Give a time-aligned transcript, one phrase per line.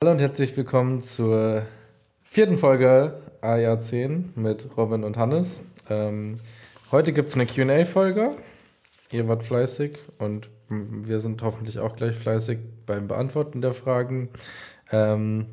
[0.00, 1.62] Hallo und herzlich willkommen zur
[2.22, 5.60] vierten Folge AR 10 mit Robin und Hannes.
[5.90, 6.38] Ähm,
[6.92, 8.36] heute gibt es eine QA-Folge.
[9.10, 14.28] Ihr wart fleißig und wir sind hoffentlich auch gleich fleißig beim Beantworten der Fragen.
[14.92, 15.46] Ähm,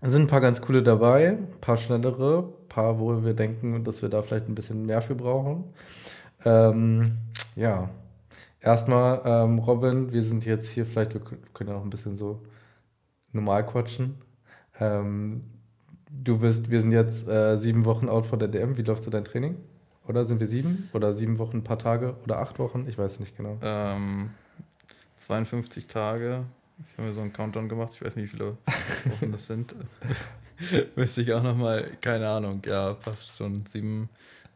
[0.00, 3.84] es sind ein paar ganz coole dabei, ein paar schnellere, ein paar, wo wir denken,
[3.84, 5.64] dass wir da vielleicht ein bisschen mehr für brauchen.
[6.46, 7.18] Ähm,
[7.56, 7.90] ja,
[8.62, 12.40] erstmal, ähm, Robin, wir sind jetzt hier, vielleicht wir können ja noch ein bisschen so
[13.32, 14.16] normal quatschen.
[14.80, 15.40] Ähm,
[16.10, 18.76] du bist, wir sind jetzt äh, sieben Wochen out von der DM.
[18.76, 19.56] Wie läuft so dein Training?
[20.06, 20.88] Oder sind wir sieben?
[20.92, 22.16] Oder sieben Wochen, ein paar Tage?
[22.24, 22.86] Oder acht Wochen?
[22.88, 23.58] Ich weiß nicht genau.
[23.62, 24.30] Ähm,
[25.16, 26.44] 52 Tage.
[26.84, 27.92] Ich habe mir so einen Countdown gemacht.
[27.94, 28.56] Ich weiß nicht, wie viele
[29.04, 29.74] Wochen das sind.
[30.96, 32.62] Müsste ich auch nochmal, keine Ahnung.
[32.66, 33.64] Ja, passt schon.
[33.66, 34.08] Sieben,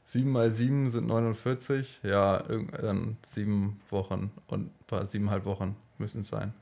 [0.04, 2.00] sieben mal sieben sind 49.
[2.02, 2.42] Ja,
[2.80, 6.52] dann sieben Wochen und ein paar siebeneinhalb Wochen müssen es sein.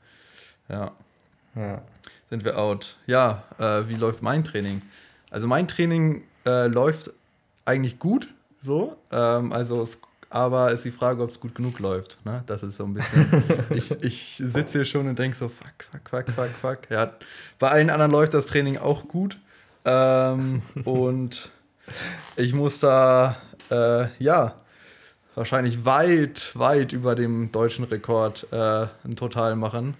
[0.69, 0.91] Ja.
[1.55, 1.81] Ja.
[2.29, 2.97] Sind wir out.
[3.05, 4.81] Ja, äh, wie läuft mein Training?
[5.29, 7.11] Also mein Training äh, läuft
[7.65, 8.27] eigentlich gut,
[8.59, 8.97] so.
[9.11, 12.17] Ähm, also es, aber ist die Frage, ob es gut genug läuft.
[12.25, 12.43] Ne?
[12.47, 13.43] Das ist so ein bisschen.
[13.69, 16.89] ich ich sitze hier schon und denke so, fuck, fuck, fuck, fuck, fuck.
[16.89, 17.13] Ja,
[17.59, 19.39] bei allen anderen läuft das Training auch gut.
[19.85, 21.51] Ähm, und
[22.35, 23.37] ich muss da,
[23.69, 24.55] äh, ja,
[25.35, 29.95] wahrscheinlich weit, weit über dem deutschen Rekord äh, ein Total machen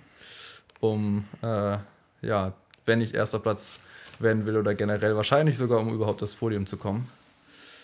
[0.93, 1.77] um, äh,
[2.21, 2.53] ja,
[2.85, 3.79] wenn ich erster Platz
[4.19, 7.07] werden will oder generell wahrscheinlich sogar, um überhaupt das Podium zu kommen.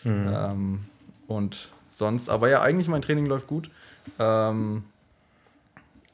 [0.04, 0.32] Mhm.
[0.34, 0.86] Ähm,
[1.28, 3.70] und sonst, aber ja, eigentlich mein Training läuft gut.
[4.20, 4.84] Ähm,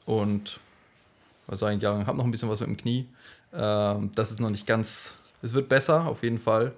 [0.04, 0.60] und
[1.46, 3.08] was sagen, habe noch ein bisschen was mit dem Knie.
[3.52, 6.72] Ähm, das ist noch nicht ganz, es wird besser auf jeden Fall,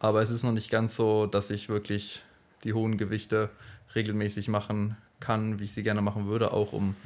[0.00, 2.22] aber es ist noch nicht ganz so, dass ich wirklich
[2.64, 3.50] die hohen Gewichte
[3.94, 6.96] regelmäßig machen kann, wie ich sie gerne machen würde, auch um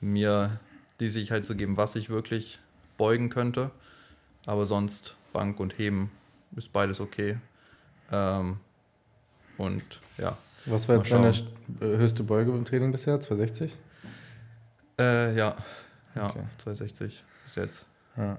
[0.00, 0.58] mir
[1.00, 2.58] die Sicherheit zu geben, was ich wirklich
[2.96, 3.70] beugen könnte.
[4.46, 6.10] Aber sonst Bank und Heben
[6.56, 7.36] ist beides okay.
[8.10, 8.58] Ähm,
[9.58, 9.82] und
[10.18, 10.36] ja.
[10.66, 13.20] Was war jetzt deine äh, höchste Beuge im Training bisher?
[13.20, 13.76] 260?
[14.98, 15.56] Äh, ja,
[16.14, 16.44] ja, okay.
[16.58, 17.86] 260 bis jetzt.
[18.16, 18.38] Ja,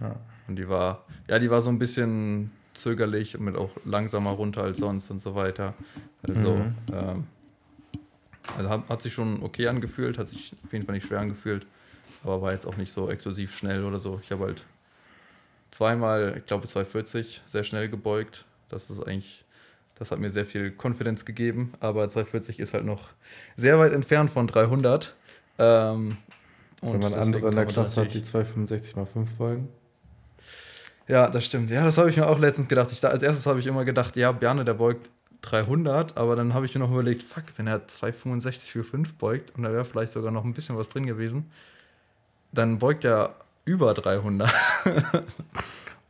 [0.00, 0.16] ja.
[0.48, 4.62] Und die war, ja, die war so ein bisschen zögerlich und mit auch langsamer runter
[4.64, 5.74] als sonst und so weiter.
[6.22, 6.74] Also, mhm.
[6.92, 7.26] ähm,
[8.56, 11.66] also hat, hat, sich schon okay angefühlt, hat sich auf jeden Fall nicht schwer angefühlt
[12.22, 14.20] aber war jetzt auch nicht so exklusiv schnell oder so.
[14.22, 14.62] Ich habe halt
[15.70, 18.44] zweimal, ich glaube 240, sehr schnell gebeugt.
[18.68, 19.44] Das ist eigentlich,
[19.96, 23.10] das hat mir sehr viel Konfidenz gegeben, aber 240 ist halt noch
[23.56, 25.14] sehr weit entfernt von 300.
[25.58, 26.16] Ähm,
[26.80, 29.68] Wenn man andere in der Klasse hat, die 265 mal 5 beugen.
[31.08, 31.70] Ja, das stimmt.
[31.70, 32.90] Ja, das habe ich mir auch letztens gedacht.
[32.92, 35.10] Ich, als erstes habe ich immer gedacht, ja, Bjarne, der beugt
[35.42, 39.52] 300, aber dann habe ich mir noch überlegt, fuck, wenn er 265 für 5 beugt
[39.56, 41.50] und da wäre vielleicht sogar noch ein bisschen was drin gewesen,
[42.52, 44.50] dann beugt er über 300.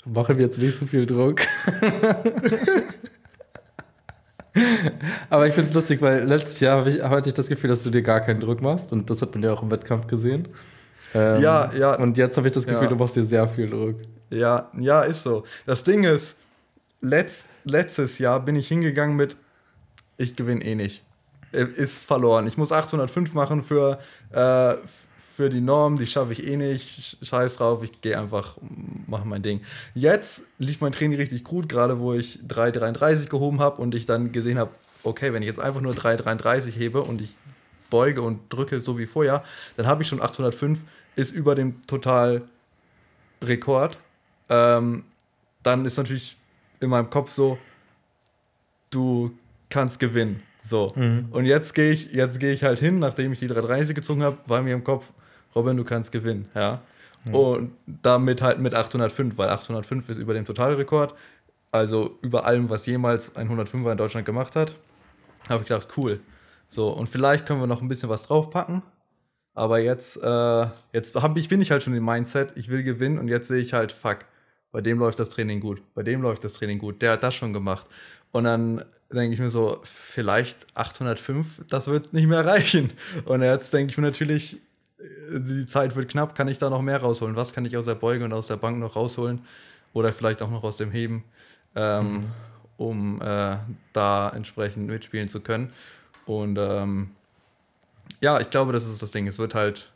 [0.05, 1.41] Machen wir jetzt nicht so viel Druck.
[5.31, 7.91] Aber ich finde es lustig, weil letztes Jahr ich, hatte ich das Gefühl, dass du
[7.91, 10.49] dir gar keinen Druck machst und das hat man ja auch im Wettkampf gesehen.
[11.15, 11.95] Ähm, ja, ja.
[11.95, 12.89] Und jetzt habe ich das Gefühl, ja.
[12.89, 13.97] du machst dir sehr viel Druck.
[14.31, 15.45] Ja, ja, ist so.
[15.67, 16.37] Das Ding ist,
[17.01, 19.37] letzt, letztes Jahr bin ich hingegangen mit,
[20.17, 21.03] ich gewinne eh nicht.
[21.53, 22.47] Äh, ist verloren.
[22.47, 23.99] Ich muss 805 machen für,
[24.33, 24.75] äh,
[25.43, 28.59] für die Norm, die schaffe ich eh nicht, scheiß drauf, ich gehe einfach,
[29.09, 29.61] mache mein Ding.
[29.93, 34.31] Jetzt lief mein Training richtig gut, gerade wo ich 3,33 gehoben habe und ich dann
[34.31, 34.71] gesehen habe,
[35.03, 37.31] okay, wenn ich jetzt einfach nur 3,33 hebe und ich
[37.91, 39.43] beuge und drücke so wie vorher,
[39.77, 40.79] dann habe ich schon 805,
[41.17, 42.49] ist über dem Totalrekord.
[44.49, 45.03] Ähm,
[45.65, 46.37] dann ist natürlich
[46.79, 47.59] in meinem Kopf so,
[48.91, 49.37] du
[49.71, 50.41] kannst gewinnen.
[50.63, 50.93] So.
[50.95, 51.27] Mhm.
[51.33, 54.39] Und jetzt gehe ich, jetzt gehe ich halt hin, nachdem ich die 330 gezogen habe,
[54.47, 55.13] war mir im Kopf,
[55.55, 56.81] Robin, du kannst gewinnen, ja.
[57.25, 57.35] Mhm.
[57.35, 61.15] Und damit halt mit 805, weil 805 ist über dem Totalrekord,
[61.71, 64.77] also über allem, was jemals ein 105er in Deutschland gemacht hat.
[65.49, 66.21] Habe ich gedacht, cool.
[66.69, 68.83] So, und vielleicht können wir noch ein bisschen was draufpacken.
[69.55, 73.19] Aber jetzt, äh, jetzt hab ich, bin ich halt schon im Mindset, ich will gewinnen
[73.19, 74.21] und jetzt sehe ich halt, fuck,
[74.71, 77.35] bei dem läuft das Training gut, bei dem läuft das Training gut, der hat das
[77.35, 77.87] schon gemacht.
[78.31, 78.83] Und dann
[79.13, 82.93] denke ich mir so, vielleicht 805, das wird nicht mehr reichen.
[83.27, 84.59] Und jetzt denke ich mir natürlich,
[85.33, 87.37] die Zeit wird knapp, kann ich da noch mehr rausholen?
[87.37, 89.41] Was kann ich aus der Beuge und aus der Bank noch rausholen?
[89.93, 91.25] Oder vielleicht auch noch aus dem Heben,
[91.75, 92.25] ähm, mhm.
[92.77, 93.57] um äh,
[93.93, 95.73] da entsprechend mitspielen zu können.
[96.27, 97.11] Und ähm,
[98.21, 99.27] ja, ich glaube, das ist das Ding.
[99.27, 99.91] Es wird halt.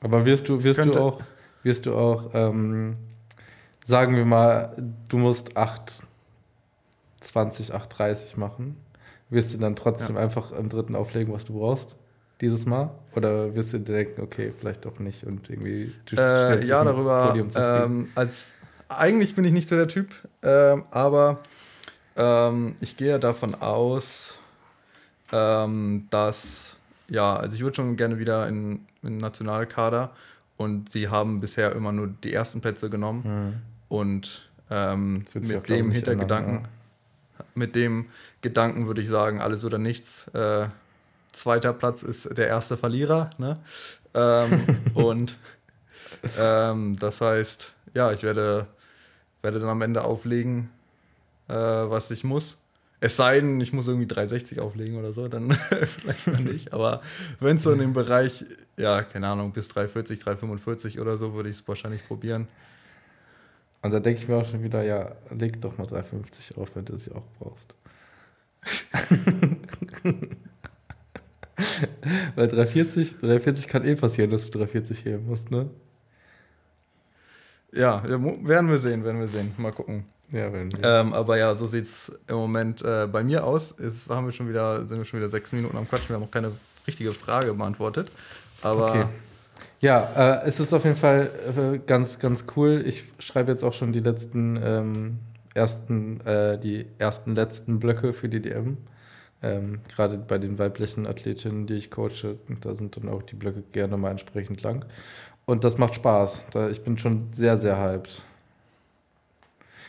[0.00, 1.20] Aber wirst du, wirst du auch,
[1.62, 2.96] wirst du auch, ähm,
[3.84, 4.76] sagen wir mal,
[5.08, 6.02] du musst 8,
[7.20, 8.76] 20, 8, 30 machen.
[9.30, 10.22] Wirst du dann trotzdem ja.
[10.22, 11.96] einfach im dritten auflegen, was du brauchst?
[12.42, 12.90] Dieses Mal?
[13.14, 15.92] Oder wirst du denken, okay, vielleicht doch nicht und irgendwie.
[16.12, 17.34] Äh, ja, darüber.
[17.54, 18.54] Ähm, als,
[18.88, 20.10] eigentlich bin ich nicht so der Typ,
[20.42, 21.40] ähm, aber
[22.16, 24.34] ähm, ich gehe davon aus,
[25.30, 26.76] ähm, dass,
[27.08, 30.10] ja, also ich würde schon gerne wieder in, in Nationalkader
[30.56, 33.54] und sie haben bisher immer nur die ersten Plätze genommen mhm.
[33.88, 36.68] und ähm, mit dem Hintergedanken, ändern,
[37.38, 37.44] ja.
[37.54, 38.06] mit dem
[38.40, 40.28] Gedanken würde ich sagen, alles oder nichts.
[40.34, 40.66] Äh,
[41.32, 43.30] zweiter Platz ist der erste Verlierer.
[43.38, 43.58] Ne?
[44.14, 44.64] Ähm,
[44.94, 45.36] und
[46.38, 48.66] ähm, das heißt, ja, ich werde,
[49.42, 50.70] werde dann am Ende auflegen,
[51.48, 52.56] äh, was ich muss.
[53.00, 55.50] Es sei denn, ich muss irgendwie 360 auflegen oder so, dann
[55.86, 56.72] vielleicht mal nicht.
[56.72, 57.02] Aber
[57.40, 58.44] wenn es so in dem Bereich,
[58.76, 62.46] ja, keine Ahnung, bis 340, 345 oder so, würde ich es wahrscheinlich probieren.
[63.82, 66.84] Und da denke ich mir auch schon wieder, ja, leg doch mal 350 auf, wenn
[66.84, 67.74] du sie auch brauchst.
[72.34, 75.70] Weil 340, 340 kann eh passieren, dass du 340 heben musst, ne?
[77.72, 79.52] Ja, werden wir sehen, werden wir sehen.
[79.56, 80.04] Mal gucken.
[80.30, 80.82] Ja, werden wir.
[80.82, 83.72] Ähm, aber ja, so sieht es im Moment äh, bei mir aus.
[83.72, 86.10] Ist, haben wir schon wieder, sind wir schon wieder sechs Minuten am Quatschen.
[86.10, 86.52] Wir haben noch keine
[86.86, 88.10] richtige Frage beantwortet.
[88.60, 88.90] Aber.
[88.90, 89.04] Okay.
[89.80, 92.84] Ja, äh, es ist auf jeden Fall äh, ganz, ganz cool.
[92.86, 95.18] Ich schreibe jetzt auch schon die letzten ähm,
[95.54, 98.76] ersten, äh, die ersten letzten Blöcke für die DM.
[99.42, 103.62] Ähm, Gerade bei den weiblichen Athletinnen, die ich coache, da sind dann auch die Blöcke
[103.72, 104.84] gerne mal entsprechend lang.
[105.44, 106.44] Und das macht Spaß.
[106.52, 108.22] Da, ich bin schon sehr, sehr hyped.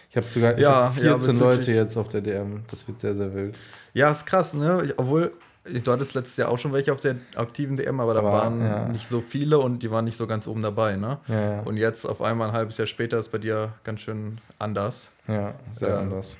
[0.10, 2.64] Ich habe sogar ja, hab 14 ja, Leute jetzt auf der DM.
[2.70, 3.58] Das wird sehr, sehr wild.
[3.94, 4.84] Ja, ist krass, ne?
[4.86, 5.32] Ich, obwohl,
[5.66, 8.62] du hattest letztes Jahr auch schon welche auf der aktiven DM, aber da aber, waren
[8.62, 8.88] ja.
[8.90, 11.18] nicht so viele und die waren nicht so ganz oben dabei, ne?
[11.28, 15.12] Ja, und jetzt auf einmal ein halbes Jahr später ist bei dir ganz schön anders.
[15.28, 16.38] Ja, sehr äh, anders.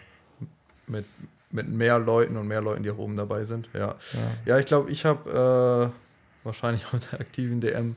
[0.86, 1.06] Mit,
[1.54, 3.70] mit mehr Leuten und mehr Leuten, die auch oben dabei sind.
[3.74, 3.96] Ja, ja.
[4.46, 5.92] ja ich glaube, ich habe
[6.44, 7.96] äh, wahrscheinlich auf der aktiven DM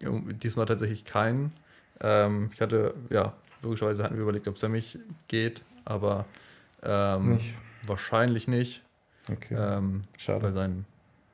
[0.00, 1.52] diesmal tatsächlich keinen.
[2.00, 4.98] Ähm, ich hatte, ja, logischerweise hatten wir überlegt, ob es mich
[5.28, 6.26] geht, aber
[6.82, 7.54] ähm, nicht.
[7.86, 8.82] wahrscheinlich nicht.
[9.30, 9.56] Okay.
[9.56, 10.42] Ähm, Schade.
[10.42, 10.84] Weil sein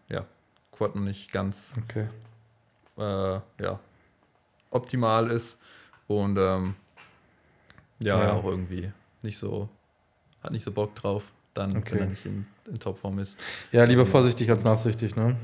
[0.08, 0.26] ja,
[0.73, 2.08] Quad noch nicht ganz okay.
[2.96, 3.81] äh, ja,
[4.70, 5.58] optimal ist
[6.06, 6.76] und ähm,
[7.99, 8.93] ja, ja, auch irgendwie
[9.23, 9.69] nicht so
[10.42, 11.92] hat nicht so Bock drauf, dann, okay.
[11.92, 13.37] wenn er nicht in, in Topform ist.
[13.72, 15.37] Ja, lieber vorsichtig als nachsichtig, ne?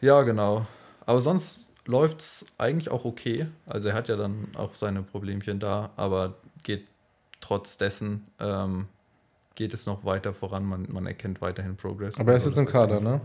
[0.00, 0.66] Ja, genau.
[1.06, 3.46] Aber sonst läuft es eigentlich auch okay.
[3.66, 6.86] Also er hat ja dann auch seine Problemchen da, aber geht
[7.40, 8.86] trotz dessen ähm,
[9.54, 10.64] geht es noch weiter voran.
[10.64, 12.18] Man, man erkennt weiterhin Progress.
[12.18, 13.20] Aber er ist jetzt im Kader, ne?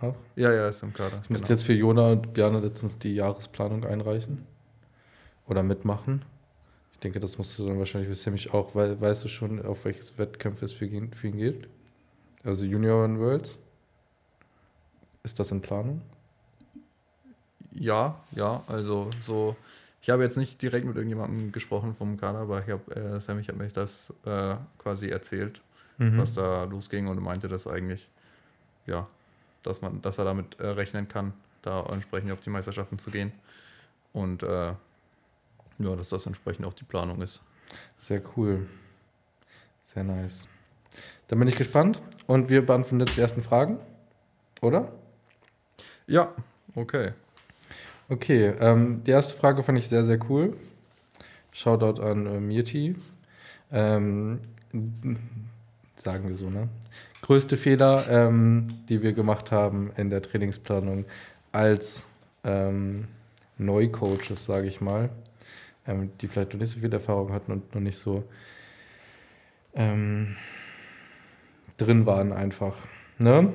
[0.00, 0.14] Auch?
[0.36, 1.18] Ja, ja, er ist im Kader.
[1.22, 1.38] Ich genau.
[1.38, 4.46] musste jetzt für Jona und Björn letztens die Jahresplanung einreichen.
[5.46, 6.24] Oder mitmachen
[7.04, 10.18] denke, das musst du dann wahrscheinlich für Sammy auch, weil weißt du schon, auf welches
[10.18, 11.68] Wettkämpfe es für ihn, für ihn geht?
[12.42, 13.56] Also Junior und Worlds?
[15.22, 16.02] Ist das in Planung?
[17.72, 19.56] Ja, ja, also so.
[20.02, 23.42] Ich habe jetzt nicht direkt mit irgendjemandem gesprochen vom Kader, aber ich habe, äh, Sammy
[23.44, 25.62] hat mir das äh, quasi erzählt,
[25.96, 26.18] mhm.
[26.18, 28.10] was da losging und meinte das eigentlich,
[28.86, 29.08] ja,
[29.62, 33.32] dass man, dass er damit äh, rechnen kann, da entsprechend auf die Meisterschaften zu gehen.
[34.12, 34.74] Und äh,
[35.78, 37.42] ja, dass das entsprechend auch die Planung ist.
[37.96, 38.66] Sehr cool.
[39.82, 40.48] Sehr nice.
[41.28, 43.78] Dann bin ich gespannt und wir beantworten jetzt die ersten Fragen,
[44.60, 44.92] oder?
[46.06, 46.32] Ja,
[46.74, 47.12] okay.
[48.08, 50.56] Okay, ähm, die erste Frage fand ich sehr, sehr cool.
[51.52, 52.96] Shoutout an äh, Mirti.
[53.72, 54.40] Ähm,
[55.96, 56.68] sagen wir so, ne?
[57.22, 61.06] Größte Fehler, ähm, die wir gemacht haben in der Trainingsplanung
[61.52, 62.04] als
[62.44, 63.08] ähm,
[63.56, 65.08] Neucoaches, sage ich mal
[65.86, 68.24] ähm, die vielleicht noch nicht so viel Erfahrung hatten und noch nicht so
[69.74, 70.36] ähm,
[71.76, 72.74] drin waren einfach.
[73.18, 73.52] Ne?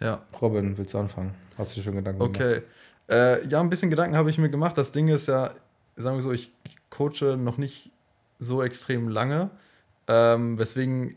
[0.00, 0.22] Ja.
[0.40, 1.34] Robin, willst du anfangen?
[1.56, 2.38] Hast du dir schon Gedanken okay.
[2.38, 2.62] gemacht?
[3.08, 3.44] Okay.
[3.44, 4.76] Äh, ja, ein bisschen Gedanken habe ich mir gemacht.
[4.76, 5.54] Das Ding ist ja,
[5.96, 6.52] sagen wir so, ich
[6.90, 7.90] coache noch nicht
[8.38, 9.50] so extrem lange,
[10.06, 11.16] ähm, weswegen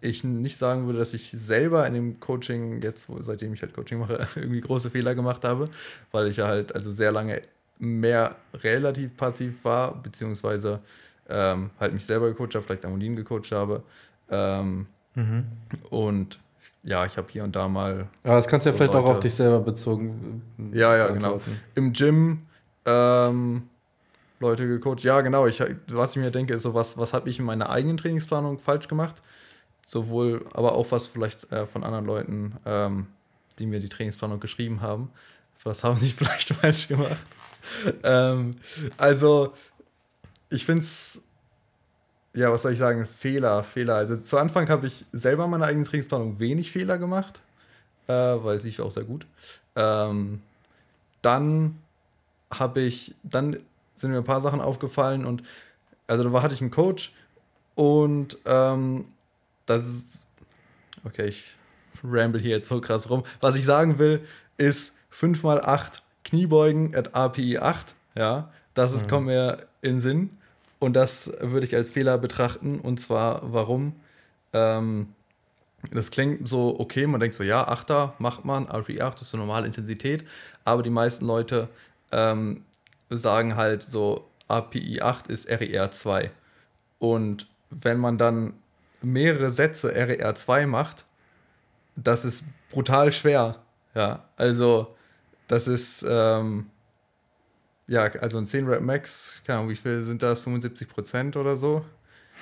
[0.00, 3.98] ich nicht sagen würde, dass ich selber in dem Coaching, jetzt, seitdem ich halt Coaching
[3.98, 5.66] mache, irgendwie große Fehler gemacht habe,
[6.12, 7.42] weil ich ja halt also sehr lange
[7.78, 10.80] mehr relativ passiv war, beziehungsweise
[11.28, 13.82] ähm, halt mich selber gecoacht habe, vielleicht Amolin gecoacht habe.
[14.30, 15.44] Ähm, mhm.
[15.90, 16.38] Und
[16.82, 18.08] ja, ich habe hier und da mal.
[18.22, 20.42] Aber das kannst du ja so vielleicht Leute, auch auf dich selber bezogen.
[20.72, 21.40] Äh, ja, ja, genau.
[21.74, 22.46] Im Gym
[22.86, 23.68] ähm,
[24.40, 25.02] Leute gecoacht.
[25.02, 25.46] Ja, genau.
[25.46, 28.58] Ich, was ich mir denke, ist so, was, was habe ich in meiner eigenen Trainingsplanung
[28.58, 29.16] falsch gemacht?
[29.86, 33.06] Sowohl, aber auch was vielleicht äh, von anderen Leuten, ähm,
[33.58, 35.10] die mir die Trainingsplanung geschrieben haben.
[35.64, 37.16] Was haben die vielleicht falsch gemacht?
[38.02, 38.50] ähm,
[38.96, 39.52] also,
[40.50, 41.20] ich finde es,
[42.34, 43.96] ja, was soll ich sagen, Fehler, Fehler.
[43.96, 47.40] Also zu Anfang habe ich selber meine eigene Trainingsplanung wenig Fehler gemacht.
[48.08, 49.26] äh, weil es lief auch sehr gut.
[49.76, 50.42] Ähm,
[51.22, 51.78] dann
[52.52, 53.58] habe ich, dann
[53.96, 55.42] sind mir ein paar Sachen aufgefallen und
[56.06, 57.12] also da war, hatte ich einen Coach
[57.74, 59.06] und ähm,
[59.66, 60.26] das ist,
[61.04, 61.56] okay, ich
[62.02, 63.24] ramble hier jetzt so krass rum.
[63.40, 69.08] Was ich sagen will, ist 5x8 Kniebeugen at API 8, ja, das ist, mhm.
[69.08, 70.30] kommt mir in Sinn
[70.78, 73.94] und das würde ich als Fehler betrachten und zwar warum?
[74.52, 75.14] Ähm,
[75.92, 79.38] das klingt so okay, man denkt so, ja, Achter macht man, API 8 ist so
[79.38, 80.24] normale Intensität,
[80.64, 81.68] aber die meisten Leute
[82.12, 82.64] ähm,
[83.10, 86.30] sagen halt so, API 8 ist RER 2
[86.98, 88.54] und wenn man dann
[89.00, 91.04] mehrere Sätze RER 2 macht,
[91.96, 93.56] das ist brutal schwer.
[93.94, 94.94] Ja, also
[95.48, 96.66] das ist, ähm,
[97.88, 100.40] ja, also ein 10 Rep Max, keine Ahnung, wie viel sind das?
[100.40, 101.84] 75 Prozent oder so.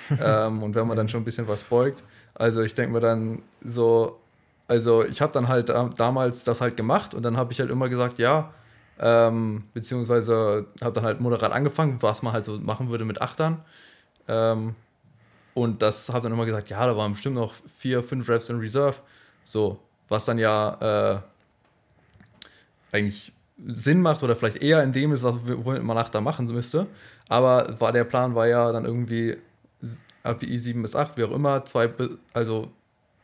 [0.21, 2.03] ähm, und wenn man dann schon ein bisschen was beugt.
[2.35, 4.19] Also ich denke mir dann so,
[4.67, 7.89] also ich habe dann halt damals das halt gemacht und dann habe ich halt immer
[7.89, 8.53] gesagt, ja,
[8.99, 13.63] ähm, beziehungsweise habe dann halt moderat angefangen, was man halt so machen würde mit Achtern.
[14.27, 14.75] Ähm,
[15.53, 18.59] und das habe dann immer gesagt, ja, da waren bestimmt noch vier, fünf Reps in
[18.59, 18.97] Reserve.
[19.45, 21.19] So, was dann ja äh,
[22.91, 23.33] eigentlich
[23.65, 26.87] Sinn macht oder vielleicht eher in dem ist, was man Achter machen müsste.
[27.27, 29.37] Aber war der Plan war ja dann irgendwie
[30.23, 31.89] API 7 bis 8, wie auch immer, zwei,
[32.33, 32.71] also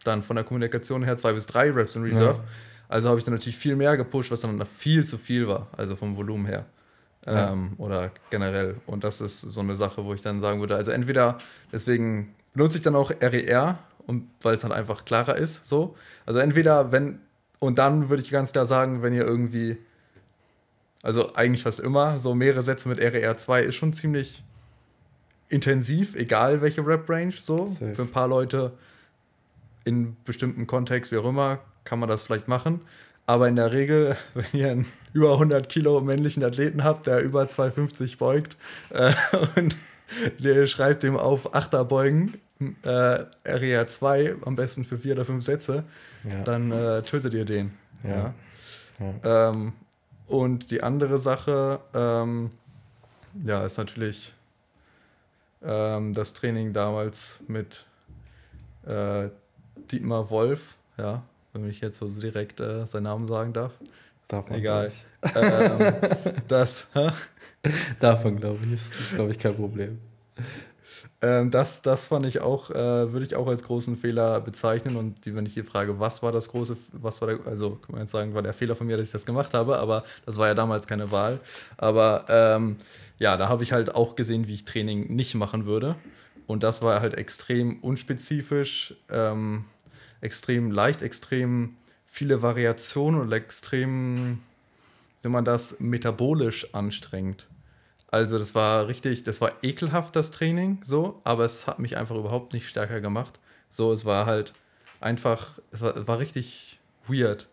[0.04, 2.40] dann von der Kommunikation her zwei bis drei Reps in Reserve.
[2.40, 2.44] Ja.
[2.90, 5.96] Also habe ich dann natürlich viel mehr gepusht, was dann viel zu viel war, also
[5.96, 6.66] vom Volumen her.
[7.26, 7.52] Ja.
[7.52, 8.76] Ähm, oder generell.
[8.86, 11.38] Und das ist so eine Sache, wo ich dann sagen würde, also entweder,
[11.72, 15.96] deswegen benutze ich dann auch RER, und, weil es dann einfach klarer ist, so.
[16.26, 17.22] Also entweder, wenn,
[17.64, 19.78] und dann würde ich ganz klar sagen, wenn ihr irgendwie,
[21.02, 24.44] also eigentlich fast immer, so mehrere Sätze mit RER 2 ist schon ziemlich
[25.48, 27.68] intensiv, egal welche Rap-Range, so.
[27.68, 27.96] Safe.
[27.96, 28.74] Für ein paar Leute
[29.86, 32.82] in bestimmten Kontext, wie auch immer, kann man das vielleicht machen.
[33.28, 37.48] Aber in der Regel, wenn ihr einen über 100 Kilo männlichen Athleten habt, der über
[37.48, 38.58] 250 beugt
[38.90, 39.14] äh,
[39.56, 39.78] und
[40.40, 42.42] der schreibt dem auf Achterbeugen,
[42.84, 45.84] äh, RER 2, am besten für vier oder fünf Sätze,
[46.24, 46.44] ja.
[46.44, 47.72] dann äh, tötet ihr den.
[48.04, 48.34] Ja.
[49.00, 49.50] ja.
[49.50, 49.74] Ähm,
[50.28, 52.52] und die andere Sache, ähm,
[53.44, 54.34] ja, ist natürlich
[55.64, 57.86] ähm, das Training damals mit
[58.86, 59.30] äh,
[59.92, 63.74] Dietmar Wolf, ja, wenn ich jetzt so direkt äh, seinen Namen sagen darf.
[64.28, 64.92] Darf man Egal.
[65.36, 65.94] ähm,
[66.48, 66.88] das.
[68.02, 68.74] Man, glaube ich.
[68.74, 70.00] Ist, glaube ich, kein Problem.
[71.22, 74.96] Ähm, das, das fand ich auch, äh, würde ich auch als großen Fehler bezeichnen.
[74.96, 77.94] Und die, wenn ich die frage, was war das große, was war der, also kann
[77.94, 80.38] man jetzt sagen, war der Fehler von mir, dass ich das gemacht habe, aber das
[80.38, 81.40] war ja damals keine Wahl.
[81.78, 82.78] Aber ähm,
[83.20, 85.96] ja, da habe ich halt auch gesehen, wie ich Training nicht machen würde.
[86.46, 88.96] Und das war halt extrem unspezifisch.
[89.10, 89.66] Ähm,
[90.24, 91.76] extrem leicht, extrem
[92.08, 94.40] viele Variationen und extrem,
[95.22, 97.46] wenn man das metabolisch anstrengt.
[98.14, 102.16] Also das war richtig, das war ekelhaft, das Training, so, aber es hat mich einfach
[102.16, 103.40] überhaupt nicht stärker gemacht.
[103.72, 104.54] So, es war halt
[105.00, 107.48] einfach, es war, war richtig weird.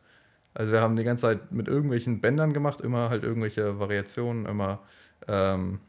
[0.52, 4.80] Also wir haben die ganze Zeit mit irgendwelchen Bändern gemacht, immer halt irgendwelche Variationen, immer,
[5.28, 5.80] ähm,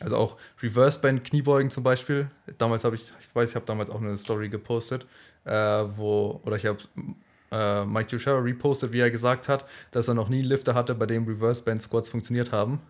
[0.00, 2.30] also auch Reverse Band Kniebeugen zum Beispiel.
[2.58, 5.06] Damals habe ich, ich weiß, ich habe damals auch eine Story gepostet,
[5.46, 6.80] äh, wo, oder ich habe
[7.50, 10.94] äh, Mike Jushara repostet, wie er gesagt hat, dass er noch nie einen Lifter hatte,
[10.94, 12.82] bei dem Reverse Band Squats funktioniert haben.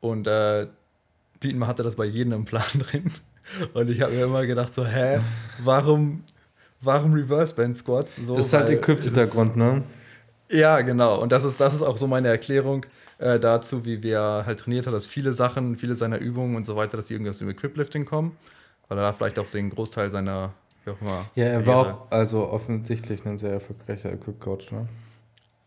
[0.00, 0.66] Und äh,
[1.42, 3.10] Dietmar hatte das bei jedem im Plan drin.
[3.74, 5.20] Und ich habe mir immer gedacht, so, hä,
[5.62, 6.24] warum,
[6.80, 8.16] warum Reverse Band Squats?
[8.16, 9.82] So, das ist halt Equip-Hintergrund, ne?
[10.50, 11.20] Ja, genau.
[11.20, 12.86] Und das ist, das ist auch so meine Erklärung
[13.18, 16.76] äh, dazu, wie wir halt trainiert hat, dass viele Sachen, viele seiner Übungen und so
[16.76, 18.36] weiter, dass die irgendwie aus dem Equip-Lifting kommen.
[18.88, 20.52] Weil er da vielleicht auch den Großteil seiner
[20.86, 21.26] wie auch immer.
[21.34, 24.88] Ja, er war auch also offensichtlich ein sehr erfolgreicher Equip-Coach, ne?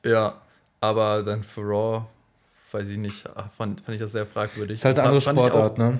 [0.05, 0.41] Ja,
[0.79, 2.05] aber dann für Raw,
[2.71, 3.23] weiß ich nicht,
[3.57, 4.75] fand, fand ich das sehr fragwürdig.
[4.75, 5.99] Ist halt eine andere Sportart, auch, ne?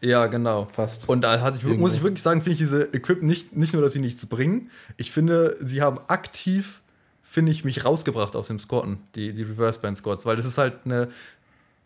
[0.00, 0.66] Ja, genau.
[0.72, 1.08] Fast.
[1.08, 3.82] Und da hatte ich, muss ich wirklich sagen, finde ich diese Equip nicht, nicht nur,
[3.82, 6.80] dass sie nichts bringen, ich finde, sie haben aktiv,
[7.22, 10.58] finde ich, mich rausgebracht aus dem Squatten, die, die Reverse Band Squats, weil das ist
[10.58, 11.08] halt eine,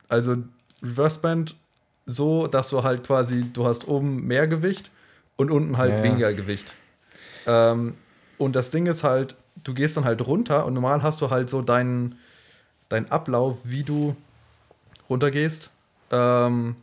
[0.08, 0.36] also
[0.82, 1.54] Reverse Band
[2.06, 4.90] so, dass du halt quasi, du hast oben mehr Gewicht
[5.36, 6.74] und unten halt ja, weniger Gewicht.
[7.46, 7.94] Ähm,
[8.38, 11.50] und das Ding ist halt, du gehst dann halt runter und normal hast du halt
[11.50, 12.16] so deinen,
[12.88, 14.16] deinen Ablauf, wie du
[15.08, 15.70] runtergehst.
[16.10, 16.76] Ähm,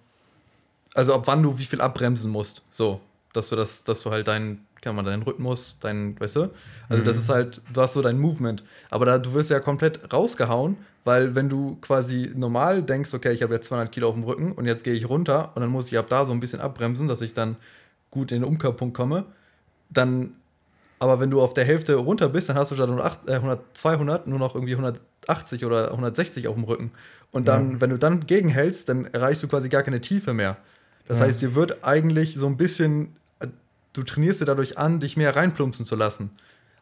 [0.94, 2.62] also ab wann du wie viel abbremsen musst.
[2.70, 3.02] So,
[3.34, 6.50] dass du das, dass du halt deinen, kann man deinen Rhythmus, dein, weißt du?
[6.90, 7.06] Also mhm.
[7.06, 8.64] das ist halt, du hast so dein Movement.
[8.90, 13.44] Aber da, du wirst ja komplett rausgehauen, weil wenn du quasi normal denkst, okay, ich
[13.44, 15.88] habe jetzt 200 Kilo auf dem Rücken und jetzt gehe ich runter und dann muss
[15.88, 17.58] ich ab da so ein bisschen abbremsen, dass ich dann
[18.12, 19.26] gut in den Umkehrpunkt komme,
[19.90, 20.36] dann
[21.00, 23.76] aber wenn du auf der Hälfte runter bist, dann hast du statt 100, äh, 100,
[23.76, 24.74] 200 nur noch irgendwie
[25.28, 26.92] 180 oder 160 auf dem Rücken.
[27.32, 27.82] Und dann, ja.
[27.82, 30.58] wenn du dann gegenhältst, dann erreichst du quasi gar keine Tiefe mehr.
[31.08, 31.26] Das ja.
[31.26, 33.48] heißt, dir wird eigentlich so ein bisschen, äh,
[33.94, 36.32] du trainierst dir dadurch an, dich mehr reinplumpsen zu lassen.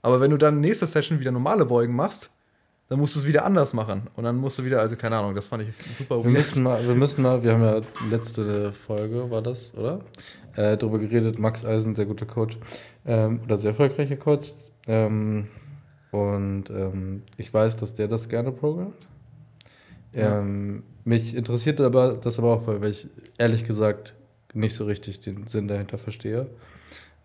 [0.01, 2.29] Aber wenn du dann nächste Session wieder normale Beugen machst,
[2.89, 4.07] dann musst du es wieder anders machen.
[4.15, 6.85] Und dann musst du wieder, also keine Ahnung, das fand ich super wir müssen mal,
[6.85, 10.01] Wir müssen mal, wir haben ja letzte Folge, war das, oder?
[10.55, 12.57] Äh, darüber geredet, Max Eisen, sehr guter Coach
[13.05, 14.51] ähm, oder sehr erfolgreicher Coach.
[14.87, 15.47] Ähm,
[16.11, 19.07] und ähm, ich weiß, dass der das gerne programmt.
[20.13, 20.39] Ja.
[20.39, 24.13] Ähm, mich interessiert aber das aber auch, weil ich ehrlich gesagt
[24.53, 26.47] nicht so richtig den Sinn dahinter verstehe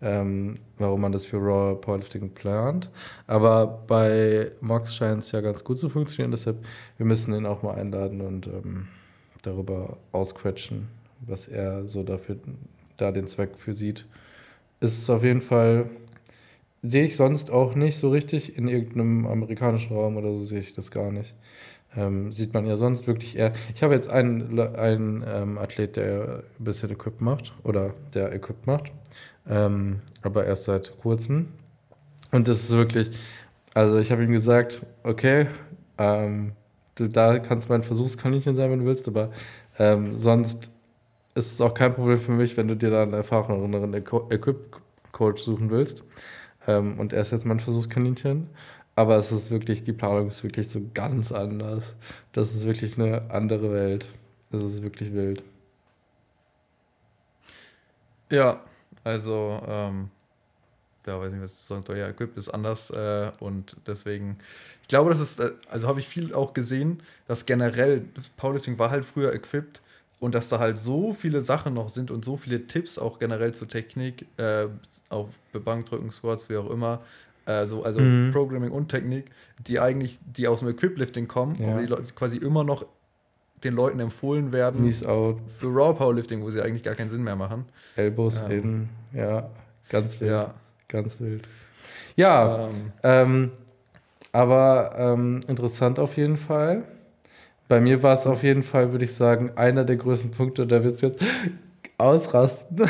[0.01, 2.89] ähm, warum man das für Raw Powerlifting plant.
[3.25, 6.63] Aber bei Mox scheint es ja ganz gut zu funktionieren, deshalb
[6.97, 8.87] wir müssen ihn auch mal einladen und ähm,
[9.41, 10.87] darüber ausquetschen,
[11.21, 12.37] was er so dafür
[12.97, 14.05] da den Zweck für sieht.
[14.79, 15.89] Ist auf jeden Fall
[16.89, 20.73] sehe ich sonst auch nicht so richtig in irgendeinem amerikanischen Raum oder so sehe ich
[20.73, 21.33] das gar nicht.
[21.95, 23.53] Ähm, sieht man ja sonst wirklich eher.
[23.73, 28.67] Ich habe jetzt einen, einen ähm, Athlet, der ein bisschen Equip macht oder der Equip
[28.67, 28.91] macht
[29.49, 31.47] ähm, aber erst seit kurzem.
[32.31, 33.11] Und das ist wirklich,
[33.73, 35.47] also ich habe ihm gesagt, okay,
[35.97, 36.53] ähm,
[36.95, 39.31] du, da kannst mein Versuchskaninchen sein, wenn du willst, aber
[39.79, 40.71] ähm, sonst
[41.35, 45.69] ist es auch kein Problem für mich, wenn du dir da einen erfahreneren Equip-Coach suchen
[45.69, 46.03] willst.
[46.67, 48.49] Ähm, und er ist jetzt mein Versuchskaninchen.
[48.95, 51.95] Aber es ist wirklich, die Planung ist wirklich so ganz anders.
[52.33, 54.07] Das ist wirklich eine andere Welt.
[54.51, 55.43] Das ist wirklich wild.
[58.31, 58.61] Ja,
[59.03, 60.09] also, ähm,
[61.03, 61.97] da weiß ich nicht, was du soll.
[61.97, 64.37] Ja, Equip ist anders äh, und deswegen,
[64.81, 68.05] ich glaube, das ist, äh, also habe ich viel auch gesehen, dass generell
[68.35, 69.81] Powerlifting war halt früher equipped
[70.19, 73.53] und dass da halt so viele Sachen noch sind und so viele Tipps auch generell
[73.53, 74.67] zur Technik, äh,
[75.09, 77.01] auf Bankdrücken, Squats, wie auch immer,
[77.45, 78.31] äh, so, also mhm.
[78.31, 81.71] Programming und Technik, die eigentlich, die aus dem Equiplifting kommen, ja.
[81.71, 82.85] aber die Leute quasi immer noch
[83.63, 87.65] den Leuten empfohlen werden für Raw Powerlifting, wo sie eigentlich gar keinen Sinn mehr machen.
[87.95, 89.49] Elbows ähm, in, ja,
[89.89, 90.31] ganz wild.
[90.31, 90.53] Ja.
[90.87, 91.47] Ganz wild.
[92.15, 93.51] Ja, ähm, ähm,
[94.31, 96.83] aber ähm, interessant auf jeden Fall.
[97.67, 100.83] Bei mir war es auf jeden Fall, würde ich sagen, einer der größten Punkte, da
[100.83, 101.23] wirst du jetzt
[101.97, 102.77] ausrasten.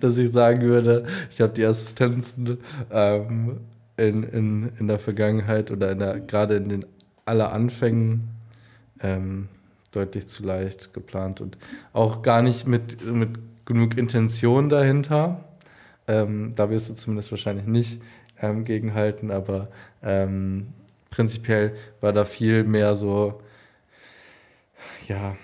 [0.00, 2.58] Dass ich sagen würde, ich habe die Assistenzen
[2.90, 3.60] ähm,
[3.96, 6.86] in, in, in der Vergangenheit oder in der, gerade in den
[7.26, 8.30] aller Anfängen
[9.02, 9.48] ähm,
[9.92, 11.58] deutlich zu leicht geplant und
[11.92, 15.44] auch gar nicht mit, mit genug Intention dahinter.
[16.08, 18.00] Ähm, da wirst du zumindest wahrscheinlich nicht
[18.40, 19.68] ähm, gegenhalten, aber
[20.02, 20.68] ähm,
[21.10, 23.40] prinzipiell war da viel mehr so,
[25.08, 25.36] ja,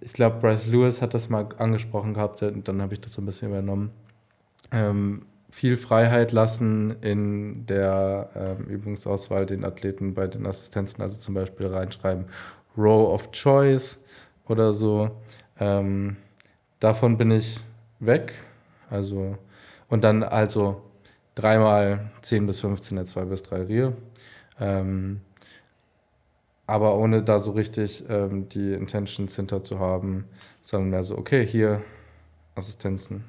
[0.00, 3.22] ich glaube, Bryce Lewis hat das mal angesprochen gehabt, und dann habe ich das so
[3.22, 3.90] ein bisschen übernommen.
[4.70, 11.34] Ähm, viel Freiheit lassen in der ähm, Übungsauswahl den Athleten bei den Assistenzen, also zum
[11.34, 12.26] Beispiel reinschreiben
[12.76, 14.04] Row of Choice
[14.46, 15.10] oder so.
[15.58, 16.16] Ähm,
[16.80, 17.58] davon bin ich
[17.98, 18.34] weg.
[18.90, 19.36] Also,
[19.88, 20.82] und dann also
[21.34, 23.96] dreimal 10 bis 15 2 bis 3 Rier.
[24.60, 25.20] Ähm,
[26.66, 30.24] aber ohne da so richtig ähm, die Intentions hinter zu haben,
[30.60, 31.82] sondern mehr so, okay, hier
[32.54, 33.24] Assistenzen,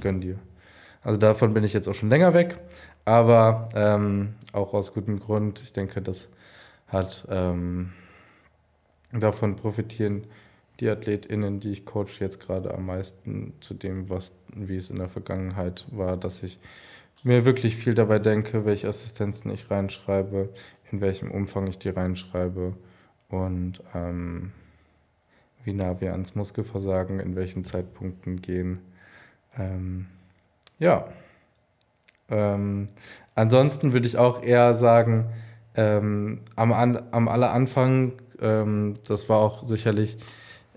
[0.00, 0.38] gönn dir.
[1.02, 2.58] Also davon bin ich jetzt auch schon länger weg,
[3.04, 5.62] aber ähm, auch aus gutem Grund.
[5.62, 6.28] Ich denke, das
[6.88, 7.92] hat ähm,
[9.12, 10.26] davon profitieren
[10.80, 14.98] die AthletInnen, die ich coach, jetzt gerade am meisten zu dem, was, wie es in
[14.98, 16.58] der Vergangenheit war, dass ich
[17.24, 20.50] mir wirklich viel dabei denke, welche Assistenzen ich reinschreibe,
[20.90, 22.74] in welchem Umfang ich die reinschreibe
[23.28, 24.52] und ähm,
[25.64, 28.80] wie nah wir ans Muskelversagen in welchen Zeitpunkten gehen.
[29.58, 30.06] Ähm,
[30.78, 31.08] ja.
[32.28, 32.86] Ähm,
[33.34, 35.30] ansonsten würde ich auch eher sagen,
[35.74, 40.16] ähm, am, an, am aller Anfang, ähm, das war auch sicherlich,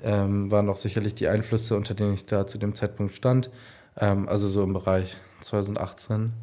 [0.04, 3.50] ähm, waren auch sicherlich die Einflüsse, unter denen ich da zu dem Zeitpunkt stand,
[3.98, 6.34] ähm, also so im Bereich 2018.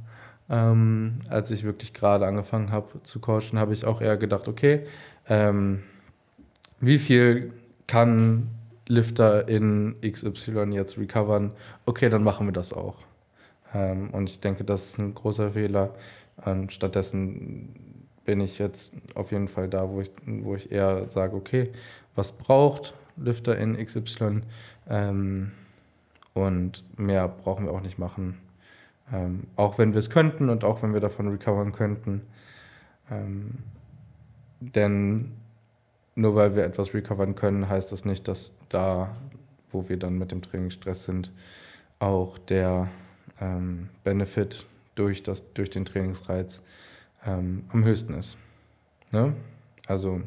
[0.48, 4.86] Ähm, als ich wirklich gerade angefangen habe zu coachen, habe ich auch eher gedacht, okay,
[6.80, 7.52] wie viel
[7.88, 8.48] kann
[8.86, 11.50] Lifter in XY jetzt recovern?
[11.84, 12.96] Okay, dann machen wir das auch.
[13.74, 15.94] Ähm, und ich denke, das ist ein großer Fehler.
[16.44, 21.36] Ähm, stattdessen bin ich jetzt auf jeden Fall da, wo ich, wo ich eher sage,
[21.36, 21.72] okay,
[22.14, 24.42] was braucht Lüfter in XY?
[24.88, 25.52] Ähm,
[26.34, 28.38] und mehr brauchen wir auch nicht machen.
[29.12, 32.22] Ähm, auch wenn wir es könnten und auch wenn wir davon recovern könnten.
[33.10, 33.58] Ähm,
[34.60, 35.32] denn
[36.14, 39.14] nur weil wir etwas recovern können, heißt das nicht, dass da,
[39.70, 41.30] wo wir dann mit dem Trainingsstress sind,
[41.98, 42.88] auch der
[43.40, 46.62] ähm, Benefit durch, das, durch den Trainingsreiz
[47.24, 48.36] ähm, am höchsten ist.
[49.12, 49.34] Ne?
[49.86, 50.20] Also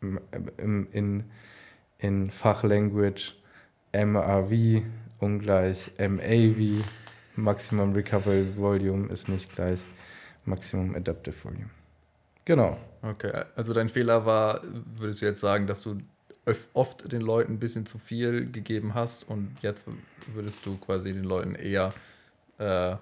[0.00, 1.24] im, in,
[1.98, 3.34] in Fachlanguage
[3.92, 4.82] MRV
[5.18, 6.84] ungleich MAV,
[7.36, 9.80] Maximum Recovery Volume ist nicht gleich
[10.44, 11.70] Maximum Adaptive Volume.
[12.44, 12.78] Genau.
[13.02, 15.98] Okay, also dein Fehler war, würdest du jetzt sagen, dass du
[16.72, 19.86] oft den Leuten ein bisschen zu viel gegeben hast und jetzt
[20.34, 21.94] würdest du quasi den Leuten eher
[22.58, 22.96] äh,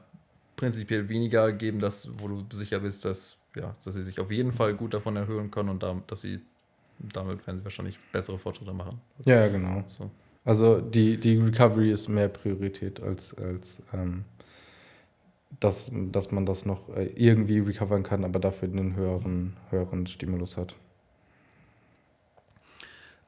[0.56, 4.52] prinzipiell weniger geben, dass, wo du sicher bist, dass, ja, dass sie sich auf jeden
[4.52, 6.40] Fall gut davon erhöhen können und da, dass sie
[7.00, 9.00] damit werden sie wahrscheinlich bessere Fortschritte machen.
[9.24, 9.84] Ja, genau.
[9.88, 10.10] So.
[10.44, 14.24] Also die, die Recovery ist mehr Priorität als, als ähm,
[15.58, 20.56] dass, dass man das noch äh, irgendwie recovern kann, aber dafür einen höheren, höheren Stimulus
[20.56, 20.74] hat.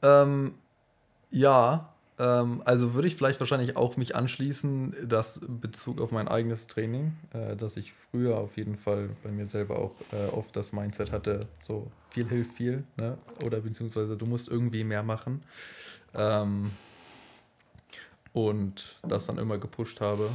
[0.02, 0.54] Ähm,
[1.30, 6.66] ja, ähm, also würde ich vielleicht wahrscheinlich auch mich anschließen, das Bezug auf mein eigenes
[6.66, 10.72] Training, äh, dass ich früher auf jeden Fall bei mir selber auch äh, oft das
[10.72, 13.18] Mindset hatte, so viel hilft viel, ne?
[13.44, 15.42] oder beziehungsweise du musst irgendwie mehr machen.
[16.14, 16.70] Ähm,
[18.32, 20.28] und das dann immer gepusht habe.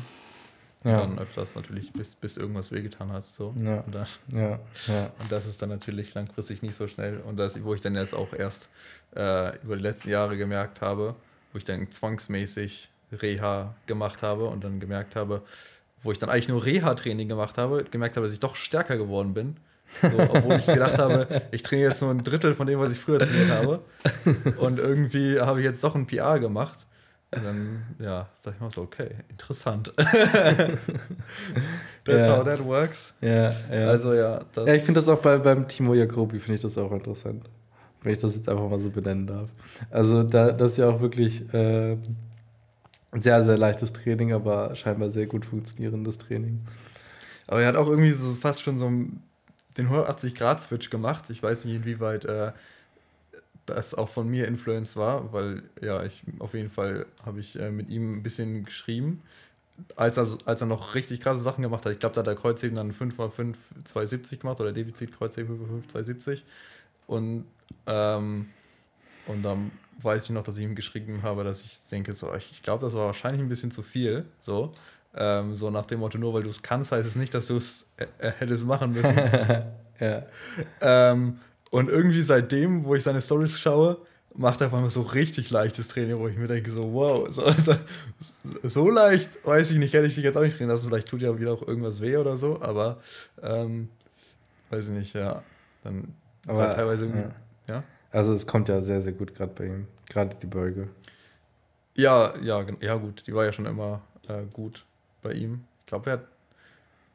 [0.84, 1.02] Ja.
[1.02, 3.26] dann öfters natürlich, bis, bis irgendwas wehgetan hat.
[3.26, 3.54] So.
[3.58, 3.80] Ja.
[3.82, 4.60] Und, dann, ja.
[4.88, 5.12] Ja.
[5.20, 7.18] und das ist dann natürlich langfristig nicht so schnell.
[7.18, 8.70] Und das, wo ich dann jetzt auch erst
[9.16, 11.16] äh, über die letzten Jahre gemerkt habe,
[11.52, 15.42] wo ich dann zwangsmäßig Reha gemacht habe und dann gemerkt habe,
[16.04, 19.34] wo ich dann eigentlich nur Reha-Training gemacht habe, gemerkt habe, dass ich doch stärker geworden
[19.34, 19.58] bin.
[20.02, 23.00] So, obwohl ich gedacht habe, ich trainiere jetzt nur ein Drittel von dem, was ich
[23.00, 23.82] früher trainiert habe.
[24.58, 26.87] Und irgendwie habe ich jetzt doch ein PR gemacht.
[27.32, 29.92] Und dann, ja, sag ich mal so, okay, interessant.
[29.98, 30.80] That's
[32.06, 32.38] ja.
[32.38, 33.14] how that works.
[33.20, 33.88] Ja, ja.
[33.88, 34.46] Also ja.
[34.56, 37.50] ja, ich finde das auch bei, beim Timo Jacobi, finde ich das auch interessant.
[38.02, 39.50] Wenn ich das jetzt einfach mal so benennen darf.
[39.92, 41.98] Also da, das ist ja auch wirklich äh,
[43.12, 46.62] ein sehr, sehr leichtes Training, aber scheinbar sehr gut funktionierendes Training.
[47.48, 51.30] Aber er hat auch irgendwie so fast schon so den 180-Grad-Switch gemacht.
[51.30, 52.54] Ich weiß nicht, inwieweit äh,
[53.68, 57.72] das auch von mir Influence war, weil ja, ich auf jeden Fall habe ich äh,
[57.72, 59.22] mit ihm ein bisschen geschrieben,
[59.96, 61.92] als er, als er noch richtig krasse Sachen gemacht hat.
[61.92, 66.46] Ich glaube, da hat er Kreuzheben dann 5x5 270 gemacht oder Defizit Kreuzheben 5x5 270
[67.06, 67.46] und
[67.86, 68.48] ähm,
[69.28, 72.52] und dann weiß ich noch, dass ich ihm geschrieben habe, dass ich denke, so, ich,
[72.52, 74.26] ich glaube, das war wahrscheinlich ein bisschen zu viel.
[74.42, 74.74] So,
[75.16, 77.58] ähm, so nach dem Motto, nur weil du es kannst, heißt es nicht, dass du
[77.58, 79.18] es äh, äh, hättest machen müssen.
[80.00, 80.24] ja.
[80.82, 81.40] Ähm,
[81.72, 83.98] und irgendwie seitdem, wo ich seine Stories schaue,
[84.38, 87.50] macht er auf einmal so richtig leichtes Training, wo ich mir denke, so, wow, so,
[87.52, 87.76] so,
[88.64, 90.88] so leicht, weiß ich nicht, hätte ich dich jetzt auch nicht trainieren lassen.
[90.88, 93.02] Vielleicht tut ja wieder auch irgendwas weh oder so, aber
[93.42, 93.90] ähm,
[94.70, 95.44] weiß ich nicht, ja.
[95.84, 96.14] Dann
[96.46, 97.30] aber teilweise irgendwie,
[97.68, 97.76] ja.
[97.76, 97.84] ja.
[98.12, 100.88] Also es kommt ja sehr, sehr gut gerade bei ihm, gerade die Beuge.
[101.96, 104.86] Ja, ja, ja gut, die war ja schon immer äh, gut
[105.24, 105.64] bei ihm.
[105.82, 106.28] Ich glaube, er hat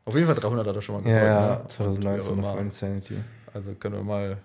[0.04, 1.16] auf jeden Fall 300 hat er schon mal gewonnen.
[1.16, 3.14] Ja, ja 2019 auf Insanity.
[3.54, 4.38] Also können wir mal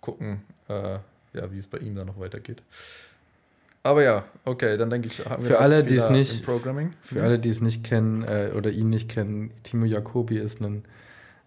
[0.00, 0.98] gucken, äh,
[1.32, 2.62] ja, wie es bei ihm dann noch weitergeht.
[3.82, 6.92] Aber ja, okay, dann denke ich, haben wir für alle, die es nicht, Programming.
[7.02, 7.24] Für mhm.
[7.24, 10.84] alle, die es nicht kennen äh, oder ihn nicht kennen, Timo Jacobi ist ein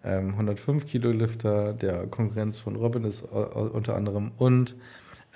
[0.04, 4.76] ähm, 105 Kilo Lifter, der Konkurrenz von Robin ist uh, unter anderem und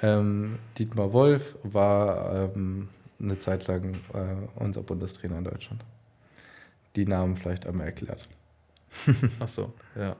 [0.01, 5.83] ähm, Dietmar Wolf war ähm, eine Zeit lang äh, unser Bundestrainer in Deutschland.
[6.95, 8.27] Die Namen vielleicht einmal erklärt.
[9.39, 10.15] Ach so, ja.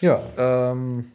[0.00, 0.22] Ja.
[0.36, 1.12] Ähm,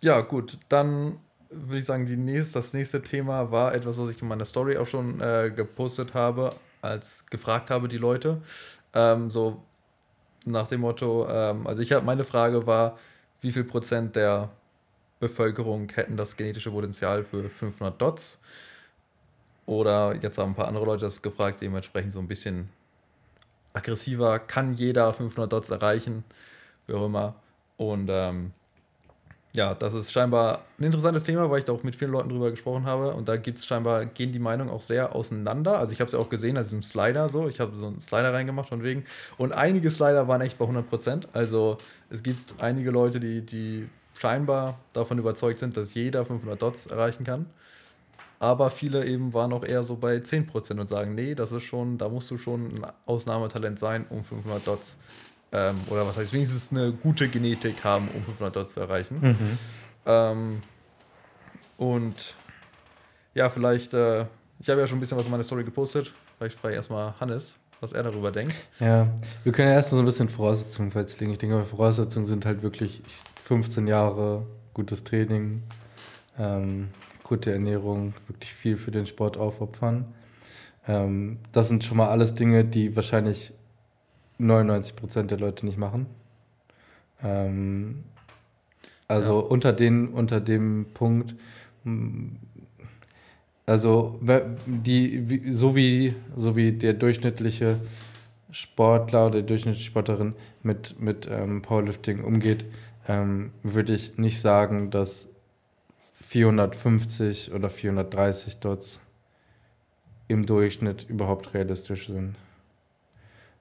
[0.00, 1.18] ja, gut, dann
[1.50, 4.76] würde ich sagen, die nächste, das nächste Thema war etwas, was ich in meiner Story
[4.76, 6.50] auch schon äh, gepostet habe,
[6.82, 8.42] als gefragt habe die Leute.
[8.92, 9.62] Ähm, so
[10.44, 12.98] nach dem Motto, ähm, also ich habe meine Frage war,
[13.40, 14.50] wie viel Prozent der
[15.20, 18.40] Bevölkerung hätten das genetische Potenzial für 500 Dots?
[19.66, 22.68] Oder jetzt haben ein paar andere Leute das gefragt, dementsprechend so ein bisschen
[23.74, 26.24] aggressiver, kann jeder 500 Dots erreichen,
[26.86, 27.34] wie auch immer.
[27.76, 28.52] Und ähm,
[29.54, 32.50] ja, das ist scheinbar ein interessantes Thema, weil ich da auch mit vielen Leuten drüber
[32.50, 33.14] gesprochen habe.
[33.14, 35.78] Und da gibt es scheinbar, gehen die Meinungen auch sehr auseinander.
[35.78, 37.46] Also ich habe es ja auch gesehen, also im Slider so.
[37.48, 39.04] Ich habe so einen Slider reingemacht von wegen.
[39.38, 41.26] Und einige Slider waren echt bei 100%.
[41.32, 41.78] Also
[42.10, 47.24] es gibt einige Leute, die, die scheinbar davon überzeugt sind, dass jeder 500 Dots erreichen
[47.24, 47.46] kann.
[48.44, 51.96] Aber viele eben waren auch eher so bei 10% und sagen, nee, das ist schon,
[51.96, 54.98] da musst du schon ein Ausnahmetalent sein, um 500 Dots,
[55.50, 59.18] ähm, oder was heißt, wenigstens eine gute Genetik haben, um 500 Dots zu erreichen.
[59.22, 59.58] Mhm.
[60.04, 60.62] Ähm,
[61.78, 62.34] und
[63.32, 64.26] ja, vielleicht, äh,
[64.58, 67.18] ich habe ja schon ein bisschen was in meiner Story gepostet, vielleicht frage ich erstmal
[67.18, 68.68] Hannes, was er darüber denkt.
[68.78, 69.08] Ja,
[69.42, 71.32] wir können ja erst mal so ein bisschen Voraussetzungen festlegen.
[71.32, 73.02] Ich denke, Voraussetzungen sind halt wirklich
[73.44, 75.62] 15 Jahre gutes Training,
[76.38, 76.90] ähm,
[77.24, 80.04] gute Ernährung, wirklich viel für den Sport aufopfern.
[80.86, 83.52] Ähm, das sind schon mal alles Dinge, die wahrscheinlich
[84.38, 86.06] 99% der Leute nicht machen.
[87.22, 88.04] Ähm,
[89.08, 89.46] also ja.
[89.46, 91.34] unter, den, unter dem Punkt,
[93.66, 94.20] also
[94.66, 97.76] die, so, wie, so wie der durchschnittliche
[98.50, 102.64] Sportler oder die durchschnittliche Sportlerin mit, mit ähm, Powerlifting umgeht,
[103.08, 105.28] ähm, würde ich nicht sagen, dass
[106.34, 108.98] 450 oder 430 Dots
[110.26, 112.34] im Durchschnitt überhaupt realistisch sind.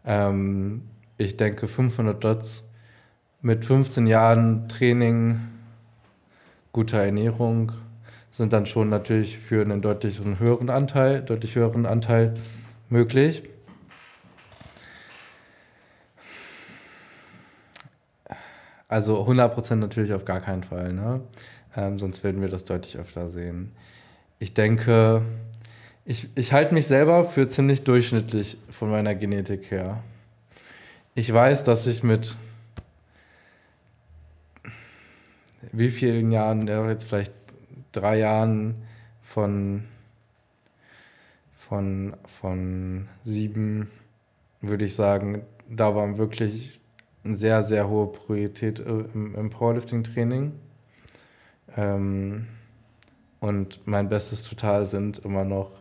[0.03, 0.81] Ähm,
[1.19, 2.63] ich denke, 500 Dots
[3.43, 5.39] mit 15 Jahren Training,
[6.71, 7.73] guter Ernährung
[8.31, 12.33] sind dann schon natürlich für einen deutlich höheren Anteil, deutlich höheren Anteil
[12.89, 13.43] möglich.
[18.87, 21.21] Also 100% natürlich auf gar keinen Fall, ne?
[21.75, 23.71] Ähm, sonst würden wir das deutlich öfter sehen.
[24.39, 25.23] Ich denke,
[26.05, 30.03] ich, ich halte mich selber für ziemlich durchschnittlich von meiner Genetik her.
[31.15, 32.35] Ich weiß, dass ich mit
[35.71, 37.33] wie vielen Jahren, ja, jetzt vielleicht
[37.91, 38.75] drei Jahren
[39.21, 39.85] von,
[41.57, 43.89] von, von sieben,
[44.61, 46.79] würde ich sagen, da waren wirklich
[47.23, 50.51] eine sehr, sehr hohe Priorität äh, im, im Powerlifting-Training.
[51.75, 52.47] Ähm,
[53.39, 55.71] und mein bestes Total sind immer noch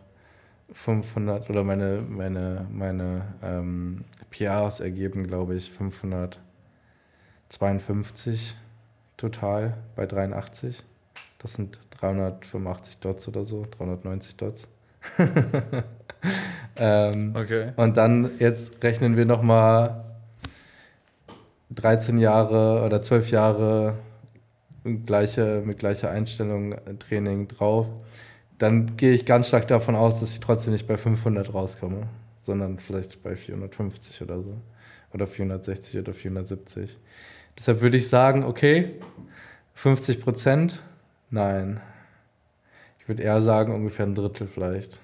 [0.72, 8.57] 500 oder meine, meine, meine ähm, PRs ergeben, glaube ich, 552
[9.16, 10.83] total bei 83.
[11.38, 14.66] Das sind 385 Dots oder so, 390 Dots.
[16.76, 17.72] ähm, okay.
[17.76, 20.05] Und dann jetzt rechnen wir nochmal
[21.70, 23.94] 13 Jahre oder 12 Jahre
[24.85, 27.87] gleiche, mit gleicher Einstellung äh, Training drauf,
[28.59, 32.09] dann gehe ich ganz stark davon aus, dass ich trotzdem nicht bei 500 rauskomme,
[32.42, 34.57] sondern vielleicht bei 450 oder so.
[35.12, 36.97] Oder 460 oder 470.
[37.59, 38.95] Deshalb würde ich sagen, okay,
[39.75, 40.81] 50 Prozent?
[41.31, 41.81] Nein.
[42.99, 45.01] Ich würde eher sagen, ungefähr ein Drittel vielleicht.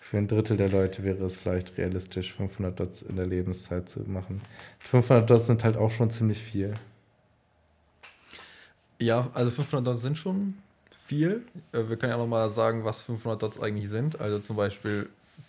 [0.00, 4.02] Für ein Drittel der Leute wäre es vielleicht realistisch, 500 Dots in der Lebenszeit zu
[4.08, 4.40] machen.
[4.78, 6.74] 500 Dots sind halt auch schon ziemlich viel.
[8.98, 10.54] Ja, also 500 Dots sind schon
[10.90, 11.44] viel.
[11.72, 14.20] Äh, wir können ja nochmal sagen, was 500 Dots eigentlich sind.
[14.20, 15.08] Also zum Beispiel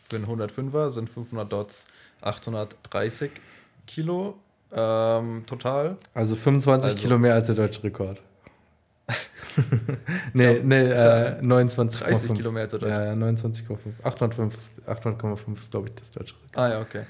[0.10, 1.86] für einen 105er sind 500 Dots
[2.22, 3.32] 830
[3.86, 4.36] Kilo
[4.72, 5.98] ähm, total.
[6.14, 8.22] Also 25 also, Kilo mehr als der deutsche Rekord.
[10.34, 12.00] nee, glaub, nee, äh, 29,5.
[12.00, 13.78] 30 Kilo mehr als der deutsche Ja, ja 29,5.
[14.04, 16.58] 800,5 ist, 800, ist glaube ich, das deutsche Rekord.
[16.58, 17.04] Ah ja, okay.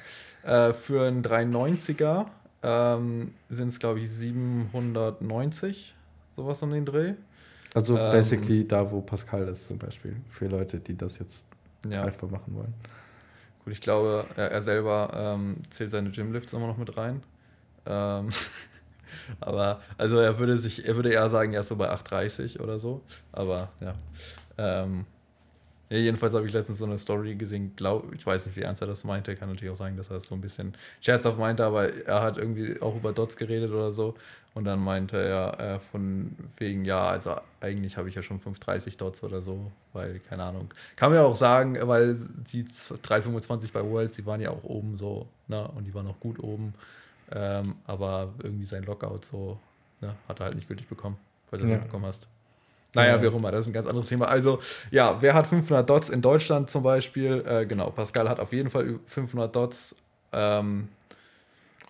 [0.43, 2.28] Äh, für einen 390er
[2.62, 5.95] ähm, sind es, glaube ich, 790,
[6.38, 7.15] sowas um den Dreh.
[7.73, 11.45] Also ähm, basically da, wo Pascal ist zum Beispiel, für Leute, die das jetzt
[11.89, 12.04] ja.
[12.04, 12.73] greifbar machen wollen.
[13.63, 17.21] Gut, ich glaube, er, er selber ähm, zählt seine Gymlifts immer noch mit rein.
[17.86, 18.30] Ähm,
[19.41, 22.80] aber also er würde sich, er würde eher sagen, er ist so bei 8,30 oder
[22.80, 23.02] so.
[23.32, 23.95] Aber ja.
[24.58, 25.06] Ähm,
[25.89, 28.82] ja, jedenfalls habe ich letztens so eine Story gesehen, glaub, ich weiß nicht, wie ernst
[28.82, 31.65] er das meinte, kann natürlich auch sagen, dass er das so ein bisschen scherzhaft meinte,
[31.65, 34.15] aber er hat irgendwie auch über Dots geredet oder so
[34.54, 38.97] und dann meinte er äh, von wegen, ja, also eigentlich habe ich ja schon 530
[38.97, 42.17] Dots oder so, weil, keine Ahnung, kann man ja auch sagen, weil
[42.52, 46.19] die 325 bei Worlds, die waren ja auch oben so, ne, und die waren auch
[46.19, 46.73] gut oben
[47.32, 49.60] ähm, aber irgendwie sein Lockout so
[50.02, 51.17] ne, hat er halt nicht gültig bekommen,
[51.50, 51.76] weil du es ja.
[51.78, 52.28] nicht bekommen hast.
[52.97, 53.21] Naja, ja.
[53.21, 54.27] wie auch immer, das ist ein ganz anderes Thema.
[54.27, 54.60] Also,
[54.91, 57.43] ja, wer hat 500 Dots in Deutschland zum Beispiel?
[57.47, 59.95] Äh, genau, Pascal hat auf jeden Fall 500 Dots.
[60.33, 60.89] Ähm,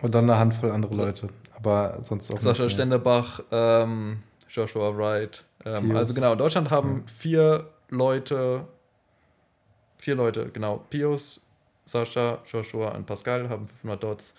[0.00, 4.18] und dann eine Handvoll andere Leute, aber sonst auch Sascha Stendebach, ähm,
[4.48, 5.44] Joshua Wright.
[5.64, 7.12] Ähm, also genau, in Deutschland haben ja.
[7.12, 8.64] vier Leute,
[9.98, 11.40] vier Leute, genau, Pius,
[11.84, 14.34] Sascha, Joshua und Pascal haben 500 Dots.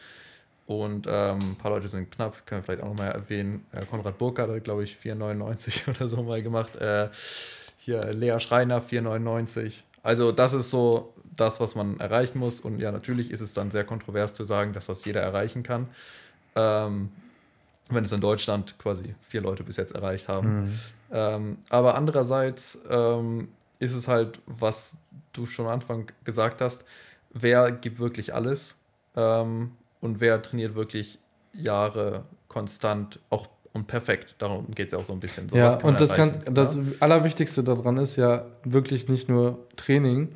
[0.70, 3.66] Und ähm, ein paar Leute sind knapp, können wir vielleicht auch nochmal erwähnen.
[3.72, 6.76] Äh, Konrad Burkhardt hat, glaube ich, 4,99 oder so mal gemacht.
[6.76, 7.10] Äh,
[7.80, 9.82] hier Lea Schreiner, 4,99.
[10.04, 12.60] Also, das ist so das, was man erreichen muss.
[12.60, 15.88] Und ja, natürlich ist es dann sehr kontrovers zu sagen, dass das jeder erreichen kann.
[16.56, 17.10] Ähm,
[17.90, 20.66] wenn es in Deutschland quasi vier Leute bis jetzt erreicht haben.
[20.66, 20.80] Mhm.
[21.12, 23.48] Ähm, aber andererseits ähm,
[23.80, 24.96] ist es halt, was
[25.34, 26.84] du schon am Anfang gesagt hast,
[27.32, 28.76] wer gibt wirklich alles?
[29.16, 29.72] Ähm,
[30.02, 31.20] und wer trainiert wirklich
[31.54, 34.36] Jahre konstant, auch und perfekt.
[34.40, 35.48] Darum geht es ja auch so ein bisschen.
[35.50, 36.82] So, ja, und das, ganz, das ja?
[37.00, 40.30] Allerwichtigste daran ist ja wirklich nicht nur Training.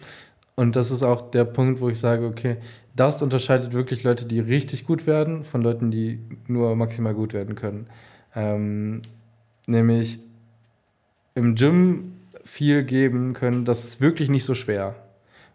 [0.56, 2.58] Und das ist auch der Punkt, wo ich sage, okay,
[2.95, 7.56] das unterscheidet wirklich Leute, die richtig gut werden, von Leuten, die nur maximal gut werden
[7.56, 7.88] können.
[8.36, 9.02] Ähm,
[9.65, 10.19] nämlich
[11.34, 12.13] im Gym
[12.45, 14.95] viel geben können, das ist wirklich nicht so schwer.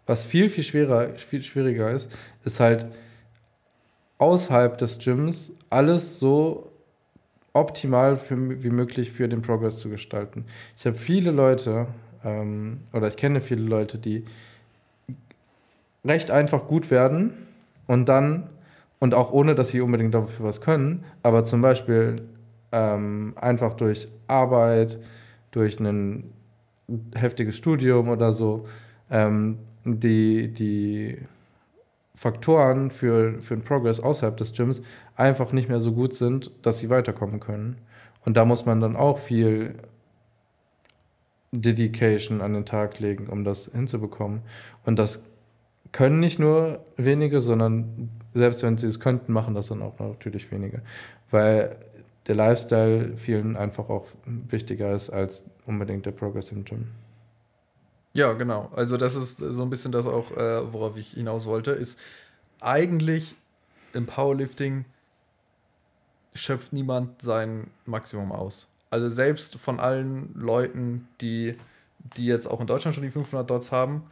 [0.05, 2.09] was viel, viel schwerer, viel schwieriger ist,
[2.43, 2.87] ist halt
[4.19, 6.71] außerhalb des Gyms alles so
[7.53, 10.45] optimal für, wie möglich für den Progress zu gestalten.
[10.77, 11.87] Ich habe viele Leute,
[12.23, 14.25] ähm, oder ich kenne viele Leute, die
[16.05, 17.33] recht einfach gut werden
[17.87, 18.49] und dann,
[18.99, 22.21] und auch ohne, dass sie unbedingt dafür was können, aber zum Beispiel
[22.71, 24.99] ähm, einfach durch Arbeit,
[25.51, 26.31] durch ein
[27.15, 28.67] heftiges Studium oder so,
[29.09, 31.17] ähm, die, die
[32.19, 34.81] Faktoren für, für den Progress außerhalb des Gyms
[35.15, 37.77] einfach nicht mehr so gut sind, dass sie weiterkommen können.
[38.25, 39.75] Und da muss man dann auch viel
[41.53, 44.41] Dedication an den Tag legen, um das hinzubekommen.
[44.85, 45.23] Und das
[45.93, 50.51] können nicht nur wenige, sondern selbst wenn sie es könnten, machen das dann auch natürlich
[50.51, 50.81] wenige.
[51.31, 51.77] Weil
[52.27, 56.89] der Lifestyle vielen einfach auch wichtiger ist als unbedingt der Progress im Gym.
[58.13, 58.71] Ja, genau.
[58.75, 61.97] Also das ist so ein bisschen das auch, äh, worauf ich hinaus wollte, ist
[62.59, 63.35] eigentlich
[63.93, 64.85] im Powerlifting
[66.33, 68.67] schöpft niemand sein Maximum aus.
[68.89, 71.55] Also selbst von allen Leuten, die,
[72.17, 74.03] die jetzt auch in Deutschland schon die 500 Dots haben,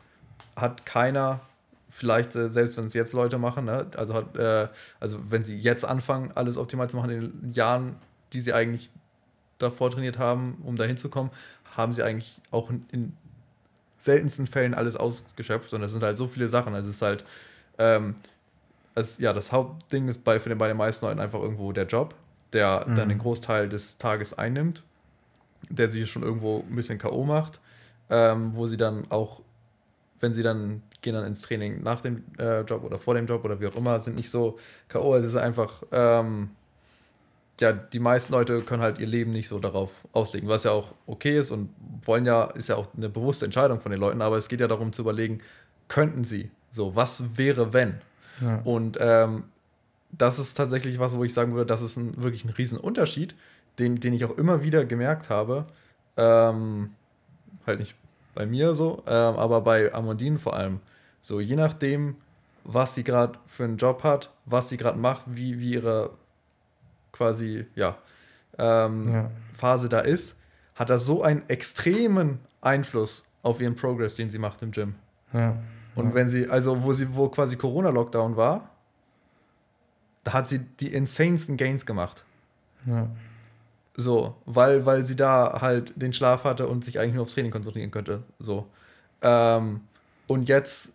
[0.55, 1.41] hat keiner,
[1.89, 4.67] vielleicht äh, selbst wenn es jetzt Leute machen, ne, also, hat, äh,
[4.99, 7.95] also wenn sie jetzt anfangen, alles optimal zu machen in den Jahren,
[8.33, 8.91] die sie eigentlich
[9.57, 11.31] davor trainiert haben, um dahin zu kommen,
[11.75, 13.13] haben sie eigentlich auch in, in
[14.07, 16.73] seltensten Fällen alles ausgeschöpft und das sind halt so viele Sachen.
[16.73, 17.25] Also es ist halt,
[17.77, 18.15] ähm,
[18.95, 21.85] es, ja, das Hauptding ist bei, für den, bei den meisten Leuten einfach irgendwo der
[21.85, 22.15] Job,
[22.53, 22.95] der mhm.
[22.95, 24.81] dann den Großteil des Tages einnimmt,
[25.69, 27.25] der sie schon irgendwo ein bisschen K.O.
[27.25, 27.59] macht,
[28.09, 29.41] ähm, wo sie dann auch,
[30.19, 33.45] wenn sie dann gehen dann ins Training nach dem äh, Job oder vor dem Job
[33.45, 35.15] oder wie auch immer, sind nicht so K.O.
[35.15, 36.49] Es ist einfach, ähm,
[37.59, 40.93] ja, die meisten Leute können halt ihr Leben nicht so darauf auslegen, was ja auch
[41.07, 41.69] okay ist und
[42.05, 44.67] wollen ja, ist ja auch eine bewusste Entscheidung von den Leuten, aber es geht ja
[44.67, 45.41] darum zu überlegen,
[45.87, 48.01] könnten sie so, was wäre, wenn?
[48.41, 48.61] Ja.
[48.63, 49.45] Und ähm,
[50.11, 53.35] das ist tatsächlich was, wo ich sagen würde, das ist ein, wirklich ein Riesenunterschied,
[53.79, 55.65] den, den ich auch immer wieder gemerkt habe.
[56.15, 56.91] Ähm,
[57.65, 57.95] halt nicht
[58.35, 60.79] bei mir so, ähm, aber bei Amandine vor allem.
[61.21, 62.15] So, je nachdem,
[62.63, 66.11] was sie gerade für einen Job hat, was sie gerade macht, wie, wie ihre
[67.11, 67.97] quasi, ja,
[68.57, 70.35] ähm, ja, Phase da ist,
[70.75, 74.95] hat das so einen extremen Einfluss auf ihren Progress, den sie macht im Gym.
[75.33, 75.57] Ja.
[75.95, 78.69] Und wenn sie, also wo sie, wo quasi Corona-Lockdown war,
[80.23, 82.23] da hat sie die insanesten Gains gemacht.
[82.85, 83.07] Ja.
[83.95, 87.51] So, weil, weil sie da halt den Schlaf hatte und sich eigentlich nur aufs Training
[87.51, 88.21] konzentrieren könnte.
[88.37, 88.67] So.
[89.23, 89.81] Ähm,
[90.27, 90.93] und jetzt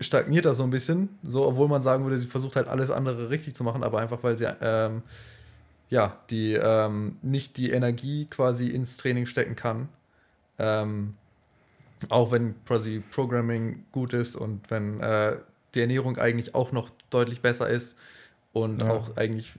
[0.00, 3.30] stagniert das so ein bisschen, so, obwohl man sagen würde, sie versucht halt alles andere
[3.30, 5.02] richtig zu machen, aber einfach weil sie ähm,
[5.90, 9.88] ja, die ähm, nicht die Energie quasi ins Training stecken kann.
[10.58, 11.14] Ähm,
[12.08, 15.36] auch wenn quasi Programming gut ist und wenn äh,
[15.74, 17.96] die Ernährung eigentlich auch noch deutlich besser ist
[18.52, 18.90] und ja.
[18.90, 19.54] auch eigentlich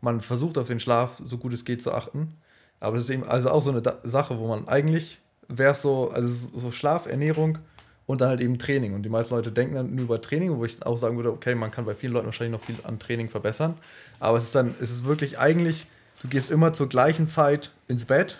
[0.00, 2.34] man versucht auf den Schlaf so gut es geht zu achten.
[2.80, 5.82] Aber das ist eben also auch so eine da Sache, wo man eigentlich wäre es
[5.82, 7.58] so, also so Schlaf, Ernährung
[8.06, 8.94] und dann halt eben Training.
[8.94, 11.54] Und die meisten Leute denken dann nur über Training, wo ich auch sagen würde, okay,
[11.54, 13.74] man kann bei vielen Leuten wahrscheinlich noch viel an Training verbessern.
[14.20, 15.86] Aber es ist dann, es ist wirklich eigentlich,
[16.22, 18.38] du gehst immer zur gleichen Zeit ins Bett.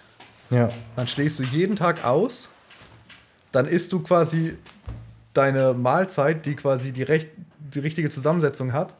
[0.50, 0.68] Ja.
[0.96, 2.48] Dann schläfst du jeden Tag aus
[3.54, 4.58] dann isst du quasi
[5.32, 8.94] deine Mahlzeit, die quasi die, recht, die richtige Zusammensetzung hat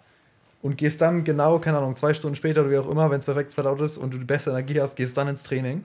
[0.63, 3.25] und gehst dann genau, keine Ahnung, zwei Stunden später oder wie auch immer, wenn es
[3.25, 5.85] perfekt verdaut ist und du die beste Energie hast, gehst dann ins Training.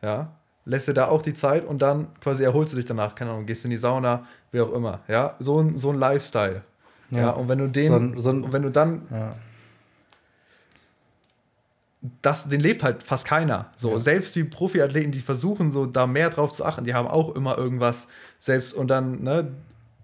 [0.00, 0.32] Ja.
[0.70, 3.46] Lässt dir da auch die Zeit und dann quasi erholst du dich danach, keine Ahnung,
[3.46, 5.00] gehst in die Sauna, wie auch immer.
[5.08, 5.34] Ja.
[5.38, 6.62] So ein, so ein Lifestyle.
[7.10, 7.18] Ja.
[7.18, 7.30] ja.
[7.30, 9.34] Und wenn du den, so ein, so ein, und wenn du dann ja
[12.22, 13.70] das, den lebt halt fast keiner.
[13.76, 14.00] So, ja.
[14.00, 17.58] selbst die Profiathleten, die versuchen, so da mehr drauf zu achten, die haben auch immer
[17.58, 18.06] irgendwas
[18.38, 19.50] selbst und dann, ne,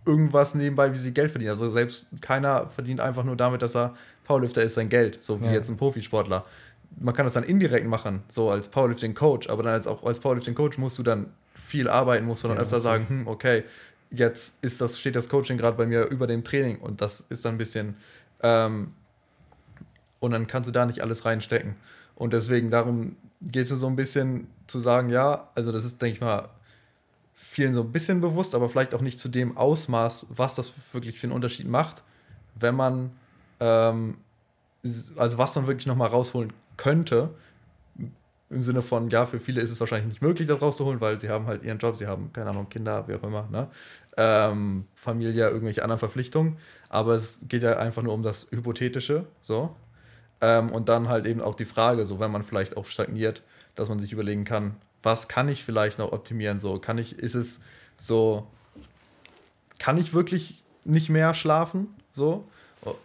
[0.04, 1.50] irgendwas nebenbei, wie sie Geld verdienen.
[1.50, 5.46] Also selbst keiner verdient einfach nur damit, dass er Powerlifter ist, sein Geld, so wie
[5.46, 6.44] jetzt ein Profisportler.
[6.98, 10.78] Man kann das dann indirekt machen, so als Powerlifting-Coach, aber dann als auch als Powerlifting-Coach
[10.78, 11.26] musst du dann
[11.66, 13.64] viel arbeiten, musst du dann ja, öfter sagen, hm, okay,
[14.10, 17.44] jetzt ist das, steht das Coaching gerade bei mir über dem Training und das ist
[17.44, 17.96] dann ein bisschen
[18.42, 18.92] ähm,
[20.20, 21.76] und dann kannst du da nicht alles reinstecken.
[22.14, 26.00] Und deswegen, darum geht es mir so ein bisschen zu sagen, ja, also das ist,
[26.00, 26.48] denke ich mal,
[27.34, 31.20] vielen so ein bisschen bewusst, aber vielleicht auch nicht zu dem Ausmaß, was das wirklich
[31.20, 32.02] für einen Unterschied macht,
[32.54, 33.10] wenn man,
[33.60, 34.16] ähm,
[35.16, 37.30] also was man wirklich nochmal rausholen könnte,
[38.48, 41.28] im Sinne von, ja, für viele ist es wahrscheinlich nicht möglich, das rauszuholen, weil sie
[41.28, 43.68] haben halt ihren Job, sie haben, keine Ahnung, Kinder, wie auch immer, ne?
[44.16, 46.58] Ähm, Familie, irgendwelche anderen Verpflichtungen.
[46.88, 49.74] Aber es geht ja einfach nur um das Hypothetische, so.
[50.40, 53.42] Ähm, und dann halt eben auch die Frage, so wenn man vielleicht auch stagniert,
[53.74, 56.60] dass man sich überlegen kann, was kann ich vielleicht noch optimieren?
[56.60, 57.60] So, kann ich, ist es
[57.96, 58.46] so,
[59.78, 61.88] kann ich wirklich nicht mehr schlafen?
[62.12, 62.48] So.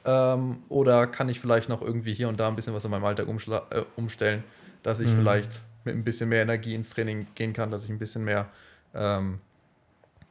[0.05, 3.05] Ähm, oder kann ich vielleicht noch irgendwie hier und da ein bisschen was in meinem
[3.05, 4.43] Alltag äh, umstellen,
[4.84, 5.17] dass ich mhm.
[5.17, 8.47] vielleicht mit ein bisschen mehr Energie ins Training gehen kann, dass ich ein bisschen mehr
[8.93, 9.39] ähm,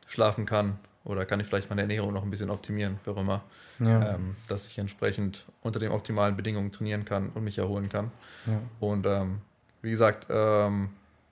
[0.06, 3.42] schlafen kann oder kann ich vielleicht meine Ernährung noch ein bisschen optimieren, für immer,
[3.78, 4.14] ja.
[4.14, 8.10] ähm, dass ich entsprechend unter den optimalen Bedingungen trainieren kann und mich erholen kann.
[8.46, 8.60] Ja.
[8.80, 9.38] Und ähm,
[9.82, 10.90] wie gesagt, ähm,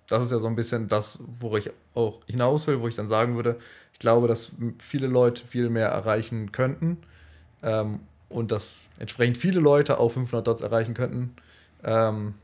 [0.09, 3.09] das ist ja so ein bisschen das, wo ich auch hinaus will, wo ich dann
[3.09, 3.59] sagen würde,
[3.93, 6.99] ich glaube, dass viele Leute viel mehr erreichen könnten
[7.63, 11.35] ähm, und dass entsprechend viele Leute auch 500 Dots erreichen könnten.
[11.85, 12.35] Ähm,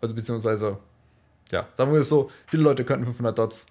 [0.00, 0.78] also beziehungsweise,
[1.50, 3.66] ja, sagen wir es so, viele Leute könnten 500 Dots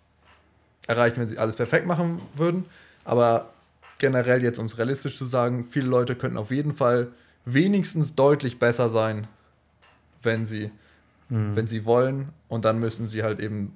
[0.87, 2.65] erreichen, wenn sie alles perfekt machen würden.
[3.03, 3.49] Aber
[3.97, 7.09] generell jetzt, um es realistisch zu sagen, viele Leute könnten auf jeden Fall
[7.45, 9.27] wenigstens deutlich besser sein,
[10.23, 10.71] wenn sie,
[11.29, 11.55] mhm.
[11.55, 12.29] wenn sie wollen.
[12.47, 13.75] Und dann müssen sie halt eben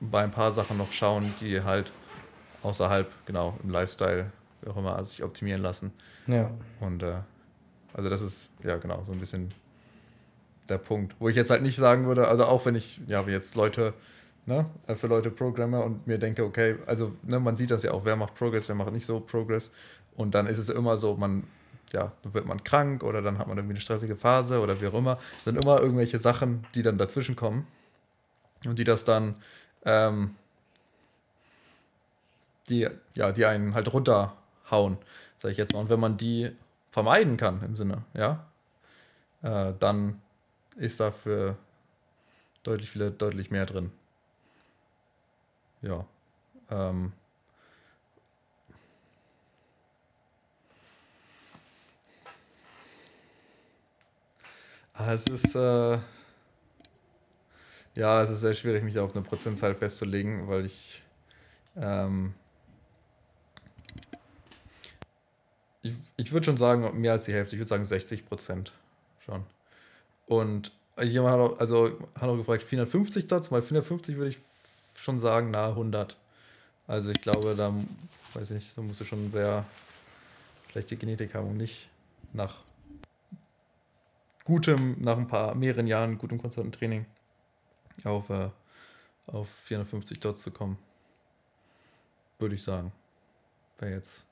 [0.00, 1.90] bei ein paar Sachen noch schauen, die halt
[2.62, 4.30] außerhalb, genau, im Lifestyle,
[4.62, 5.92] wie auch immer, sich optimieren lassen.
[6.26, 6.50] Ja.
[6.80, 7.16] Und äh,
[7.94, 9.50] also das ist, ja genau, so ein bisschen
[10.68, 11.16] der Punkt.
[11.18, 13.94] Wo ich jetzt halt nicht sagen würde, also auch wenn ich, ja, wie jetzt Leute
[14.46, 17.92] ne, äh, für Leute Programmer und mir denke, okay, also ne, man sieht das ja
[17.92, 19.70] auch, wer macht Progress, wer macht nicht so Progress.
[20.14, 21.44] Und dann ist es immer so, man,
[21.92, 24.86] ja, dann wird man krank oder dann hat man irgendwie eine stressige Phase oder wie
[24.86, 25.16] auch immer.
[25.16, 27.66] Das sind immer irgendwelche Sachen, die dann dazwischen kommen
[28.64, 29.34] und die das dann,
[29.84, 30.34] ähm,
[32.68, 33.92] die, ja, die einen halt
[34.70, 34.98] runterhauen,
[35.36, 35.80] sage ich jetzt mal.
[35.80, 36.50] Und wenn man die
[36.90, 38.46] vermeiden kann im Sinne, ja,
[39.42, 40.20] äh, dann
[40.76, 41.56] ist dafür
[42.62, 43.92] deutlich viele, deutlich mehr drin
[45.86, 46.06] ja.
[46.70, 47.12] Ähm,
[54.94, 55.98] ah, es ist äh,
[57.94, 61.02] ja, es ist sehr schwierig, mich auf eine Prozentzahl festzulegen, weil ich
[61.76, 62.34] ähm,
[65.88, 68.72] ich, ich würde schon sagen, mehr als die Hälfte, ich würde sagen 60 Prozent
[69.24, 69.44] schon.
[70.26, 70.72] Und
[71.02, 74.38] jemand hat auch, also hat auch gefragt, 450 Dots, weil 450 würde ich
[74.94, 76.16] schon sagen, nahe 100.
[76.86, 77.74] Also ich glaube, da
[78.34, 79.64] weiß ich nicht, da musst du schon sehr
[80.70, 81.88] schlechte Genetik haben, um nicht
[82.32, 82.56] nach
[84.44, 87.06] gutem, nach ein paar mehreren Jahren gutem konstanten Training
[88.04, 88.50] auf, äh,
[89.26, 90.78] auf 450 dort zu kommen.
[92.38, 92.92] Würde ich sagen.
[93.78, 94.25] Wäre jetzt.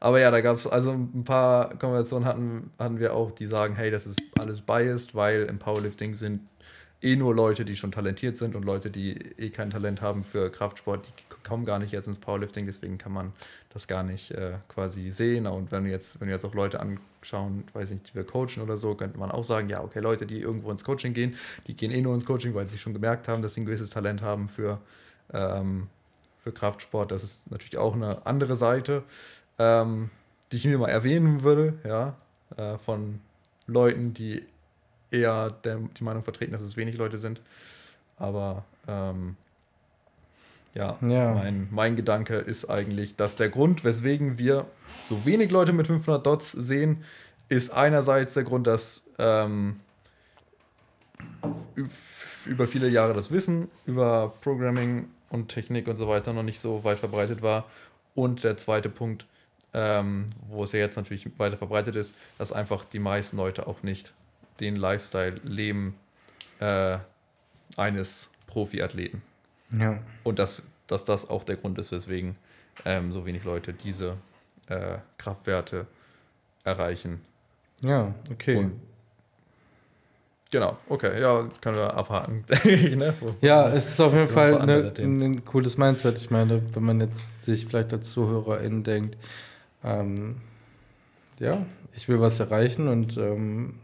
[0.00, 3.76] Aber ja, da gab es also ein paar Konversationen hatten, hatten wir auch, die sagen,
[3.76, 6.40] hey, das ist alles biased, weil im Powerlifting sind
[7.02, 10.50] eh nur Leute, die schon talentiert sind und Leute, die eh kein Talent haben für
[10.50, 11.12] Kraftsport, die
[11.42, 13.32] kommen gar nicht jetzt ins Powerlifting, deswegen kann man
[13.70, 15.46] das gar nicht äh, quasi sehen.
[15.46, 18.78] Und wenn wir jetzt, wenn jetzt auch Leute anschauen, weiß nicht, die wir coachen oder
[18.78, 21.90] so, könnte man auch sagen, ja, okay, Leute, die irgendwo ins Coaching gehen, die gehen
[21.90, 24.48] eh nur ins Coaching, weil sie schon gemerkt haben, dass sie ein gewisses Talent haben
[24.48, 24.80] für,
[25.32, 25.88] ähm,
[26.44, 27.10] für Kraftsport.
[27.10, 29.02] Das ist natürlich auch eine andere Seite,
[29.62, 30.10] ähm,
[30.50, 32.16] die ich mir mal erwähnen würde, ja,
[32.56, 33.20] äh, von
[33.66, 34.42] Leuten, die
[35.10, 37.40] eher der, die Meinung vertreten, dass es wenig Leute sind.
[38.16, 39.36] Aber ähm,
[40.74, 44.66] ja, ja, Mein, mein Gedanke ist eigentlich, dass der Grund, weswegen wir
[45.08, 47.04] so wenig Leute mit 500 Dots sehen,
[47.48, 49.80] ist einerseits der Grund, dass ähm,
[52.46, 56.84] über viele Jahre das Wissen über Programming und Technik und so weiter noch nicht so
[56.84, 57.66] weit verbreitet war.
[58.14, 59.26] Und der zweite Punkt,
[59.74, 63.82] ähm, wo es ja jetzt natürlich weiter verbreitet ist, dass einfach die meisten Leute auch
[63.82, 64.12] nicht
[64.60, 65.96] den Lifestyle leben
[66.60, 66.98] äh,
[67.76, 69.22] eines Profiathleten.
[69.78, 69.98] Ja.
[70.24, 72.36] Und dass, dass das auch der Grund ist, weswegen
[72.84, 74.18] ähm, so wenig Leute diese
[74.68, 75.86] äh, Kraftwerte
[76.64, 77.22] erreichen.
[77.80, 78.56] Ja, okay.
[78.56, 78.80] Und
[80.52, 82.44] Genau, okay, ja, das können wir abhaken.
[82.64, 83.14] ne?
[83.40, 86.18] Ja, es ist auf jeden Fall eine, ein cooles Mindset.
[86.18, 89.16] Ich meine, wenn man jetzt sich vielleicht als ZuhörerInnen denkt,
[89.84, 90.36] ähm,
[91.38, 91.64] ja,
[91.94, 93.74] ich will was erreichen und ähm,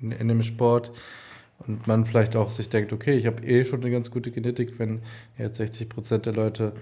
[0.00, 0.92] in dem Sport
[1.66, 4.78] und man vielleicht auch sich denkt, okay, ich habe eh schon eine ganz gute Genetik,
[4.78, 5.02] wenn
[5.36, 6.72] jetzt 60 Prozent der Leute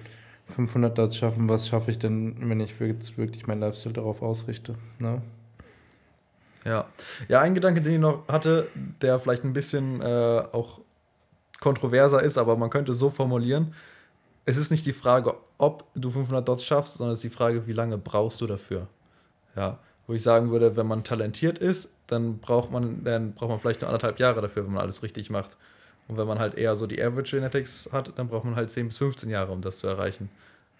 [0.54, 4.76] 500 Darts schaffen, was schaffe ich denn, wenn ich wirklich mein Lifestyle darauf ausrichte?
[4.98, 5.20] Ne?
[6.64, 6.86] Ja.
[7.28, 8.68] ja, ein Gedanke, den ich noch hatte,
[9.00, 10.80] der vielleicht ein bisschen äh, auch
[11.60, 13.74] kontroverser ist, aber man könnte so formulieren,
[14.48, 17.66] es ist nicht die Frage, ob du 500 Dots schaffst, sondern es ist die Frage,
[17.66, 18.88] wie lange brauchst du dafür.
[19.54, 23.60] Ja, wo ich sagen würde, wenn man talentiert ist, dann braucht man, dann braucht man
[23.60, 25.58] vielleicht nur anderthalb Jahre dafür, wenn man alles richtig macht.
[26.06, 28.88] Und wenn man halt eher so die Average Genetics hat, dann braucht man halt 10
[28.88, 30.30] bis 15 Jahre, um das zu erreichen.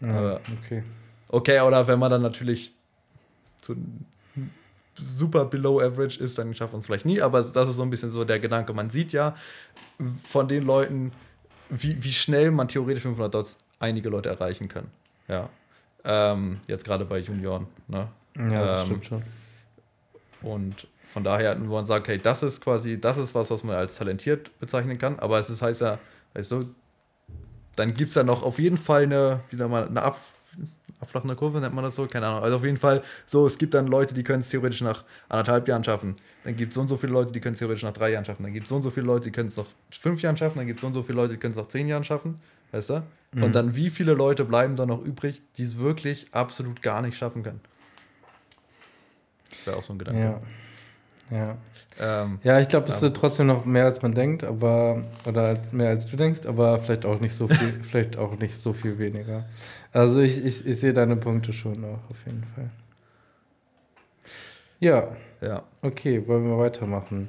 [0.00, 0.82] Ja, okay.
[1.28, 2.72] Okay, oder wenn man dann natürlich
[3.60, 3.76] zu
[4.94, 7.90] super below average ist, dann schafft man es vielleicht nie, aber das ist so ein
[7.90, 8.72] bisschen so der Gedanke.
[8.72, 9.36] Man sieht ja
[10.24, 11.12] von den Leuten,
[11.70, 14.90] wie, wie schnell man theoretisch 500 Dots einige Leute erreichen können.
[15.28, 15.48] Ja.
[16.04, 17.66] Ähm, jetzt gerade bei Junioren.
[17.86, 18.08] Ne?
[18.36, 19.22] Ja, das Ähm, stimmt schon.
[20.42, 23.76] Und von daher, wo man sagt, hey, das ist quasi, das ist was, was man
[23.76, 25.98] als talentiert bezeichnen kann, aber es ist, heißt ja,
[26.34, 26.74] weißt du,
[27.76, 30.20] dann gibt es ja noch auf jeden Fall eine, wie sagt man, eine Ab,
[31.00, 32.42] abflachende Kurve, nennt man das so, keine Ahnung.
[32.42, 35.68] Also auf jeden Fall so, es gibt dann Leute, die können es theoretisch nach anderthalb
[35.68, 36.16] Jahren schaffen.
[36.44, 38.24] Dann gibt es so und so viele Leute, die können es theoretisch nach drei Jahren
[38.24, 38.42] schaffen.
[38.42, 40.58] Dann gibt es so und so viele Leute, die können es nach fünf Jahren schaffen.
[40.58, 42.40] Dann gibt es so und so viele Leute, die können es nach zehn Jahren schaffen.
[42.72, 43.02] Weißt du?
[43.32, 43.42] Mhm.
[43.42, 47.16] Und dann, wie viele Leute bleiben da noch übrig, die es wirklich absolut gar nicht
[47.16, 47.60] schaffen können?
[49.50, 50.20] Das wäre auch so ein Gedanke.
[50.20, 50.40] Ja.
[51.30, 51.56] Ja.
[52.00, 53.08] Ähm, Ja, ich glaube, das Ja.
[53.08, 57.04] ist trotzdem noch mehr als man denkt, aber oder mehr als du denkst, aber vielleicht
[57.04, 57.56] auch nicht so viel,
[57.90, 59.44] vielleicht auch nicht so viel weniger.
[59.92, 62.70] Also ich, ich, ich sehe deine Punkte schon auch auf jeden Fall.
[64.80, 65.08] Ja,
[65.40, 65.62] ja.
[65.82, 67.28] okay, wollen wir weitermachen.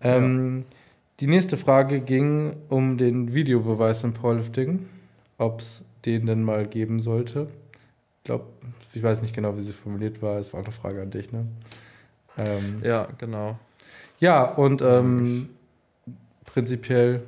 [0.00, 0.64] Ähm,
[1.20, 4.86] Die nächste Frage ging um den Videobeweis im Powerlifting,
[5.38, 7.48] ob es den denn mal geben sollte.
[8.18, 8.44] Ich glaube,
[8.92, 10.38] ich weiß nicht genau, wie sie formuliert war.
[10.38, 11.46] Es war eine Frage an dich, ne?
[12.38, 13.58] Ähm, Ja, genau.
[14.18, 15.48] ja, und ähm,
[16.44, 17.22] prinzipiell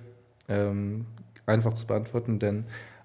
[0.49, 1.07] ähm,
[1.47, 2.65] einfach zu beantworten, denn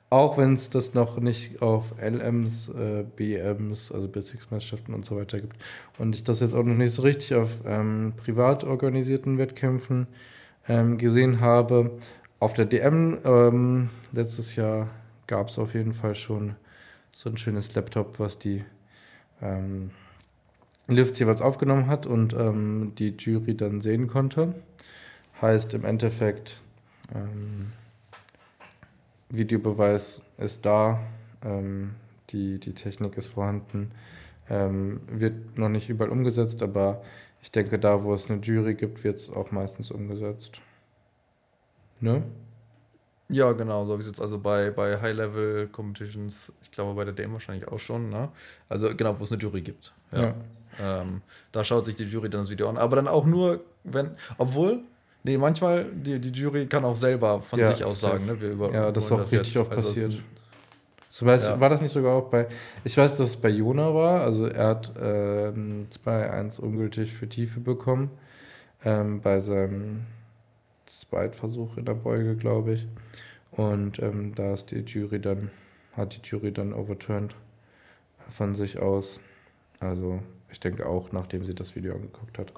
[0.10, 5.40] auch wenn es das noch nicht auf LMs, äh, BMs, also Bezirksmeisterschaften und so weiter
[5.42, 5.58] gibt
[5.98, 10.08] und ich das jetzt auch noch nicht so richtig auf ähm, privat organisierten Wettkämpfen
[10.68, 11.92] ähm, gesehen habe,
[12.40, 14.90] auf der DM ähm, letztes Jahr
[15.28, 16.56] gab es auf jeden Fall schon
[17.16, 18.64] so ein schönes Laptop, was die
[19.42, 19.92] ähm,
[20.88, 24.54] Lifts jeweils aufgenommen hat und ähm, die Jury dann sehen konnte.
[25.42, 26.62] Heißt im Endeffekt,
[27.14, 27.72] ähm,
[29.30, 31.00] Videobeweis ist da,
[31.44, 31.96] ähm,
[32.30, 33.92] die, die Technik ist vorhanden,
[34.50, 37.02] ähm, wird noch nicht überall umgesetzt, aber
[37.42, 40.62] ich denke, da, wo es eine Jury gibt, wird es auch meistens umgesetzt.
[42.00, 42.24] Ne?
[43.30, 47.34] Ja, genau, so wie es jetzt also bei, bei High-Level-Competitions, ich glaube bei der DM
[47.34, 48.30] wahrscheinlich auch schon, ne?
[48.70, 49.94] Also genau, wo es eine Jury gibt.
[50.12, 50.36] Ja.
[50.80, 51.22] Ähm,
[51.52, 52.78] da schaut sich die Jury dann das Video an.
[52.78, 54.80] Aber dann auch nur, wenn, obwohl,
[55.24, 58.40] nee, manchmal, die, die Jury kann auch selber von Ja, sich aus sagen, ne?
[58.40, 60.22] Wir über, Ja, das ist auch richtig oft Also passiert.
[61.10, 61.60] Zum Beispiel Ja.
[61.60, 62.48] war das nicht sogar auch bei,
[62.84, 67.60] ich weiß, dass es bei Jona war, also er hat ähm, 2-1 ungültig für Tiefe
[67.60, 68.10] bekommen,
[68.84, 70.06] ähm, bei seinem
[70.88, 72.88] Zweitversuch in der Beuge, glaube ich.
[73.52, 75.52] Und ähm, da ist die Jury dann,
[75.96, 77.36] hat die Jury dann overturned
[78.30, 79.20] von sich aus.
[79.80, 80.20] Also
[80.54, 82.54] ich denke auch, nachdem sie das Video angeguckt hat.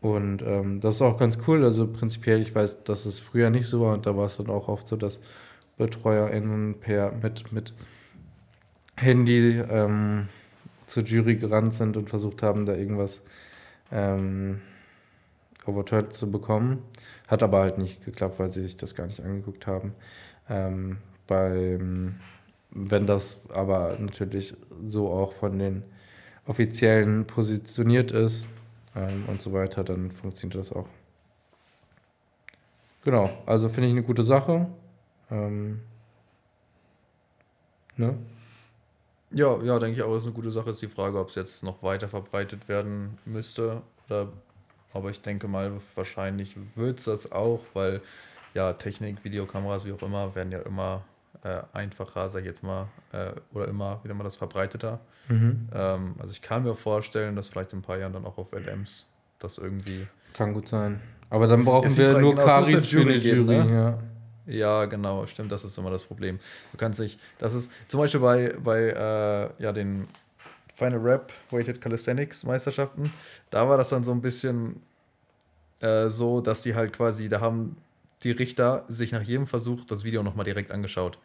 [0.00, 1.62] Und ähm, das ist auch ganz cool.
[1.64, 4.48] Also prinzipiell, ich weiß, dass es früher nicht so war und da war es dann
[4.48, 5.20] auch oft so, dass
[5.78, 7.74] BetreuerInnen per, mit, mit
[8.96, 10.28] Handy ähm,
[10.86, 13.22] zur Jury gerannt sind und versucht haben, da irgendwas
[13.92, 14.60] ähm,
[15.66, 16.82] overturned zu bekommen.
[17.28, 19.94] Hat aber halt nicht geklappt, weil sie sich das gar nicht angeguckt haben.
[20.48, 22.16] Ähm, beim,
[22.70, 24.54] wenn das aber natürlich
[24.86, 25.82] so auch von den
[26.46, 28.46] Offiziellen positioniert ist
[28.94, 30.88] ähm, und so weiter, dann funktioniert das auch.
[33.04, 34.66] Genau, also finde ich eine gute Sache.
[35.30, 35.80] Ähm,
[37.96, 38.16] ne?
[39.30, 40.70] Ja, ja, denke ich auch, ist eine gute Sache.
[40.70, 43.82] Ist die Frage, ob es jetzt noch weiter verbreitet werden müsste.
[44.06, 44.28] Oder,
[44.92, 48.00] aber ich denke mal, wahrscheinlich wird es das auch, weil
[48.54, 51.02] ja, Technik, Videokameras, wie auch immer, werden ja immer
[51.44, 54.98] äh, einfacher, sag ich jetzt mal, äh, oder immer wieder mal das verbreiteter.
[55.28, 55.68] Mhm.
[55.72, 58.52] Ähm, also ich kann mir vorstellen, dass vielleicht in ein paar Jahren dann auch auf
[58.52, 59.06] LMs
[59.38, 60.06] das irgendwie.
[60.32, 61.00] Kann gut sein.
[61.30, 63.64] Aber dann brauchen die wir Frage, nur genau, Karis eine für geben, Jury.
[63.64, 63.74] ne?
[63.74, 63.98] Ja.
[64.46, 66.38] Ja, genau, stimmt, das ist immer das Problem.
[66.72, 70.06] Du kannst nicht, das ist zum Beispiel bei, bei äh, ja, den
[70.74, 73.10] Final Rap Weighted Calisthenics Meisterschaften,
[73.48, 74.82] da war das dann so ein bisschen
[75.80, 77.76] äh, so, dass die halt quasi, da haben
[78.24, 81.18] die Richter sich nach jedem Versuch das Video nochmal direkt angeschaut.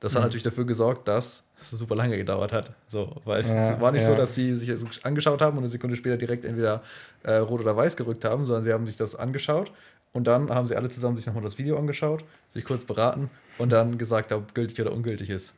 [0.00, 0.26] Das hat Mhm.
[0.26, 2.72] natürlich dafür gesorgt, dass es super lange gedauert hat.
[2.88, 4.08] So, weil Ja, es war nicht ja.
[4.08, 6.82] so, dass die sich das angeschaut haben und eine Sekunde später direkt entweder
[7.22, 9.70] äh, rot oder weiß gerückt haben, sondern sie haben sich das angeschaut
[10.12, 13.28] und dann haben sie alle zusammen sich nochmal das Video angeschaut, sich kurz beraten
[13.58, 15.52] und dann gesagt, ob gültig oder ungültig ist.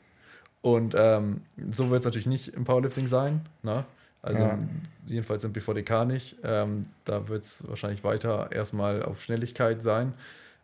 [0.60, 3.42] Und ähm, so wird es natürlich nicht im Powerlifting sein.
[3.62, 3.84] Ne?
[4.22, 4.58] Also Ja.
[5.06, 6.36] jedenfalls im BVDK nicht.
[6.44, 10.14] Ähm, da wird es wahrscheinlich weiter erstmal auf Schnelligkeit sein.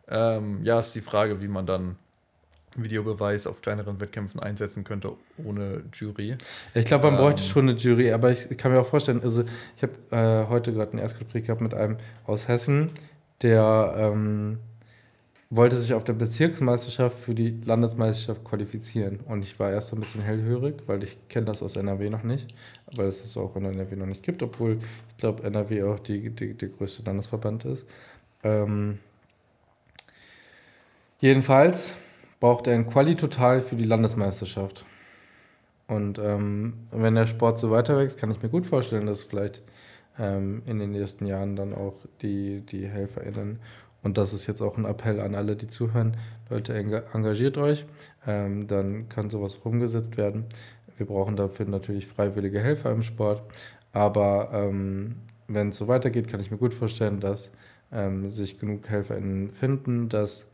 [0.09, 1.95] Ähm, ja, ist die Frage, wie man dann
[2.75, 6.37] Videobeweis auf kleineren Wettkämpfen einsetzen könnte ohne Jury.
[6.73, 7.47] Ich glaube, man bräuchte Ähm.
[7.49, 9.43] schon eine Jury, aber ich kann mir auch vorstellen, also
[9.75, 12.91] ich habe äh, heute gerade ein Erstgespräch gehabt mit einem aus Hessen,
[13.41, 14.59] der ähm,
[15.49, 19.19] wollte sich auf der Bezirksmeisterschaft für die Landesmeisterschaft qualifizieren.
[19.21, 22.23] Und ich war erst so ein bisschen hellhörig, weil ich kenne das aus NRW noch
[22.23, 22.53] nicht,
[22.95, 24.79] weil es das auch in NRW noch nicht gibt, obwohl
[25.09, 27.85] ich glaube, NRW auch die, die, der größte Landesverband ist.
[28.43, 28.99] Ähm,
[31.19, 31.93] jedenfalls
[32.39, 34.85] braucht er ein Quali total für die Landesmeisterschaft.
[35.87, 39.61] Und ähm, wenn der Sport so weiter wächst, kann ich mir gut vorstellen, dass vielleicht
[40.19, 43.59] ähm, in den nächsten Jahren dann auch die, die HelferInnen,
[44.01, 46.15] und das ist jetzt auch ein Appell an alle, die zuhören,
[46.49, 47.85] Leute, engagiert euch,
[48.25, 50.45] ähm, dann kann sowas umgesetzt werden.
[50.97, 53.41] Wir brauchen dafür natürlich freiwillige Helfer im Sport,
[53.91, 55.15] aber ähm,
[55.47, 57.51] wenn es so weitergeht, kann ich mir gut vorstellen, dass
[57.91, 60.48] ähm, sich genug HelferInnen finden, dass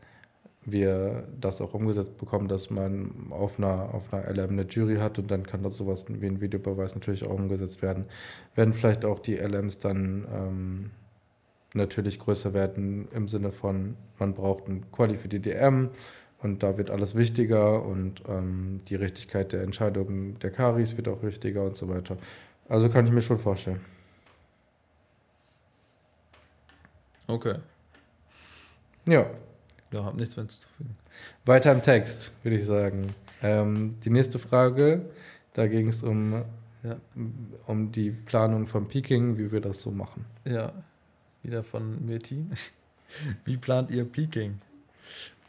[0.66, 5.18] wir das auch umgesetzt bekommen, dass man auf einer, auf einer LM eine Jury hat
[5.18, 8.06] und dann kann das sowas wie ein Videobeweis natürlich auch umgesetzt werden.
[8.56, 10.90] Werden vielleicht auch die LMs dann ähm,
[11.72, 15.90] natürlich größer werden im Sinne von, man braucht ein Quali für die DM
[16.42, 21.22] und da wird alles wichtiger und ähm, die Richtigkeit der Entscheidungen der Karis wird auch
[21.22, 22.16] wichtiger und so weiter.
[22.68, 23.80] Also kann ich mir schon vorstellen.
[27.28, 27.54] Okay.
[29.06, 29.26] Ja,
[29.92, 30.96] ja, habe nichts mehr hinzuzufügen.
[31.44, 33.14] Weiter im Text, würde ich sagen.
[33.42, 35.08] Ähm, die nächste Frage,
[35.54, 36.44] da ging es um,
[36.82, 36.96] ja.
[37.66, 40.24] um die Planung von Peking, wie wir das so machen.
[40.44, 40.72] Ja,
[41.42, 42.46] wieder von Mirti.
[43.44, 44.60] wie plant ihr Peking?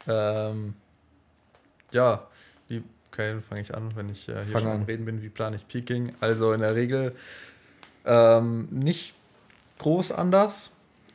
[0.06, 0.74] Ähm,
[1.90, 2.26] ja,
[2.68, 5.22] wie, okay, dann fange ich an, wenn ich äh, hier Fang schon am Reden bin,
[5.22, 6.12] wie plane ich Peking?
[6.20, 7.14] Also in der Regel
[8.04, 9.14] ähm, nicht
[9.78, 10.70] groß anders.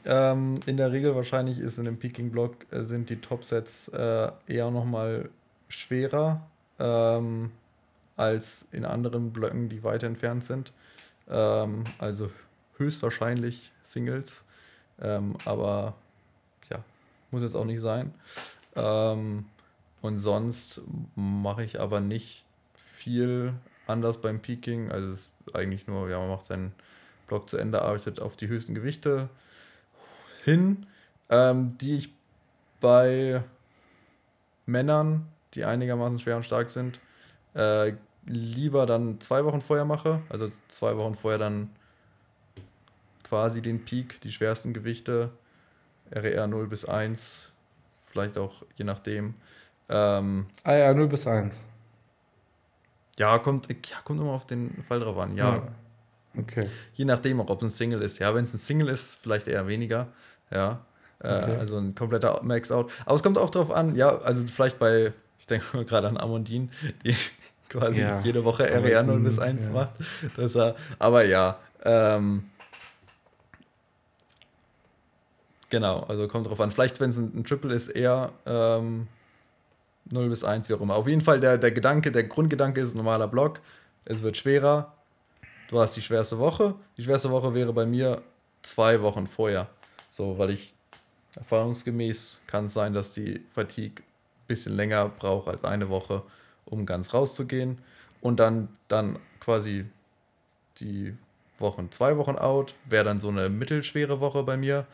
[0.05, 4.69] Ähm, in der Regel wahrscheinlich ist in dem Peking-Block äh, sind die Topsets äh, eher
[4.69, 5.29] nochmal
[5.69, 6.45] schwerer
[6.79, 7.51] ähm,
[8.17, 10.73] als in anderen Blöcken, die weiter entfernt sind.
[11.29, 12.29] Ähm, also
[12.77, 14.43] höchstwahrscheinlich Singles,
[15.01, 15.95] ähm, aber
[16.69, 16.83] ja,
[17.31, 18.13] muss jetzt auch nicht sein.
[18.75, 19.45] Ähm,
[20.01, 20.81] und sonst
[21.15, 22.43] mache ich aber nicht
[22.75, 23.53] viel
[23.87, 24.91] anders beim Peking.
[24.91, 26.73] Also es ist eigentlich nur, ja, man macht seinen
[27.27, 29.29] Block zu Ende, arbeitet auf die höchsten Gewichte
[30.43, 30.85] hin,
[31.29, 32.13] ähm, die ich
[32.79, 33.43] bei
[34.65, 36.99] Männern, die einigermaßen schwer und stark sind,
[37.53, 37.93] äh,
[38.25, 40.21] lieber dann zwei Wochen vorher mache.
[40.29, 41.69] Also zwei Wochen vorher dann
[43.23, 45.31] quasi den Peak, die schwersten Gewichte,
[46.11, 47.51] RER 0 bis 1,
[47.99, 49.33] vielleicht auch je nachdem.
[49.89, 51.65] Ähm, ah ja, 0 bis 1.
[53.17, 55.55] Ja, kommt, ja, kommt immer auf den Fall drauf an, ja.
[55.55, 55.67] ja.
[56.37, 56.67] Okay.
[56.95, 58.19] Je nachdem auch, ob es ein Single ist.
[58.19, 60.07] Ja, wenn es ein Single ist, vielleicht eher weniger.
[60.53, 60.81] Ja.
[61.23, 61.57] Äh, okay.
[61.57, 62.91] Also ein kompletter Max-Out.
[63.05, 66.69] Aber es kommt auch darauf an, ja, also vielleicht bei, ich denke gerade an Amondin,
[67.03, 67.15] die
[67.69, 69.71] quasi ja, jede Woche RER 0 bis 1 ja.
[69.71, 69.91] macht.
[70.37, 72.49] Das, äh, aber ja, ähm,
[75.69, 76.71] genau, also kommt drauf an.
[76.71, 79.07] Vielleicht, wenn es ein, ein, Triple ist, eher ähm,
[80.11, 80.95] 0 bis 1, wie auch immer.
[80.95, 83.59] Auf jeden Fall, der, der Gedanke, der Grundgedanke ist normaler Block.
[84.05, 84.93] Es wird schwerer.
[85.69, 86.75] Du hast die schwerste Woche.
[86.97, 88.21] Die schwerste Woche wäre bei mir
[88.61, 89.69] zwei Wochen vorher.
[90.13, 90.75] So, weil ich
[91.33, 96.21] erfahrungsgemäß kann es sein, dass die Fatigue ein bisschen länger braucht als eine Woche,
[96.65, 97.79] um ganz rauszugehen.
[98.21, 99.85] Und dann, dann quasi
[100.79, 101.17] die
[101.57, 104.85] Wochen, zwei Wochen out, wäre dann so eine mittelschwere Woche bei mir.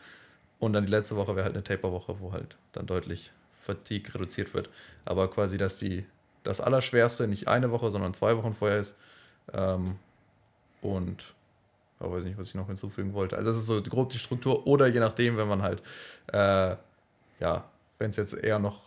[0.58, 3.30] Und dann die letzte Woche wäre halt eine Taper-Woche, wo halt dann deutlich
[3.62, 4.70] Fatigue reduziert wird.
[5.04, 6.06] Aber quasi, dass die
[6.44, 8.94] das Allerschwerste nicht eine Woche, sondern zwei Wochen vorher ist.
[9.52, 9.96] Ähm,
[10.80, 11.34] und
[12.00, 13.36] ich weiß nicht, was ich noch hinzufügen wollte.
[13.36, 14.66] Also das ist so grob die Struktur.
[14.66, 15.82] Oder je nachdem, wenn man halt,
[16.32, 16.76] äh,
[17.40, 17.64] ja,
[17.98, 18.82] wenn es jetzt eher noch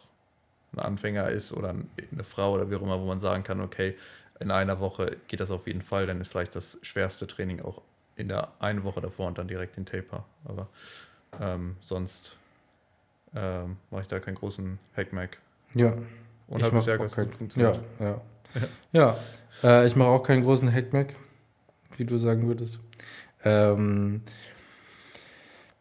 [0.74, 3.96] ein Anfänger ist oder eine Frau oder wie auch immer, wo man sagen kann, okay,
[4.40, 7.82] in einer Woche geht das auf jeden Fall, dann ist vielleicht das schwerste Training auch
[8.16, 10.26] in der einen Woche davor und dann direkt den Taper.
[10.46, 10.68] Aber
[11.40, 12.36] ähm, sonst
[13.36, 15.38] ähm, mache ich da keinen großen Hackmack.
[15.74, 15.94] Ja.
[16.48, 17.80] Und hat bisher ganz kein, gut funktioniert.
[18.00, 18.22] Ja, ja.
[18.92, 19.18] ja,
[19.64, 21.16] äh, ich mache auch keinen großen Hackmack,
[21.98, 22.80] wie du sagen würdest.
[23.44, 24.22] Ähm,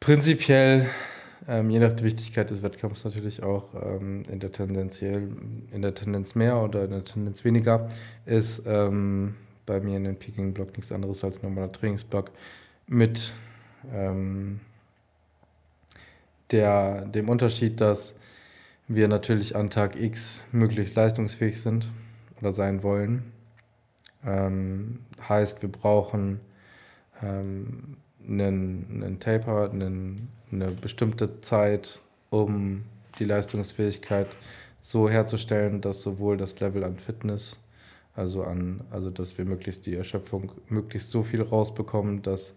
[0.01, 0.87] prinzipiell,
[1.49, 5.29] ähm, je nach der Wichtigkeit des Wettkampfs natürlich auch ähm, in der tendenziell,
[5.73, 7.89] in der Tendenz mehr oder in der Tendenz weniger,
[8.27, 9.35] ist ähm,
[9.67, 12.31] bei mir in den Peking-Block nichts anderes als ein normaler Trainingsblock
[12.87, 13.33] mit
[13.93, 14.61] ähm,
[16.51, 18.15] der, dem Unterschied, dass
[18.89, 21.89] wir natürlich an Tag X möglichst leistungsfähig sind
[22.41, 23.32] oder sein wollen.
[24.25, 26.41] Ähm, heißt, wir brauchen
[27.23, 27.97] ähm,
[28.27, 32.01] einen, einen Taper, einen, eine bestimmte Zeit,
[32.31, 32.85] um
[33.19, 34.29] die Leistungsfähigkeit
[34.81, 37.57] so herzustellen, dass sowohl das Level an Fitness,
[38.15, 42.55] also an, also dass wir möglichst die Erschöpfung möglichst so viel rausbekommen, dass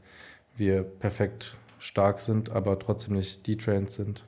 [0.58, 4.24] wir perfekt stark sind, aber trotzdem nicht detrained sind.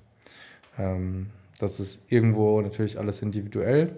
[0.77, 1.27] Ähm,
[1.59, 3.95] das ist irgendwo natürlich alles individuell,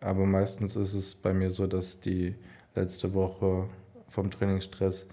[0.00, 2.34] aber meistens ist es bei mir so, dass die
[2.74, 3.68] letzte Woche
[4.08, 5.06] vom Trainingsstress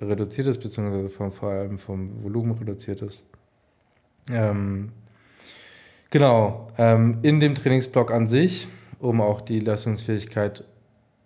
[0.00, 3.22] reduziert ist, beziehungsweise vom, vor allem vom Volumen reduziert ist.
[4.30, 4.92] Ähm,
[6.10, 8.68] genau, ähm, in dem Trainingsblock an sich,
[9.00, 10.64] um auch die Leistungsfähigkeit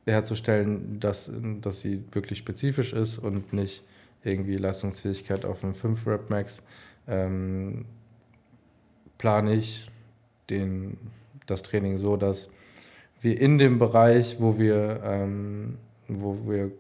[0.07, 1.31] herzustellen, dass,
[1.61, 3.85] dass sie wirklich spezifisch ist und nicht
[4.25, 6.63] irgendwie Leistungsfähigkeit auf einem 5 Rep Max,
[7.09, 7.85] ähm,
[9.19, 9.89] plane ich
[10.51, 10.97] den,
[11.47, 12.49] das Training so, dass
[13.23, 16.73] wir in dem Bereich, wo wir, ähm, wo wir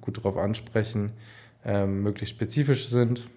[0.00, 1.12] gut darauf ansprechen,
[1.64, 3.28] ähm, möglichst spezifisch sind.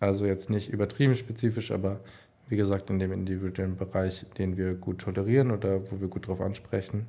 [0.00, 2.00] Also jetzt nicht übertrieben spezifisch, aber
[2.48, 6.40] wie gesagt, in dem individuellen Bereich, den wir gut tolerieren oder wo wir gut darauf
[6.40, 7.06] ansprechen.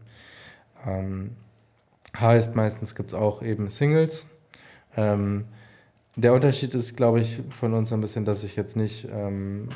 [0.86, 1.32] Ähm,
[2.18, 4.26] heißt, meistens gibt es auch eben Singles.
[4.95, 5.45] Ähm,
[6.16, 9.68] der Unterschied ist, glaube ich, von uns ein bisschen, dass ich jetzt nicht ähm,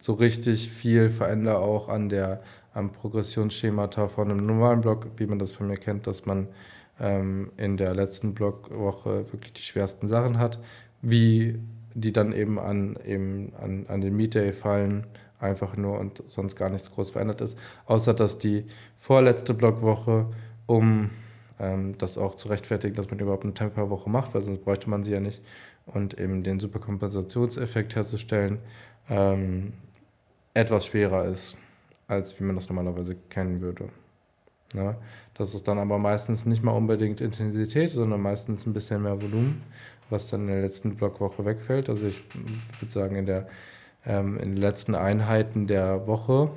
[0.00, 2.42] so richtig viel verändere, auch an der
[2.74, 6.48] am Progressionsschemata von einem normalen Block, wie man das von mir kennt, dass man
[7.00, 10.58] ähm, in der letzten Blockwoche wirklich die schwersten Sachen hat,
[11.02, 11.58] wie
[11.94, 15.06] die dann eben an, eben an, an den Meet Day fallen,
[15.40, 18.66] einfach nur und sonst gar nichts groß verändert ist, außer dass die
[18.98, 20.26] vorletzte Blockwoche,
[20.66, 21.10] um
[21.58, 25.02] ähm, das auch zu rechtfertigen, dass man überhaupt eine Temperwoche macht, weil sonst bräuchte man
[25.02, 25.42] sie ja nicht,
[25.86, 28.58] und eben den Superkompensationseffekt herzustellen,
[29.08, 29.72] ähm,
[30.54, 31.56] etwas schwerer ist,
[32.10, 33.88] als wie man das normalerweise kennen würde.
[34.74, 34.96] Ja,
[35.34, 39.62] das ist dann aber meistens nicht mal unbedingt Intensität, sondern meistens ein bisschen mehr Volumen,
[40.10, 41.88] was dann in der letzten Blockwoche wegfällt.
[41.88, 42.22] Also ich
[42.80, 43.48] würde sagen, in, der,
[44.06, 46.50] ähm, in den letzten Einheiten der Woche,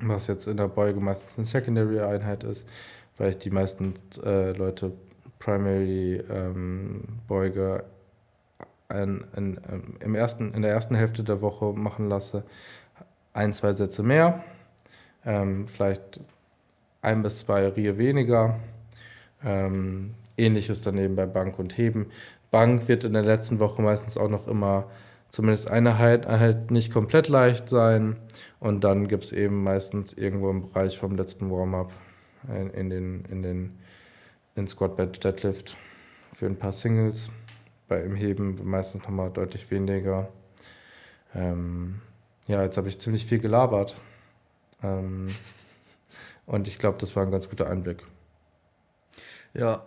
[0.00, 2.66] was jetzt in der Beuge meistens eine Secondary-Einheit ist,
[3.16, 4.92] weil ich die meisten äh, Leute
[5.38, 7.04] Primary ähm,
[8.88, 12.44] ein, ein, ähm, im ersten, in der ersten Hälfte der Woche machen lasse,
[13.36, 14.44] ein, zwei Sätze mehr,
[15.24, 16.20] ähm, vielleicht
[17.02, 18.58] ein bis zwei Rie weniger.
[19.44, 22.06] Ähm, ähnliches daneben bei Bank und Heben.
[22.50, 24.86] Bank wird in der letzten Woche meistens auch noch immer
[25.28, 28.16] zumindest eine halt, halt nicht komplett leicht sein.
[28.60, 31.92] Und dann gibt es eben meistens irgendwo im Bereich vom letzten Warm-up
[32.48, 33.78] in, in, den, in den
[34.54, 35.76] in Squat Bed Deadlift
[36.34, 37.30] für ein paar Singles.
[37.88, 40.28] Bei im Heben meistens nochmal deutlich weniger.
[41.34, 42.00] Ähm,
[42.46, 43.96] ja, jetzt habe ich ziemlich viel gelabert.
[44.82, 45.34] Ähm,
[46.46, 48.02] und ich glaube, das war ein ganz guter Einblick.
[49.54, 49.84] Ja,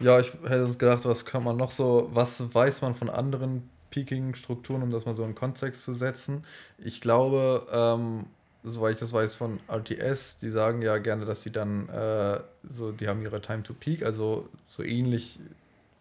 [0.00, 3.68] ja, ich hätte uns gedacht, was kann man noch so, was weiß man von anderen
[3.90, 6.44] Peaking-Strukturen, um das mal so in Kontext zu setzen.
[6.78, 8.26] Ich glaube, ähm,
[8.62, 12.92] soweit ich das weiß von RTS, die sagen ja gerne, dass sie dann äh, so,
[12.92, 15.40] die haben ihre Time to Peak, also so ähnlich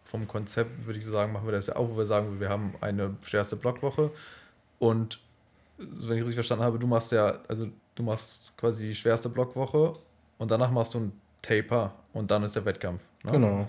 [0.04, 2.76] vom Konzept würde ich sagen, machen wir das ja auch, wo wir sagen, wir haben
[2.82, 4.12] eine schwerste Blockwoche
[4.80, 5.20] und
[5.78, 9.96] wenn ich richtig verstanden habe, du machst ja, also du machst quasi die schwerste Blockwoche
[10.38, 13.04] und danach machst du einen Taper und dann ist der Wettkampf.
[13.24, 13.32] Ne?
[13.32, 13.68] Genau.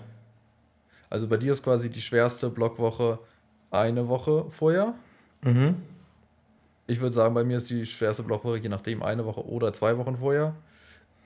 [1.09, 3.19] Also bei dir ist quasi die schwerste Blockwoche
[3.71, 4.93] eine Woche vorher.
[5.41, 5.75] Mhm.
[6.87, 9.97] Ich würde sagen, bei mir ist die schwerste Blockwoche je nachdem eine Woche oder zwei
[9.97, 10.55] Wochen vorher.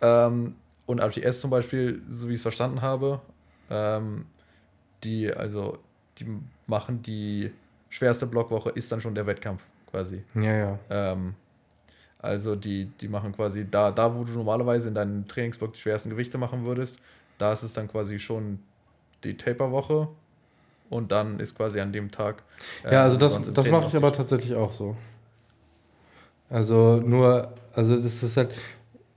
[0.02, 0.56] Ähm,
[0.86, 3.22] und RTS zum Beispiel, so wie ich es verstanden habe,
[3.70, 4.26] ähm,
[5.04, 5.78] die, also,
[6.18, 6.28] die
[6.68, 7.52] machen die
[7.90, 10.24] schwerste Blockwoche ist dann schon der Wettkampf quasi.
[10.34, 10.80] Ja, ja.
[10.90, 11.36] Ähm,
[12.18, 16.10] also die, die machen quasi da, da, wo du normalerweise in deinem Trainingsblock die schwersten
[16.10, 16.98] Gewichte machen würdest,
[17.38, 18.60] da ist es dann quasi schon
[19.24, 20.08] die Taper-Woche
[20.90, 22.42] und dann ist quasi an dem Tag.
[22.84, 24.96] Äh, ja, also das, das mache ich aber tatsächlich auch so.
[26.50, 28.52] Also nur, also das ist halt,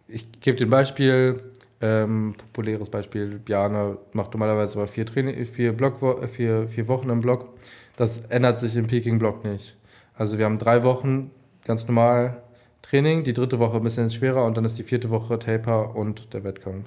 [0.09, 1.43] ich gebe dir ein Beispiel,
[1.81, 5.99] ähm, populäres Beispiel, Bjane macht normalerweise mal vier, Training, vier, Block,
[6.29, 7.49] vier, vier Wochen im Block.
[7.97, 9.77] Das ändert sich im Peking-Block nicht.
[10.17, 11.31] Also wir haben drei Wochen
[11.65, 12.43] ganz normal
[12.83, 16.33] Training, die dritte Woche ein bisschen schwerer und dann ist die vierte Woche Taper und
[16.33, 16.87] der Wettkampf.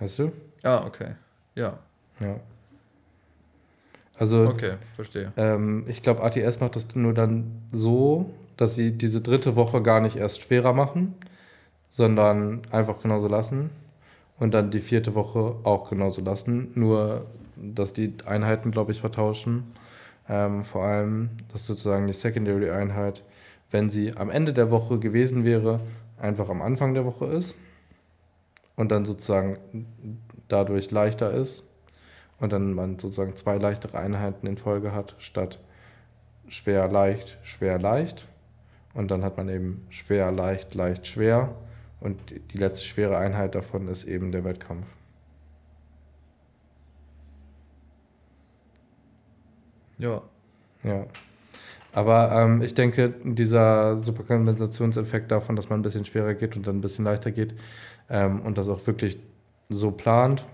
[0.00, 0.32] Weißt du?
[0.62, 1.12] Ah, okay.
[1.54, 1.78] Ja.
[2.20, 2.40] Ja.
[4.18, 5.32] Also, okay, verstehe.
[5.36, 10.00] Ähm, ich glaube, ATS macht das nur dann so, dass sie diese dritte Woche gar
[10.00, 11.14] nicht erst schwerer machen,
[11.90, 13.70] sondern einfach genauso lassen
[14.38, 17.26] und dann die vierte Woche auch genauso lassen, nur
[17.56, 19.72] dass die Einheiten, glaube ich, vertauschen
[20.28, 23.22] ähm, vor allem, dass sozusagen die Secondary-Einheit,
[23.70, 25.80] wenn sie am Ende der Woche gewesen wäre,
[26.18, 27.54] einfach am Anfang der Woche ist
[28.76, 29.58] und dann sozusagen
[30.48, 31.64] dadurch leichter ist
[32.38, 35.58] und dann man sozusagen zwei leichtere Einheiten in Folge hat, statt
[36.48, 38.26] schwer, leicht, schwer, leicht.
[38.94, 41.54] Und dann hat man eben schwer, leicht, leicht, schwer.
[42.00, 42.18] Und
[42.52, 44.86] die letzte schwere Einheit davon ist eben der Wettkampf.
[50.02, 50.22] Ja.
[50.84, 51.06] Ja.
[51.92, 56.78] Aber ähm, ich denke, dieser Superkompensationseffekt davon, dass man ein bisschen schwerer geht und dann
[56.78, 57.54] ein bisschen leichter geht
[58.10, 59.18] ähm, und das auch wirklich
[59.68, 60.44] so plant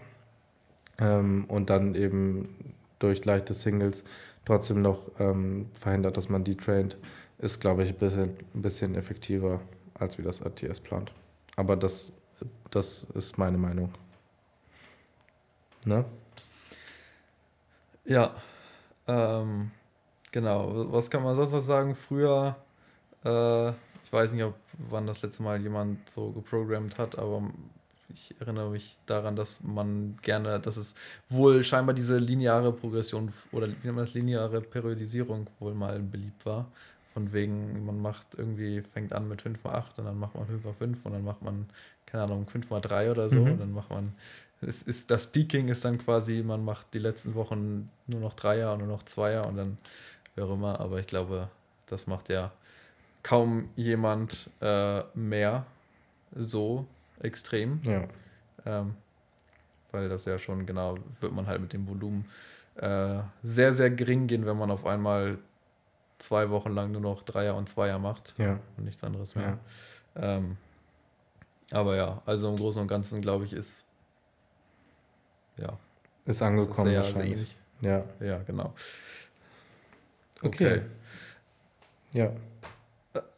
[0.98, 4.04] ähm, und dann eben durch leichte Singles
[4.44, 6.96] trotzdem noch ähm, verhindert, dass man die traint,
[7.38, 9.60] ist, glaube ich, ein bisschen, ein bisschen effektiver,
[9.94, 11.12] als wie das ATS plant.
[11.56, 12.12] Aber das
[12.70, 13.92] Das ist meine Meinung.
[15.84, 16.04] Ne?
[18.04, 18.34] Ja.
[19.08, 19.70] Ähm,
[20.30, 20.92] genau.
[20.92, 21.94] Was kann man sonst noch sagen?
[21.94, 22.56] Früher,
[23.24, 24.54] äh, ich weiß nicht, ob
[24.90, 27.42] wann das letzte Mal jemand so geprogrammt hat, aber
[28.12, 30.94] ich erinnere mich daran, dass man gerne, dass es
[31.28, 36.46] wohl scheinbar diese lineare Progression oder wie nennt man das, lineare Periodisierung wohl mal beliebt
[36.46, 36.66] war.
[37.12, 40.46] Von wegen, man macht irgendwie, fängt an mit 5 mal 8 und dann macht man
[40.46, 41.66] 5 mal 5 und dann macht man,
[42.06, 43.36] keine Ahnung, 5 mal 3 oder so.
[43.36, 43.52] Mhm.
[43.52, 44.12] Und dann macht man,
[44.60, 48.72] es ist, das Peaking ist dann quasi, man macht die letzten Wochen nur noch Dreier
[48.72, 49.78] und nur noch Zweier und dann
[50.34, 50.80] wie auch immer.
[50.80, 51.48] Aber ich glaube,
[51.86, 52.52] das macht ja
[53.22, 55.66] kaum jemand äh, mehr
[56.34, 56.86] so
[57.20, 57.80] extrem.
[57.84, 58.04] Ja.
[58.66, 58.94] Ähm,
[59.92, 62.28] weil das ja schon genau, wird man halt mit dem Volumen
[62.76, 65.38] äh, sehr, sehr gering gehen, wenn man auf einmal
[66.18, 68.58] zwei Wochen lang nur noch Dreier und Zweier macht ja.
[68.76, 69.58] und nichts anderes mehr.
[70.16, 70.36] Ja.
[70.36, 70.56] Ähm,
[71.70, 73.84] aber ja, also im Großen und Ganzen glaube ich, ist
[75.58, 75.78] ja.
[76.26, 76.90] Ist angekommen.
[76.90, 77.56] Sehr, wahrscheinlich.
[77.80, 78.04] Ja.
[78.20, 78.74] Ja, genau.
[80.42, 80.66] Okay.
[80.66, 80.82] okay.
[82.12, 82.32] Ja.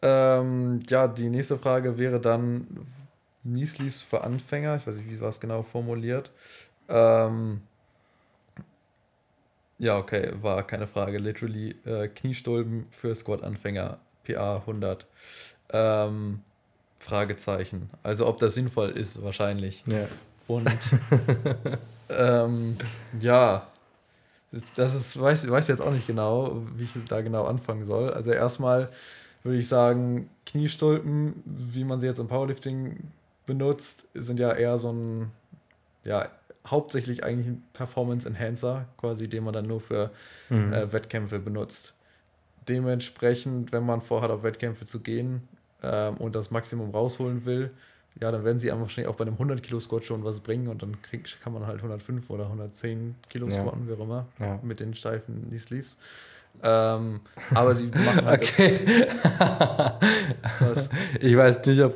[0.03, 2.87] Ähm, ja, die nächste Frage wäre dann,
[3.43, 6.31] Nieslis für Anfänger, ich weiß nicht, wie war es genau formuliert.
[6.89, 7.63] Ähm,
[9.79, 11.17] ja, okay, war keine Frage.
[11.17, 15.07] Literally äh, Kniestulpen für Squat-Anfänger, PA 100.
[15.73, 16.43] Ähm,
[16.99, 17.89] Fragezeichen.
[18.03, 19.83] Also ob das sinnvoll ist, wahrscheinlich.
[19.87, 20.07] Ja.
[20.51, 20.69] Und
[22.09, 22.77] ähm,
[23.21, 23.69] ja,
[24.75, 28.11] das ist, weiß, weiß jetzt auch nicht genau, wie ich da genau anfangen soll.
[28.11, 28.89] Also erstmal
[29.45, 32.99] würde ich sagen, Kniestulpen, wie man sie jetzt im Powerlifting
[33.47, 35.31] benutzt, sind ja eher so ein,
[36.03, 36.29] ja,
[36.67, 40.11] hauptsächlich eigentlich ein Performance Enhancer, quasi, den man dann nur für
[40.49, 40.73] mhm.
[40.73, 41.95] äh, Wettkämpfe benutzt.
[42.69, 45.49] Dementsprechend, wenn man vorhat, auf Wettkämpfe zu gehen
[45.83, 47.71] ähm, und das Maximum rausholen will,
[48.21, 50.69] ja, dann werden sie einfach wahrscheinlich auch bei einem 100 Kilo Squat schon was bringen
[50.69, 53.61] und dann krieg, kann man halt 105 oder 110 Kilo ja.
[53.61, 54.59] squatten, wie auch immer, ja.
[54.63, 55.97] mit den steifen Knee Sleeves.
[56.63, 57.21] Ähm,
[57.55, 58.43] aber sie machen halt.
[58.43, 58.81] okay.
[61.21, 61.95] ich weiß nicht, ob.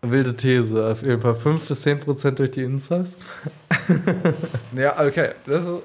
[0.00, 3.16] Wilde These, auf jeden Fall 5 bis 10 Prozent durch die Insights.
[4.76, 5.30] ja, okay.
[5.44, 5.82] Das ist,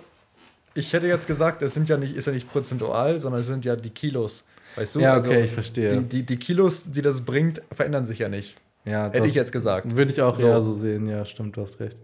[0.76, 3.66] ich hätte jetzt gesagt, das sind ja nicht, ist ja nicht prozentual, sondern es sind
[3.66, 4.44] ja die Kilos.
[4.76, 5.00] Weißt du?
[5.00, 5.98] Ja, okay, also, ich verstehe.
[5.98, 8.58] Die, die, die Kilos, die das bringt, verändern sich ja nicht.
[8.86, 9.96] Ja, hätte ich jetzt gesagt.
[9.96, 10.46] Würde ich auch so.
[10.46, 11.98] eher so sehen, ja, stimmt, du hast recht.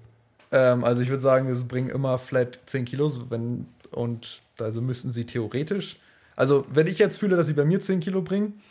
[0.51, 5.11] Ähm, also ich würde sagen, es bringen immer flat 10 Kilos, wenn und also müssten
[5.11, 5.97] sie theoretisch.
[6.35, 8.61] Also, wenn ich jetzt fühle, dass sie bei mir 10 Kilo bringen,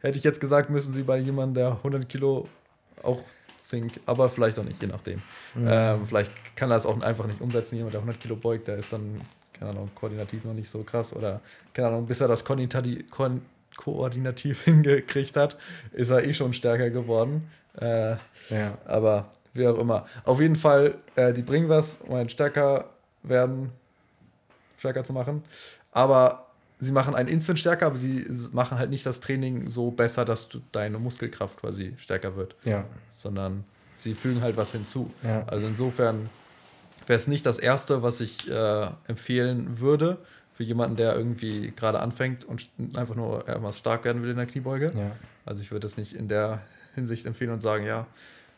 [0.00, 2.48] hätte ich jetzt gesagt, müssen sie bei jemandem, der 100 Kilo
[3.02, 3.20] auch
[3.60, 5.22] 10, aber vielleicht auch nicht, je nachdem.
[5.54, 5.66] Mhm.
[5.68, 7.76] Ähm, vielleicht kann er es auch einfach nicht umsetzen.
[7.76, 9.16] Jemand, der 100 Kilo beugt, der ist dann,
[9.52, 11.40] keine Ahnung, koordinativ noch nicht so krass oder,
[11.72, 12.54] keine Ahnung, bis er das Ko
[13.78, 15.56] koordinativ hingekriegt hat,
[15.92, 17.48] ist er eh schon stärker geworden.
[17.80, 18.16] Äh,
[18.50, 18.76] ja.
[18.84, 20.06] Aber wie auch immer.
[20.24, 22.90] Auf jeden Fall, äh, die bringen was, um stärker
[23.22, 23.70] werden,
[24.76, 25.42] stärker zu machen.
[25.92, 26.46] Aber
[26.80, 30.48] sie machen einen Instant stärker, aber sie machen halt nicht das Training so besser, dass
[30.48, 32.56] du, deine Muskelkraft quasi stärker wird.
[32.64, 32.84] Ja.
[33.16, 33.64] Sondern
[33.94, 35.10] sie fügen halt was hinzu.
[35.22, 35.44] Ja.
[35.46, 36.30] Also insofern
[37.06, 40.18] wäre es nicht das Erste, was ich äh, empfehlen würde
[40.58, 44.46] für jemanden, der irgendwie gerade anfängt und einfach nur mal stark werden will in der
[44.46, 44.90] Kniebeuge.
[44.92, 45.12] Ja.
[45.46, 46.62] Also ich würde es nicht in der
[46.96, 48.08] Hinsicht empfehlen und sagen, ja,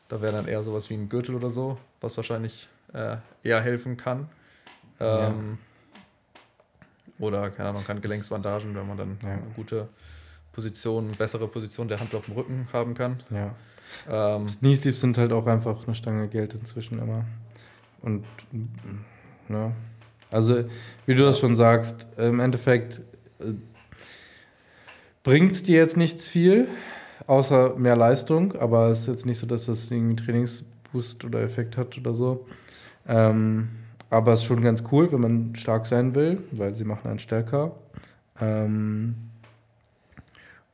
[0.09, 3.99] da wäre dann eher sowas wie ein Gürtel oder so, was wahrscheinlich äh, eher helfen
[3.99, 4.31] kann.
[4.99, 5.59] Ähm,
[7.19, 9.33] oder, keine Ahnung, kann Gelenksbandagen, wenn man dann ja.
[9.33, 9.87] eine gute
[10.53, 13.23] Position, bessere Position der Hand auf dem Rücken haben kann.
[13.29, 13.55] Ja.
[14.09, 17.27] Ähm, Knee Sleeves sind halt auch einfach eine Stange Geld inzwischen immer.
[18.01, 18.25] Und,
[19.49, 19.75] ne?
[20.31, 20.65] Also,
[21.07, 23.01] wie du das schon sagst, im Endeffekt
[23.41, 23.53] äh,
[25.23, 26.69] bringt es dir jetzt nichts viel,
[27.27, 31.77] außer mehr Leistung, aber es ist jetzt nicht so, dass das irgendwie Trainingsboost oder Effekt
[31.77, 32.47] hat oder so.
[33.07, 33.69] Ähm,
[34.09, 37.19] aber es ist schon ganz cool, wenn man stark sein will, weil sie machen einen
[37.19, 37.77] stärker.
[38.41, 39.15] Ähm,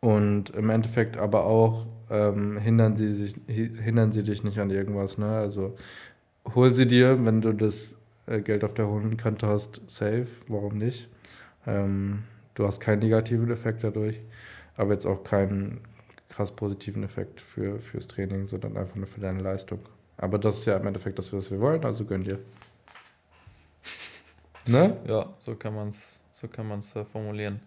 [0.01, 5.19] und im Endeffekt aber auch ähm, hindern, sie sich, hindern sie dich nicht an irgendwas.
[5.19, 5.29] Ne?
[5.29, 5.77] Also
[6.55, 7.96] hol sie dir, wenn du das
[8.27, 10.27] äh, Geld auf der hohen Kante hast, safe.
[10.49, 11.09] Warum nicht?
[11.67, 12.25] Ähm,
[12.55, 14.21] du hast keinen negativen Effekt dadurch,
[14.77, 15.81] aber jetzt auch keinen
[16.29, 19.81] krass positiven Effekt für, fürs Training, sondern einfach nur für deine Leistung.
[20.19, 22.39] Aber das ist ja im Endeffekt das, was wir wollen, also gönn dir.
[24.69, 24.97] Ne?
[25.07, 27.61] Ja, so kann man es so kann man's, äh, formulieren.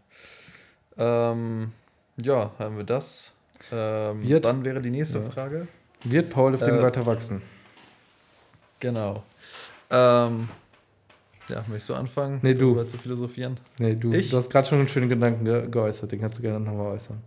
[0.96, 1.72] Ähm,
[2.22, 3.34] ja, haben wir das.
[3.72, 5.30] Ähm, wird, dann wäre die nächste ja.
[5.30, 5.68] Frage.
[6.04, 7.42] Wird Powerlifting äh, weiter wachsen?
[8.80, 9.24] Genau.
[9.90, 10.50] Ähm,
[11.50, 12.84] ja, möchtest du anfangen, nee, du.
[12.84, 13.60] zu philosophieren?
[13.80, 14.14] Nee, du.
[14.14, 14.30] Ich?
[14.30, 17.20] Du hast gerade schon einen schönen Gedanken ge geäußert, den kannst du gerne nochmal äußern.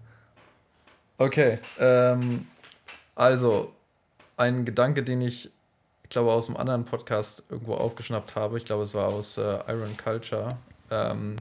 [1.19, 2.47] Okay, ähm,
[3.15, 3.73] also
[4.37, 5.51] ein Gedanke, den ich,
[6.05, 8.59] ich glaube, aus einem anderen Podcast irgendwo aufgeschnappt habe.
[8.59, 10.57] Ich glaube, es war aus äh, Iron Culture.
[10.91, 11.37] Ähm,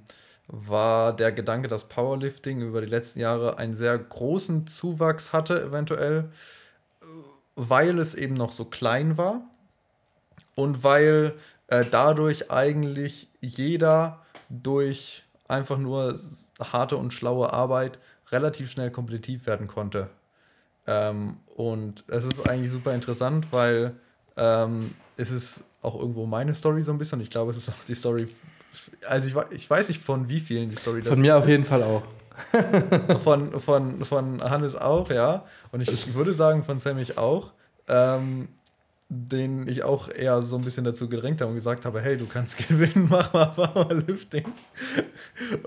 [0.48, 6.30] war der Gedanke, dass Powerlifting über die letzten Jahre einen sehr großen Zuwachs hatte, eventuell,
[7.56, 9.42] weil es eben noch so klein war
[10.56, 11.34] und weil
[11.68, 16.18] äh, dadurch eigentlich jeder durch einfach nur
[16.60, 18.00] harte und schlaue Arbeit
[18.32, 20.10] relativ schnell kompetitiv werden konnte.
[20.88, 23.96] Ähm, und es ist eigentlich super interessant, weil
[24.38, 27.22] ähm, es ist auch irgendwo meine Story so ein bisschen.
[27.22, 28.28] Ich glaube, es ist auch die Story.
[29.08, 31.14] Also ich, ich weiß nicht von wie vielen die Story das ist.
[31.14, 32.04] Von mir auf jeden Fall auch.
[33.24, 35.46] von, von, von Hannes auch, ja.
[35.72, 37.52] Und ich, ich würde sagen, von Sammy auch.
[37.88, 38.48] Ähm,
[39.14, 42.28] den ich auch eher so ein bisschen dazu gedrängt habe und gesagt habe, hey, du
[42.28, 44.46] kannst gewinnen, mach mal Powerlifting.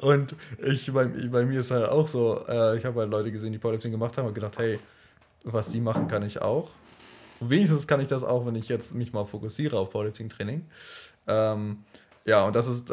[0.00, 0.34] Und
[0.64, 3.58] ich, bei, bei mir ist halt auch so, äh, ich habe halt Leute gesehen, die
[3.58, 4.78] Powerlifting gemacht haben und gedacht, hey,
[5.44, 6.70] was die machen, kann ich auch.
[7.38, 10.64] Und wenigstens kann ich das auch, wenn ich jetzt mich mal fokussiere auf Powerlifting-Training.
[11.26, 11.84] Ähm,
[12.24, 12.86] ja, und das ist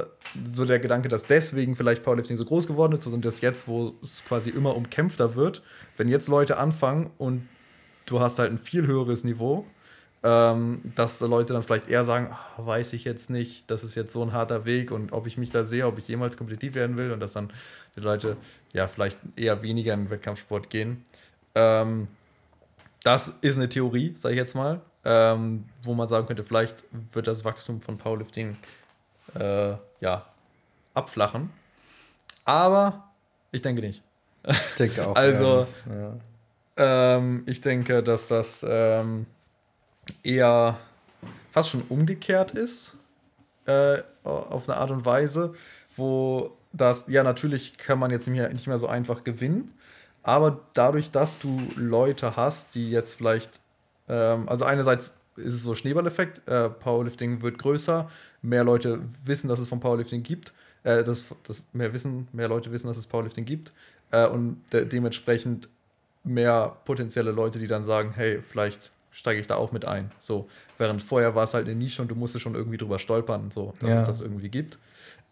[0.52, 3.95] so der Gedanke, dass deswegen vielleicht Powerlifting so groß geworden ist und das jetzt, wo
[4.04, 5.64] es quasi immer umkämpfter wird,
[5.95, 7.47] wenn jetzt Leute anfangen und
[8.06, 9.66] du hast halt ein viel höheres Niveau,
[10.24, 14.13] ähm, dass Leute dann vielleicht eher sagen, ach, weiß ich jetzt nicht, das ist jetzt
[14.13, 16.97] so ein harter Weg und ob ich mich da sehe, ob ich jemals kompetitiv werden
[16.97, 17.51] will und dass dann
[17.95, 18.38] die Leute
[18.72, 21.03] ja vielleicht eher weniger in den Wettkampfsport gehen.
[21.55, 22.07] Ähm,
[23.03, 27.26] das ist eine Theorie, sage ich jetzt mal, ähm, wo man sagen könnte, vielleicht wird
[27.26, 28.57] das Wachstum von Powerlifting
[29.34, 30.26] äh, ja,
[30.93, 31.49] abflachen.
[32.45, 33.09] Aber
[33.51, 34.03] ich denke nicht.
[34.47, 35.15] Ich denke auch.
[35.15, 36.15] also, ja.
[37.17, 39.26] ähm, ich denke, dass das ähm,
[40.24, 40.80] eher
[41.52, 42.95] fast schon umgekehrt ist,
[43.66, 45.54] äh, auf eine Art und Weise,
[45.95, 49.74] wo das, ja, natürlich kann man jetzt nicht mehr, so einfach gewinnen,
[50.24, 53.60] aber dadurch, dass du Leute hast, die jetzt vielleicht,
[54.08, 58.10] ähm, also einerseits ist es so Schneeballeffekt, äh, Powerlifting wird größer,
[58.41, 62.72] mehr Leute wissen, dass es vom Powerlifting gibt, äh, dass, dass mehr wissen, mehr Leute
[62.72, 63.74] wissen, dass es Powerlifting gibt
[64.12, 65.70] äh, und de dementsprechend
[66.24, 70.12] mehr potenzielle Leute, die dann sagen, hey, vielleicht steige ich da auch mit ein.
[70.20, 73.51] So, während vorher war es halt eine Nische und du musstest schon irgendwie drüber stolpern,
[73.51, 74.01] so, dass ja.
[74.01, 74.80] es das irgendwie gibt.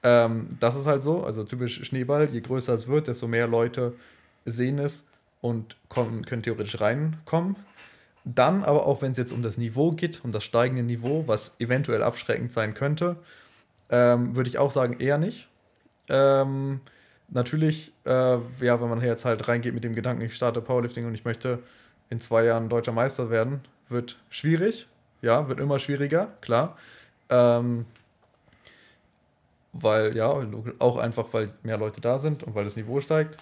[0.03, 3.93] Ähm, das ist halt so, also typisch Schneeball, je größer es wird, desto mehr Leute
[4.45, 5.03] sehen es
[5.41, 7.55] und kommen, können theoretisch reinkommen.
[8.25, 11.55] Dann aber auch, wenn es jetzt um das Niveau geht, um das steigende Niveau, was
[11.59, 13.15] eventuell abschreckend sein könnte,
[13.89, 15.47] ähm, würde ich auch sagen, eher nicht.
[16.09, 16.81] Ähm,
[17.29, 21.15] natürlich, äh, ja, wenn man jetzt halt reingeht mit dem Gedanken, ich starte Powerlifting und
[21.15, 21.59] ich möchte
[22.09, 24.87] in zwei Jahren deutscher Meister werden, wird schwierig.
[25.21, 26.77] Ja, wird immer schwieriger, klar.
[27.29, 27.85] Ähm,
[29.73, 30.33] weil, ja,
[30.79, 33.37] auch einfach, weil mehr Leute da sind und weil das Niveau steigt.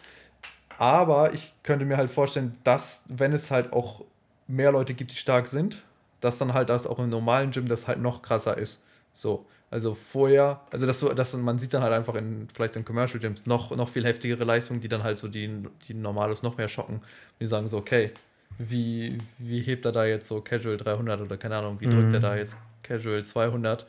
[0.78, 4.04] Aber ich könnte mir halt vorstellen, dass, wenn es halt auch
[4.48, 5.84] mehr Leute gibt, die stark sind,
[6.22, 8.80] dass dann halt das auch im normalen Gym das halt noch krasser ist.
[9.14, 9.46] So.
[9.70, 13.20] Also vorher, also dass so, dass man sieht dann halt einfach in vielleicht in Commercial
[13.20, 16.70] Gyms noch, noch viel heftigere Leistungen, die dann halt so die, die Normales noch mehr
[16.70, 17.02] schocken.
[17.42, 18.14] Die sagen so, okay,
[18.58, 21.92] wie, wie hebt er da jetzt so Casual 300 oder keine Ahnung, wie mhm.
[21.92, 23.86] drückt er da jetzt Casual 200?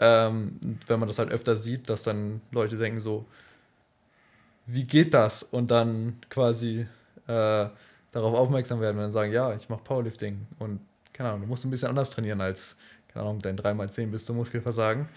[0.00, 3.26] Ähm, wenn man das halt öfter sieht, dass dann Leute denken so,
[4.66, 5.42] wie geht das?
[5.42, 6.86] Und dann quasi
[7.26, 7.66] äh,
[8.12, 10.80] darauf aufmerksam werden und dann sagen, ja, ich mache Powerlifting und
[11.12, 12.76] keine Ahnung, du musst ein bisschen anders trainieren als,
[13.08, 15.08] keine Ahnung, dein 3x10 bis zum Muskelversagen.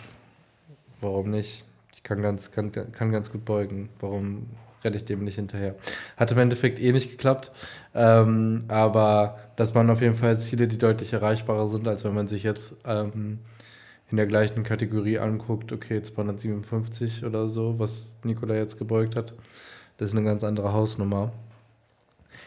[1.00, 1.64] warum nicht?
[1.94, 3.88] Ich kann ganz, kann, kann ganz gut beugen.
[4.00, 4.46] Warum
[4.84, 5.74] renne ich dem nicht hinterher?
[6.16, 7.50] Hat im Endeffekt eh nicht geklappt.
[7.94, 12.28] Ähm, aber das waren auf jeden Fall Ziele, die deutlich erreichbarer sind, als wenn man
[12.28, 13.40] sich jetzt ähm,
[14.10, 19.34] in der gleichen Kategorie anguckt, okay, 257 oder so, was Nikola jetzt gebeugt hat.
[19.98, 21.32] Das ist eine ganz andere Hausnummer.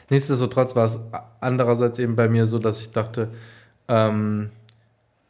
[0.09, 0.99] Nichtsdestotrotz war es
[1.39, 3.29] andererseits eben bei mir so, dass ich dachte,
[3.87, 4.49] ähm,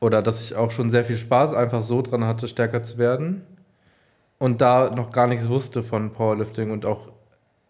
[0.01, 3.43] oder dass ich auch schon sehr viel Spaß einfach so dran hatte, stärker zu werden
[4.39, 7.09] und da noch gar nichts wusste von Powerlifting und auch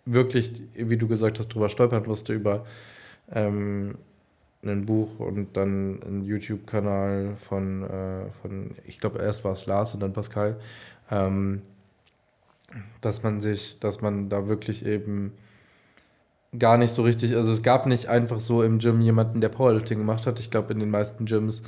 [0.06, 2.66] wirklich, wie du gesagt hast, drüber stolpern musste über
[3.32, 3.96] ähm,
[4.64, 9.94] ein Buch und dann einen YouTube-Kanal von, äh, von, ich glaube, erst war es Lars
[9.94, 10.58] und dann Pascal,
[11.10, 11.62] ähm,
[13.02, 15.34] dass man sich, dass man da wirklich eben
[16.58, 19.98] gar nicht so richtig, also es gab nicht einfach so im Gym jemanden, der Powerlifting
[19.98, 20.40] gemacht hat.
[20.40, 21.64] Ich glaube, in den meisten Gyms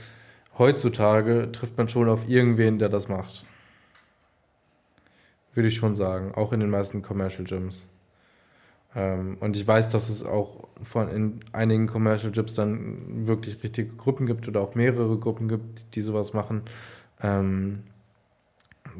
[0.58, 3.46] heutzutage trifft man schon auf irgendwen, der das macht.
[5.54, 7.86] Würde ich schon sagen, auch in den meisten Commercial Gyms.
[8.96, 13.90] Ähm, und ich weiß, dass es auch von in einigen Commercial Gyms dann wirklich richtige
[13.96, 16.64] Gruppen gibt oder auch mehrere Gruppen gibt, die sowas machen.
[17.22, 17.84] Ähm,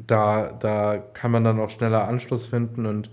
[0.08, 3.10] da, da kann man dann auch schneller Anschluss finden und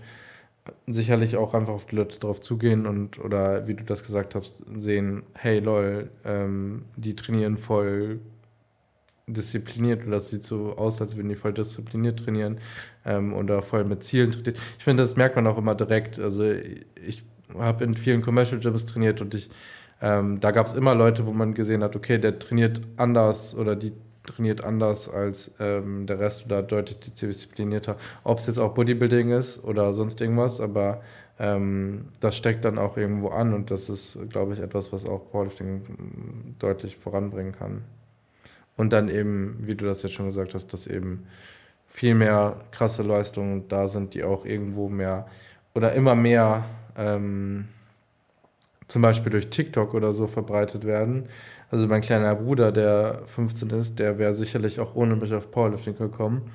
[0.87, 4.63] sicherlich auch einfach auf die Leute drauf zugehen und oder wie du das gesagt hast,
[4.77, 8.19] sehen, hey lol, ähm, die trainieren voll
[9.27, 12.59] diszipliniert oder das sieht so aus, als würden die voll diszipliniert trainieren
[13.05, 14.55] ähm, oder voll mit Zielen trainieren.
[14.77, 16.19] Ich finde, das merkt man auch immer direkt.
[16.19, 17.23] Also ich
[17.57, 19.49] habe in vielen Commercial Gyms trainiert und ich
[20.01, 23.75] ähm, da gab es immer Leute, wo man gesehen hat, okay, der trainiert anders oder
[23.75, 23.93] die
[24.25, 27.97] trainiert anders als ähm, der Rest oder deutlich disziplinierter.
[28.23, 31.01] Ob es jetzt auch Bodybuilding ist oder sonst irgendwas, aber
[31.39, 35.29] ähm, das steckt dann auch irgendwo an und das ist, glaube ich, etwas, was auch
[35.31, 37.83] Powerlifting deutlich voranbringen kann.
[38.77, 41.27] Und dann eben, wie du das jetzt schon gesagt hast, dass eben
[41.87, 45.27] viel mehr krasse Leistungen da sind, die auch irgendwo mehr
[45.75, 46.63] oder immer mehr
[46.97, 47.67] ähm,
[48.87, 51.27] zum Beispiel durch TikTok oder so verbreitet werden.
[51.69, 55.97] Also mein kleiner Bruder, der 15 ist, der wäre sicherlich auch ohne mich auf Powerlifting
[55.97, 56.51] gekommen.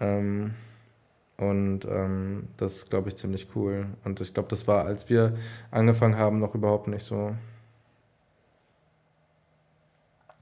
[0.00, 0.54] Ähm,
[1.36, 3.86] und ähm, das glaube ich, ziemlich cool.
[4.04, 5.36] Und ich glaube, das war, als wir
[5.70, 7.36] angefangen haben, noch überhaupt nicht so.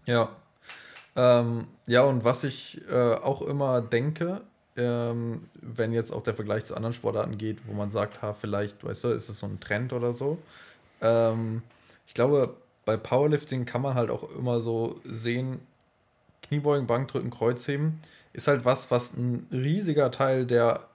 [0.07, 0.31] Ja,
[1.17, 4.43] ähm, ja, und was ich äh, auch immer denke,
[4.77, 8.85] ähm, wenn jetzt auch der Vergleich zu anderen Sportarten geht, wo man sagt, ha, vielleicht,
[8.85, 10.39] weißt du, ist es so ein Trend oder so.
[11.01, 11.63] Ähm,
[12.07, 15.61] ich glaube, bei Powerlifting kann man halt auch immer so sehen,
[16.43, 18.01] Kniebeugen, Bankdrücken, Kreuzheben
[18.33, 20.87] ist halt was, was ein riesiger Teil der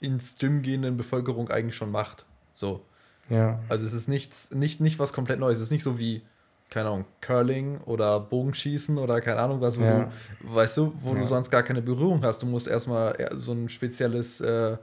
[0.00, 2.24] ins Gym gehenden Bevölkerung eigentlich schon macht.
[2.54, 2.82] So.
[3.28, 3.60] Ja.
[3.68, 5.58] Also es ist nichts, nicht, nicht was komplett Neues.
[5.58, 6.22] Es ist nicht so wie
[6.70, 10.10] keine Ahnung, Curling oder Bogenschießen oder keine Ahnung was, wo ja.
[10.40, 11.20] du, weißt du, wo ja.
[11.20, 12.42] du sonst gar keine Berührung hast.
[12.42, 14.76] Du musst erstmal so ein spezielles äh,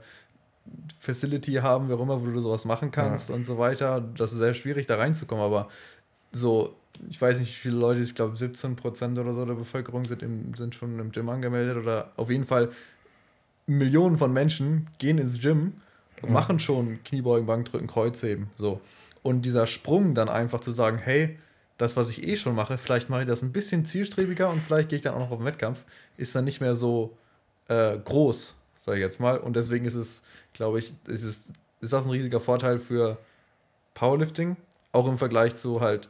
[0.98, 3.34] Facility haben, wie auch immer, wo du sowas machen kannst ja.
[3.34, 4.02] und so weiter.
[4.16, 5.68] Das ist sehr schwierig, da reinzukommen, aber
[6.32, 6.74] so,
[7.08, 10.54] ich weiß nicht, wie viele Leute, ich glaube 17% oder so der Bevölkerung sind, im,
[10.54, 12.70] sind schon im Gym angemeldet oder auf jeden Fall
[13.66, 15.74] Millionen von Menschen gehen ins Gym
[16.22, 18.80] und machen schon Kniebeugen, Bankdrücken, Kreuzheben, so.
[19.22, 21.36] Und dieser Sprung dann einfach zu sagen, hey,
[21.78, 24.88] das, was ich eh schon mache, vielleicht mache ich das ein bisschen zielstrebiger und vielleicht
[24.88, 25.78] gehe ich dann auch noch auf den Wettkampf,
[26.16, 27.16] ist dann nicht mehr so
[27.68, 29.38] äh, groß, sage ich jetzt mal.
[29.38, 30.22] Und deswegen ist es,
[30.52, 31.48] glaube ich, ist, es,
[31.80, 33.18] ist das ein riesiger Vorteil für
[33.94, 34.56] Powerlifting,
[34.92, 36.08] auch im Vergleich zu halt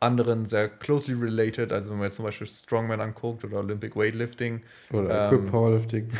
[0.00, 4.62] anderen sehr closely related, also wenn man jetzt zum Beispiel Strongman anguckt oder Olympic Weightlifting.
[4.92, 6.10] Oder ähm, Powerlifting.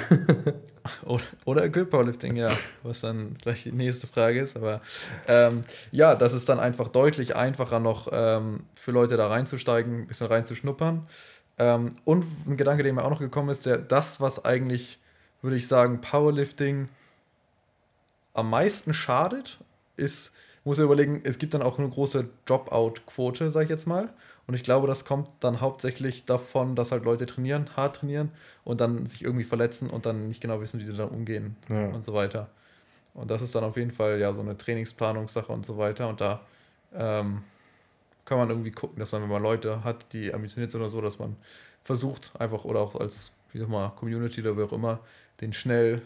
[1.06, 2.50] oder, oder Equip Powerlifting, ja,
[2.82, 4.54] was dann gleich die nächste Frage ist.
[4.54, 4.82] Aber
[5.26, 5.62] ähm,
[5.92, 10.26] ja, das ist dann einfach deutlich einfacher noch ähm, für Leute da reinzusteigen, ein bisschen
[10.26, 11.06] reinzuschnuppern.
[11.58, 14.98] Ähm, und ein Gedanke, der mir auch noch gekommen ist, der, das, was eigentlich,
[15.40, 16.90] würde ich sagen, Powerlifting
[18.34, 19.58] am meisten schadet,
[19.96, 20.32] ist
[20.64, 24.10] muss ja überlegen, es gibt dann auch eine große Dropout-Quote, sag ich jetzt mal.
[24.46, 28.30] Und ich glaube, das kommt dann hauptsächlich davon, dass halt Leute trainieren, hart trainieren
[28.64, 31.86] und dann sich irgendwie verletzen und dann nicht genau wissen, wie sie dann umgehen ja.
[31.88, 32.48] und so weiter.
[33.14, 36.08] Und das ist dann auf jeden Fall ja so eine Trainingsplanungssache und so weiter.
[36.08, 36.40] Und da
[36.94, 37.42] ähm,
[38.24, 41.00] kann man irgendwie gucken, dass man, wenn man Leute hat, die ambitioniert sind oder so,
[41.00, 41.36] dass man
[41.84, 45.00] versucht, einfach oder auch als, wie mal, Community oder wie auch immer,
[45.40, 46.02] den schnell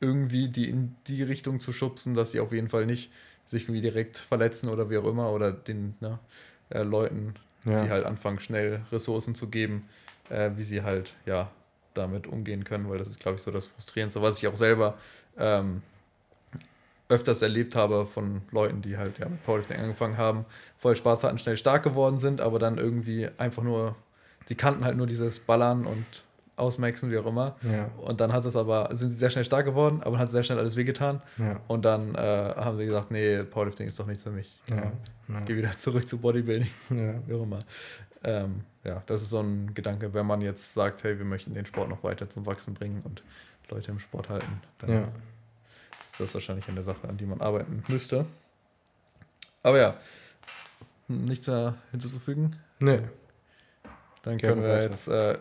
[0.00, 3.10] irgendwie die in die Richtung zu schubsen, dass sie auf jeden Fall nicht
[3.48, 6.18] sich irgendwie direkt verletzen oder wie auch immer oder den ne,
[6.70, 7.34] äh, Leuten,
[7.64, 7.82] ja.
[7.82, 9.88] die halt anfangen, schnell Ressourcen zu geben,
[10.30, 11.50] äh, wie sie halt ja
[11.94, 14.96] damit umgehen können, weil das ist, glaube ich, so das Frustrierendste, was ich auch selber
[15.36, 15.82] ähm,
[17.08, 20.44] öfters erlebt habe von Leuten, die halt ja mit Powerlifting angefangen haben,
[20.78, 23.96] voll Spaß hatten, schnell stark geworden sind, aber dann irgendwie einfach nur,
[24.48, 26.04] die kannten halt nur dieses Ballern und
[26.58, 27.56] ausmaxen, wie auch immer.
[27.62, 27.90] Ja.
[27.98, 30.58] Und dann hat es aber, sind sie sehr schnell stark geworden, aber hat sehr schnell
[30.58, 31.22] alles wehgetan.
[31.38, 31.60] Ja.
[31.68, 32.18] Und dann äh,
[32.56, 34.60] haben sie gesagt, nee, Powerlifting ist doch nichts für mich.
[34.68, 34.92] Ja.
[35.44, 36.70] Geh wieder zurück zu Bodybuilding.
[36.88, 37.58] Wie auch immer.
[38.24, 41.66] Ähm, ja, das ist so ein Gedanke, wenn man jetzt sagt, hey, wir möchten den
[41.66, 43.22] Sport noch weiter zum Wachsen bringen und
[43.70, 45.08] Leute im Sport halten, dann
[46.10, 48.24] ist das wahrscheinlich eine Sache, an die man arbeiten müsste.
[49.62, 49.96] Aber ja,
[51.06, 52.56] nichts mehr hinzuzufügen.
[52.80, 53.00] Nee.
[54.22, 55.38] Dann können wir jetzt äh,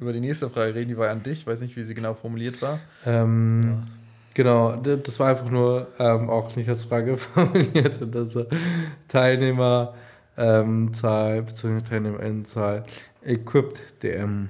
[0.00, 1.40] über die nächste Frage reden, die war an dich.
[1.40, 2.80] Ich weiß nicht, wie sie genau formuliert war.
[3.06, 3.84] Ähm, ja.
[4.34, 8.00] Genau, das war einfach nur ähm, auch nicht als Frage formuliert.
[8.00, 8.36] Und das
[9.08, 9.94] Teilnehmerzahl
[10.36, 11.80] ähm, bzw.
[11.82, 12.84] Teilnehmerinnenzahl
[13.22, 14.48] Equipped DM.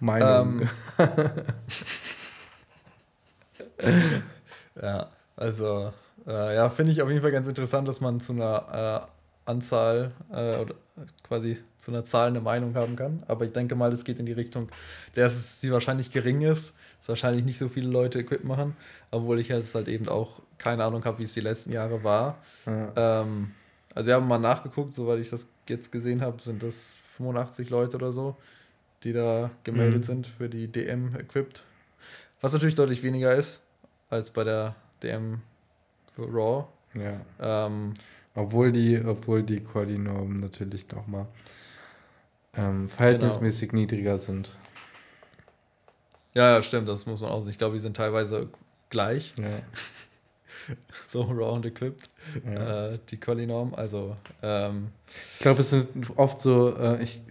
[0.00, 0.68] Meinung.
[0.98, 1.08] Ähm,
[4.82, 5.92] ja, also,
[6.26, 9.17] äh, ja, finde ich auf jeden Fall ganz interessant, dass man zu einer äh,
[9.48, 10.74] Anzahl äh, oder
[11.22, 13.22] quasi zu einer Zahl eine Meinung haben kann.
[13.26, 14.68] Aber ich denke mal, es geht in die Richtung,
[15.14, 18.76] dass sie wahrscheinlich gering ist, dass wahrscheinlich nicht so viele Leute Equip machen,
[19.10, 22.38] obwohl ich jetzt halt eben auch keine Ahnung habe, wie es die letzten Jahre war.
[22.66, 23.22] Ja.
[23.22, 23.52] Ähm,
[23.94, 27.96] also wir haben mal nachgeguckt, soweit ich das jetzt gesehen habe, sind das 85 Leute
[27.96, 28.36] oder so,
[29.02, 30.06] die da gemeldet mhm.
[30.06, 31.62] sind für die DM equipped.
[32.40, 33.60] Was natürlich deutlich weniger ist
[34.10, 35.40] als bei der DM
[36.14, 36.66] für Raw.
[36.94, 37.66] Ja.
[37.66, 37.94] Ähm,
[38.38, 41.26] obwohl die, obwohl die Quali-Normen natürlich nochmal
[42.54, 43.80] ähm, verhältnismäßig genau.
[43.82, 44.54] niedriger sind.
[46.34, 47.50] Ja, ja, stimmt, das muss man auch sehen.
[47.50, 48.48] Ich glaube, die sind teilweise
[48.90, 49.34] gleich.
[49.36, 49.46] Ja.
[51.06, 52.08] so raw und equipped,
[52.44, 52.90] ja.
[52.90, 53.74] äh, die Quali-Norm.
[53.74, 54.88] Also, ähm,
[55.34, 57.22] ich glaube, es sind oft so, äh, ich,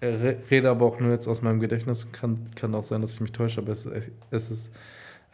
[0.00, 3.20] ich rede aber auch nur jetzt aus meinem Gedächtnis, kann, kann auch sein, dass ich
[3.20, 3.86] mich täusche, aber es,
[4.30, 4.70] es ist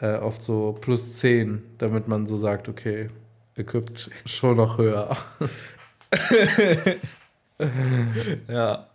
[0.01, 3.11] äh, oft so plus 10, damit man so sagt, okay,
[3.57, 5.17] equipped schon noch höher.
[8.49, 8.87] ja.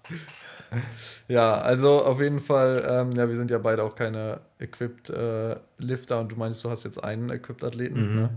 [1.27, 5.56] Ja, also auf jeden Fall, ähm, ja, wir sind ja beide auch keine Equipped äh,
[5.77, 8.10] Lifter und du meinst, du hast jetzt einen Equipped Athleten.
[8.10, 8.15] Mhm.
[8.15, 8.30] Ne?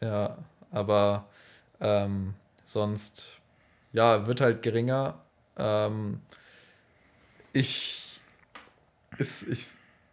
[0.00, 0.38] Ja,
[0.70, 1.26] aber
[1.80, 2.34] ähm,
[2.64, 3.40] sonst,
[3.92, 5.20] ja, wird halt geringer.
[5.56, 6.20] Ähm,
[7.52, 8.20] ich
[9.18, 9.66] ist, ich,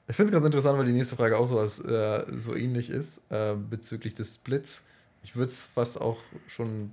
[0.07, 2.89] ich finde es ganz interessant, weil die nächste Frage auch so, als, äh, so ähnlich
[2.89, 4.83] ist äh, bezüglich des Splits.
[5.23, 6.17] Ich würde es fast auch
[6.47, 6.91] schon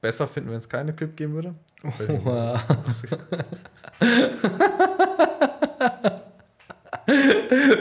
[0.00, 1.54] besser finden, wenn es keine Equip geben würde.
[2.08, 2.60] Wow.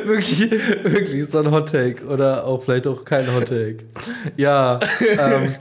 [0.05, 0.51] wirklich,
[0.83, 3.79] wirklich so ein Hot Take oder auch vielleicht auch kein Hot Take.
[4.35, 4.79] Ja,
[5.17, 5.55] ähm,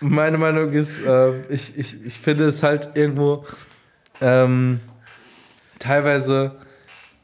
[0.00, 3.44] meine Meinung ist, äh, ich, ich, ich finde es halt irgendwo
[4.20, 4.80] ähm,
[5.78, 6.52] teilweise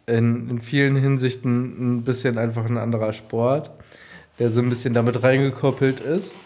[0.07, 3.71] in, in vielen Hinsichten ein bisschen einfach ein anderer Sport,
[4.39, 6.37] der so ein bisschen damit reingekoppelt ist.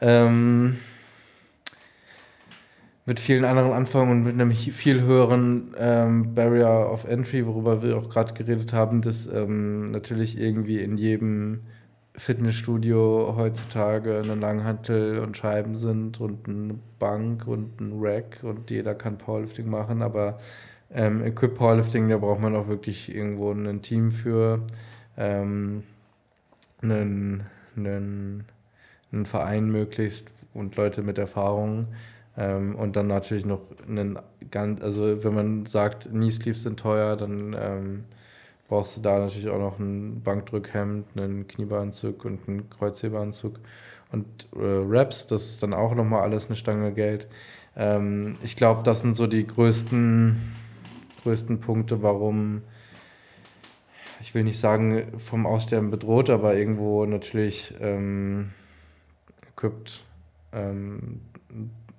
[0.00, 0.78] Ähm,
[3.04, 7.96] mit vielen anderen anfangen und mit einem viel höheren ähm, Barrier of Entry, worüber wir
[7.96, 11.62] auch gerade geredet haben, dass ähm, natürlich irgendwie in jedem
[12.14, 18.94] Fitnessstudio heutzutage eine Langhantel und Scheiben sind und eine Bank und ein Rack und jeder
[18.94, 20.38] kann Powerlifting machen, aber
[20.92, 24.60] ähm, Equip Powerlifting, da braucht man auch wirklich irgendwo ein Team für,
[25.16, 25.82] ähm,
[26.82, 27.44] einen,
[27.76, 28.44] einen,
[29.12, 31.88] einen Verein möglichst und Leute mit Erfahrung
[32.36, 34.18] ähm, und dann natürlich noch einen
[34.50, 38.04] ganz, also wenn man sagt, Knee Sleeves sind teuer, dann ähm,
[38.68, 43.58] brauchst du da natürlich auch noch ein Bankdrückhemd, einen Kniebeanzug und einen Kreuzheberanzug.
[44.12, 44.26] Und
[44.56, 47.26] äh, Raps, das ist dann auch nochmal alles eine Stange Geld.
[47.76, 50.36] Ähm, ich glaube, das sind so die größten,
[51.22, 52.62] größten Punkte, warum,
[54.22, 58.52] ich will nicht sagen vom Aussterben bedroht, aber irgendwo natürlich ähm,
[59.50, 60.04] equipped
[60.52, 61.20] ähm,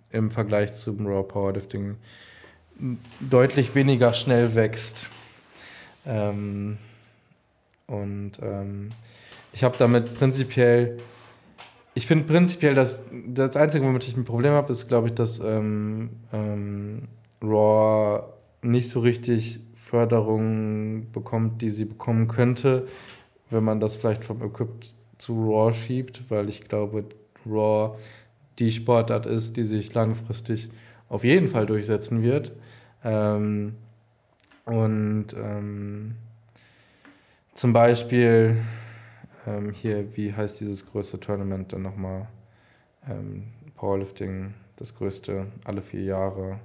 [0.10, 1.98] im Vergleich zum Raw Powerlifting
[3.20, 5.10] deutlich weniger schnell wächst.
[6.06, 6.78] Ähm,
[7.88, 8.90] und ähm,
[9.52, 11.00] ich habe damit prinzipiell,
[11.94, 15.40] ich finde prinzipiell, dass das Einzige, womit ich ein Problem habe, ist, glaube ich, dass
[15.40, 17.10] ähm, ähm,
[17.42, 18.24] Raw
[18.62, 19.60] nicht so richtig
[19.94, 22.88] Förderung bekommt, die sie bekommen könnte,
[23.52, 27.06] wenn man das vielleicht vom Equipped zu Raw schiebt, weil ich glaube,
[27.46, 27.96] Raw
[28.58, 30.72] die Sportart ist, die sich langfristig
[31.10, 32.54] auf jeden Fall durchsetzen wird.
[33.04, 33.76] Ähm,
[34.66, 36.16] und ähm,
[37.54, 38.58] zum Beispiel
[39.46, 42.28] ähm, hier, wie heißt dieses größte Tournament dann nochmal?
[43.08, 43.44] Ähm,
[43.76, 46.60] Powerlifting, das größte, alle vier Jahre.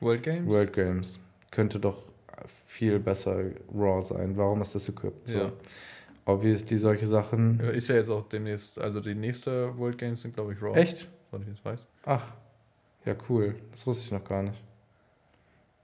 [0.00, 0.46] World Games?
[0.46, 1.18] World Games.
[1.54, 2.02] Könnte doch
[2.66, 4.36] viel besser Raw sein.
[4.36, 5.28] Warum ist das equipped?
[5.28, 5.38] So.
[5.38, 5.52] Ja
[6.26, 7.60] obviously solche Sachen.
[7.60, 10.78] Ist ja jetzt auch demnächst, also die nächste World Games sind, glaube ich, Raw.
[10.78, 11.08] Echt?
[11.30, 11.80] Soweit ich jetzt weiß.
[12.06, 12.24] Ach,
[13.04, 13.54] ja, cool.
[13.72, 14.60] Das wusste ich noch gar nicht.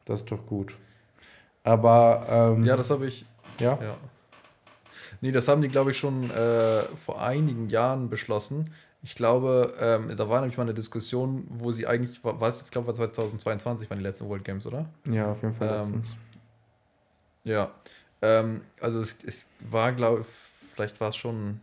[0.04, 0.76] Das ist doch gut.
[1.62, 2.26] Aber.
[2.56, 3.26] Ähm, ja, das habe ich.
[3.58, 3.78] Ja?
[3.80, 3.96] Ja.
[5.20, 8.72] Nee, das haben die, glaube ich, schon äh, vor einigen Jahren beschlossen.
[9.02, 12.70] Ich glaube, ähm, da war nämlich mal eine Diskussion, wo sie eigentlich, war es jetzt,
[12.70, 14.86] glaube ich, 2022 waren die letzten World Games, oder?
[15.06, 16.02] Ja, auf jeden Fall ähm.
[17.44, 17.70] Ja,
[18.20, 20.26] ähm, also es, es war, glaube ich,
[20.74, 21.60] vielleicht war es schon,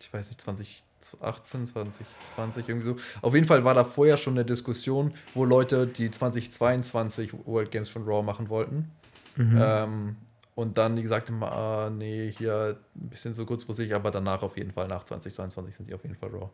[0.00, 2.96] ich weiß nicht, 2018, 2020, irgendwie so.
[3.20, 7.88] Auf jeden Fall war da vorher schon eine Diskussion, wo Leute die 2022 World Games
[7.88, 8.90] schon Raw machen wollten.
[9.36, 9.58] Mhm.
[9.60, 10.16] Ähm,
[10.54, 14.72] und dann die gesagt ah, nee, hier ein bisschen so kurzfristig, aber danach auf jeden
[14.72, 16.50] Fall, nach 2022 sind die auf jeden Fall Raw.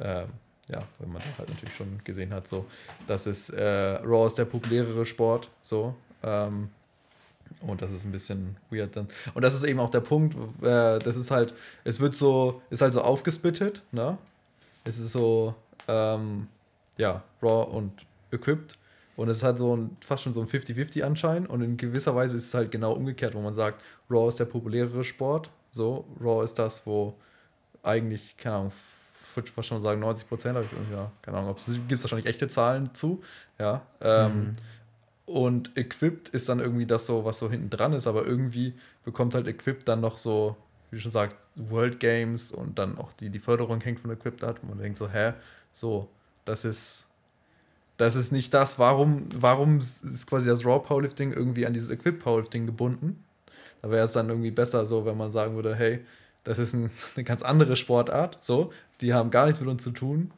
[0.00, 0.28] Ähm,
[0.70, 2.66] ja, weil man halt natürlich schon gesehen hat, so,
[3.06, 3.62] dass es äh,
[4.04, 5.94] Raw ist der populärere Sport, so.
[6.22, 6.70] Ähm,
[7.60, 9.08] und das ist ein bisschen weird dann.
[9.34, 11.54] Und das ist eben auch der Punkt, äh, das ist halt,
[11.84, 14.16] es wird so, ist halt so aufgesplittet, ne?
[14.84, 15.54] Es ist so,
[15.88, 16.48] ähm,
[16.96, 17.92] ja, Raw und
[18.30, 18.78] Equipped.
[19.16, 21.46] Und es hat so ein, fast schon so ein 50-50 Anschein.
[21.46, 24.46] Und in gewisser Weise ist es halt genau umgekehrt, wo man sagt, Raw ist der
[24.46, 25.50] populärere Sport.
[25.70, 27.14] So, Raw ist das, wo
[27.82, 28.72] eigentlich, keine Ahnung,
[29.34, 30.58] würde fast schon sagen 90 Prozent,
[30.90, 31.56] ja, keine Ahnung,
[31.88, 33.22] gibt es wahrscheinlich echte Zahlen zu,
[33.58, 33.82] ja.
[34.00, 34.52] Ähm, mhm.
[35.24, 38.74] Und Equipped ist dann irgendwie das so, was so hinten dran ist, aber irgendwie
[39.04, 40.56] bekommt halt Equipped dann noch so,
[40.90, 44.58] wie schon sagt, World Games und dann auch die, die Förderung hängt von Equipped ab.
[44.62, 45.32] Und man denkt so, hä,
[45.72, 46.08] so,
[46.44, 47.06] das ist,
[48.02, 52.20] das ist nicht das, warum, warum ist quasi das Raw Powerlifting irgendwie an dieses Equipped
[52.20, 53.22] Powerlifting gebunden?
[53.80, 56.00] Da wäre es dann irgendwie besser so, wenn man sagen würde, hey,
[56.42, 59.92] das ist ein, eine ganz andere Sportart, so, die haben gar nichts mit uns zu
[59.92, 60.32] tun.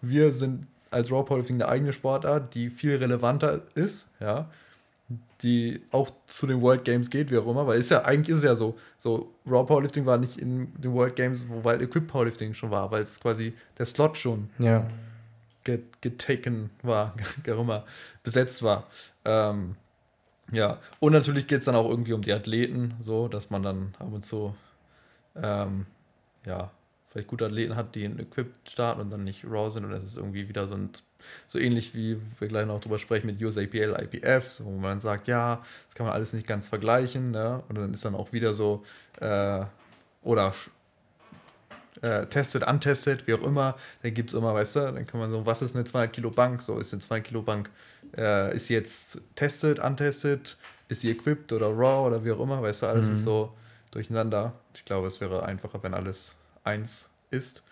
[0.00, 4.48] Wir sind als Raw Powerlifting eine eigene Sportart, die viel relevanter ist, ja,
[5.42, 8.38] die auch zu den World Games geht, wie auch immer, weil ist ja, eigentlich ist
[8.38, 12.08] es ja so, so Raw Powerlifting war nicht in den World Games, wo weil Equip
[12.08, 14.86] Powerlifting schon war, weil es quasi der Slot schon ja.
[15.64, 17.14] Getaken war,
[17.44, 17.84] wie auch immer,
[18.22, 18.86] besetzt war.
[19.24, 19.76] Ähm,
[20.52, 23.94] ja, und natürlich geht es dann auch irgendwie um die Athleten, so, dass man dann
[23.98, 24.54] ab und zu
[25.36, 25.86] ähm,
[26.46, 26.70] ja,
[27.08, 30.04] vielleicht gute Athleten hat, die in Equipped starten und dann nicht Raw sind und es
[30.04, 30.90] ist irgendwie wieder so ein
[31.46, 35.00] so ähnlich wie wir gleich noch drüber sprechen mit USAPL, IPF, so, wo man dann
[35.00, 37.62] sagt, ja, das kann man alles nicht ganz vergleichen, ne?
[37.68, 38.84] Und dann ist dann auch wieder so,
[39.20, 39.64] äh,
[40.22, 40.52] oder
[42.02, 45.30] äh, testet, untestet, wie auch immer, dann gibt es immer, weißt du, dann kann man
[45.30, 46.62] so, was ist eine 200 Kilo Bank?
[46.62, 47.70] So, ist eine 200 Kilo Bank,
[48.16, 50.56] äh, ist sie jetzt testet, untestet,
[50.88, 53.16] ist sie equipped oder raw oder wie auch immer, weißt du, alles mhm.
[53.16, 53.52] ist so
[53.90, 54.52] durcheinander.
[54.74, 56.34] Ich glaube, es wäre einfacher, wenn alles
[56.64, 57.62] eins ist.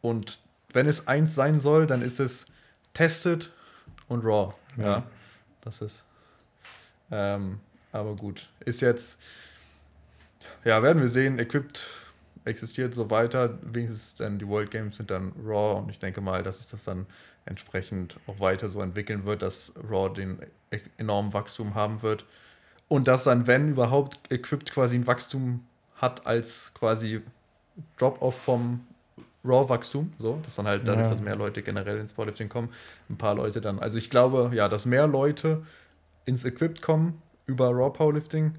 [0.00, 0.38] Und
[0.72, 2.46] wenn es eins sein soll, dann ist es
[2.94, 3.50] tested
[4.08, 4.54] und raw.
[4.76, 5.02] Ja, ja
[5.62, 6.02] das ist.
[7.10, 7.60] Ähm,
[7.92, 9.18] aber gut, ist jetzt.
[10.64, 11.38] Ja, werden wir sehen.
[11.38, 11.86] Equipped
[12.46, 13.58] existiert so weiter.
[13.62, 16.84] Wenigstens dann die World Games sind dann Raw und ich denke mal, dass es das
[16.84, 17.06] dann
[17.44, 20.38] entsprechend auch weiter so entwickeln wird, dass Raw den
[20.70, 22.24] e-, enormen Wachstum haben wird.
[22.88, 25.64] Und dass dann, wenn überhaupt Equipped quasi ein Wachstum
[25.96, 27.22] hat als quasi
[27.98, 28.86] Drop-off vom
[29.44, 31.12] Raw-Wachstum, so, dass dann halt dadurch, ja.
[31.12, 32.70] dass mehr Leute generell ins Powerlifting kommen,
[33.08, 35.62] ein paar Leute dann, also ich glaube, ja, dass mehr Leute
[36.24, 38.54] ins Equipped kommen über Raw Powerlifting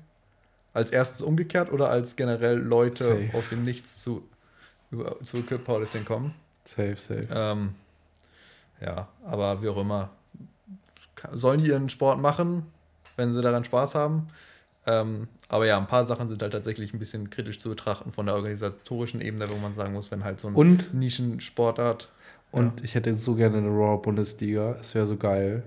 [0.78, 3.30] als erstes umgekehrt oder als generell Leute safe.
[3.34, 4.24] aus dem Nichts zu,
[5.24, 6.34] zu Powerlifting kommen.
[6.64, 7.28] Safe, safe.
[7.32, 7.76] Ähm,
[8.80, 10.12] ja, aber wie auch immer,
[11.34, 12.64] sollen die ihren Sport machen,
[13.16, 14.28] wenn sie daran Spaß haben.
[14.86, 18.28] Ähm, aber ja, ein paar Sachen sind halt tatsächlich ein bisschen kritisch zu betrachten von
[18.28, 22.10] der organisatorischen Ebene, wo man sagen muss, wenn halt so ein und, Nischensportart.
[22.52, 22.86] Und ja.
[22.86, 24.78] ich hätte so gerne eine Raw-Bundesliga.
[24.80, 25.64] Es wäre so geil.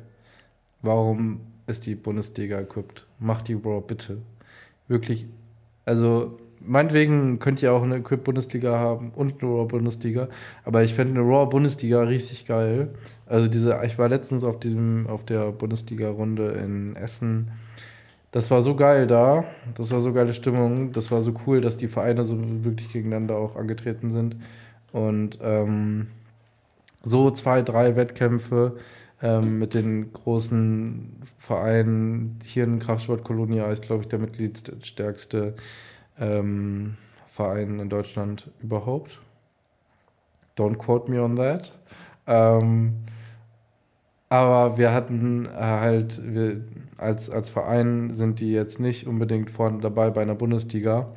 [0.83, 3.07] Warum ist die Bundesliga equipped?
[3.19, 4.19] Macht die Raw bitte.
[4.91, 5.27] Wirklich,
[5.85, 10.29] also meinetwegen könnt ihr auch eine Bundesliga haben und eine Raw Bundesliga,
[10.65, 12.89] aber ich fände eine Raw Bundesliga richtig geil.
[13.27, 17.53] Also diese, ich war letztens auf diesem, auf der Bundesliga-Runde in Essen
[18.33, 19.45] das war so geil da.
[19.75, 20.93] Das war so geile Stimmung.
[20.93, 24.37] Das war so cool, dass die Vereine so wirklich gegeneinander auch angetreten sind.
[24.93, 26.09] Und ähm,
[27.03, 28.77] so zwei, drei Wettkämpfe
[29.23, 32.39] ähm, mit den großen Vereinen.
[32.45, 35.55] Hier in Kraftsport-Kolonia ist, glaube ich, der mitgliedsstärkste
[36.19, 39.21] ähm, Verein in Deutschland überhaupt.
[40.57, 41.73] Don't quote me on that.
[42.27, 42.97] Ähm,
[44.29, 46.63] aber wir hatten äh, halt, wir,
[46.97, 51.09] als, als Verein sind die jetzt nicht unbedingt vorne dabei bei einer Bundesliga,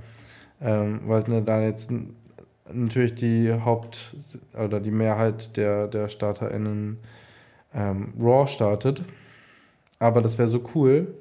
[0.61, 1.91] ähm, weil ne, da jetzt
[2.71, 4.15] natürlich die Haupt-
[4.57, 6.97] oder die Mehrheit der, der StarterInnen
[7.73, 9.01] ähm, Raw startet.
[9.99, 11.13] Aber das wäre so cool,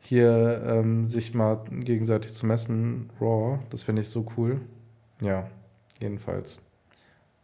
[0.00, 3.58] hier ähm, sich mal gegenseitig zu messen, Raw.
[3.70, 4.60] Das finde ich so cool.
[5.20, 5.50] Ja,
[6.00, 6.60] jedenfalls.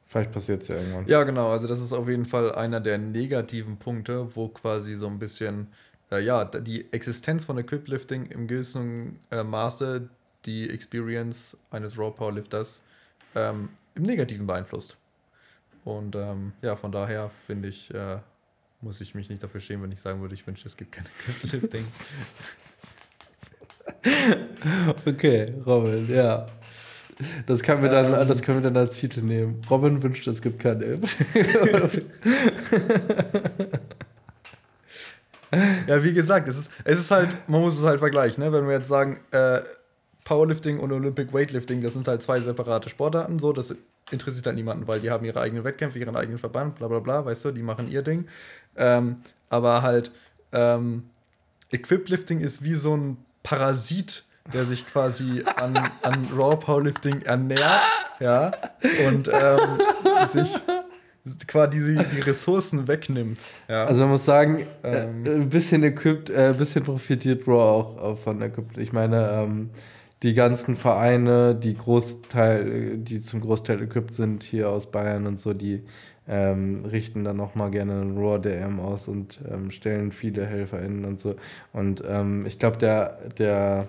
[0.07, 1.07] Vielleicht passiert es ja irgendwann.
[1.07, 1.49] Ja, genau.
[1.49, 5.69] Also das ist auf jeden Fall einer der negativen Punkte, wo quasi so ein bisschen,
[6.11, 10.09] äh, ja, die Existenz von Equiplifting im gewissen äh, Maße
[10.45, 12.83] die Experience eines Raw Powerlifters
[13.35, 14.97] ähm, im Negativen beeinflusst.
[15.85, 18.19] Und ähm, ja, von daher finde ich, äh,
[18.83, 21.07] muss ich mich nicht dafür schämen, wenn ich sagen würde, ich wünsche, es gibt kein
[21.29, 21.87] Equiplifting.
[25.07, 26.49] okay, Robin, ja.
[27.47, 29.61] Das können wir dann, ähm, das können wir dann als Titel nehmen.
[29.71, 31.03] Robin wünscht, es gibt keine App.
[35.87, 38.43] ja, wie gesagt, es ist, es ist halt, man muss es halt vergleichen.
[38.43, 38.53] Ne?
[38.53, 39.61] Wenn wir jetzt sagen, äh,
[40.25, 43.77] Powerlifting und Olympic Weightlifting, das sind halt zwei separate Sportarten, so, das
[44.13, 47.25] interessiert halt niemanden, weil die haben ihre eigenen Wettkämpfe, ihren eigenen Verband, bla bla bla,
[47.25, 48.27] weißt du, die machen ihr Ding.
[48.77, 49.17] Ähm,
[49.49, 50.11] aber halt,
[50.53, 51.05] ähm,
[51.71, 57.81] Equiplifting ist wie so ein Parasit, der sich quasi an, an Raw Powerlifting ernährt,
[58.21, 58.53] ja,
[59.07, 59.81] und ähm,
[60.33, 60.53] sich
[61.47, 63.41] quasi die, Ressourcen wegnimmt.
[63.69, 63.85] Ja.
[63.85, 68.19] Also man muss sagen, ähm, ein bisschen equipped, äh, ein bisschen profitiert Raw auch, auch
[68.19, 68.79] von Equipped.
[68.79, 69.71] Ich meine, ähm,
[70.23, 75.53] die ganzen Vereine, die Großteil, die zum Großteil equipped sind hier aus Bayern und so,
[75.53, 75.83] die
[76.29, 81.19] ähm, richten dann nochmal gerne einen Raw DM aus und ähm, stellen viele HelferInnen und
[81.19, 81.35] so.
[81.73, 83.89] Und ähm, ich glaube, der, der,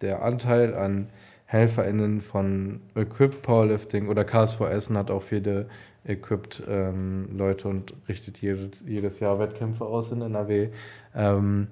[0.00, 1.08] der Anteil an
[1.44, 5.66] HelferInnen von Equipped Powerlifting oder KSV Essen hat auch viele
[6.04, 10.70] Equipped ähm, Leute und richtet jedes, jedes Jahr Wettkämpfe aus in NRW.
[11.14, 11.68] Ähm,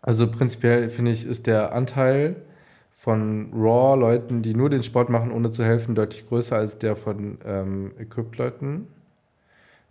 [0.00, 2.36] also prinzipiell finde ich, ist der Anteil
[3.08, 7.38] von Raw-Leuten, die nur den Sport machen, ohne zu helfen, deutlich größer als der von
[7.42, 8.86] ähm, Equipped-Leuten.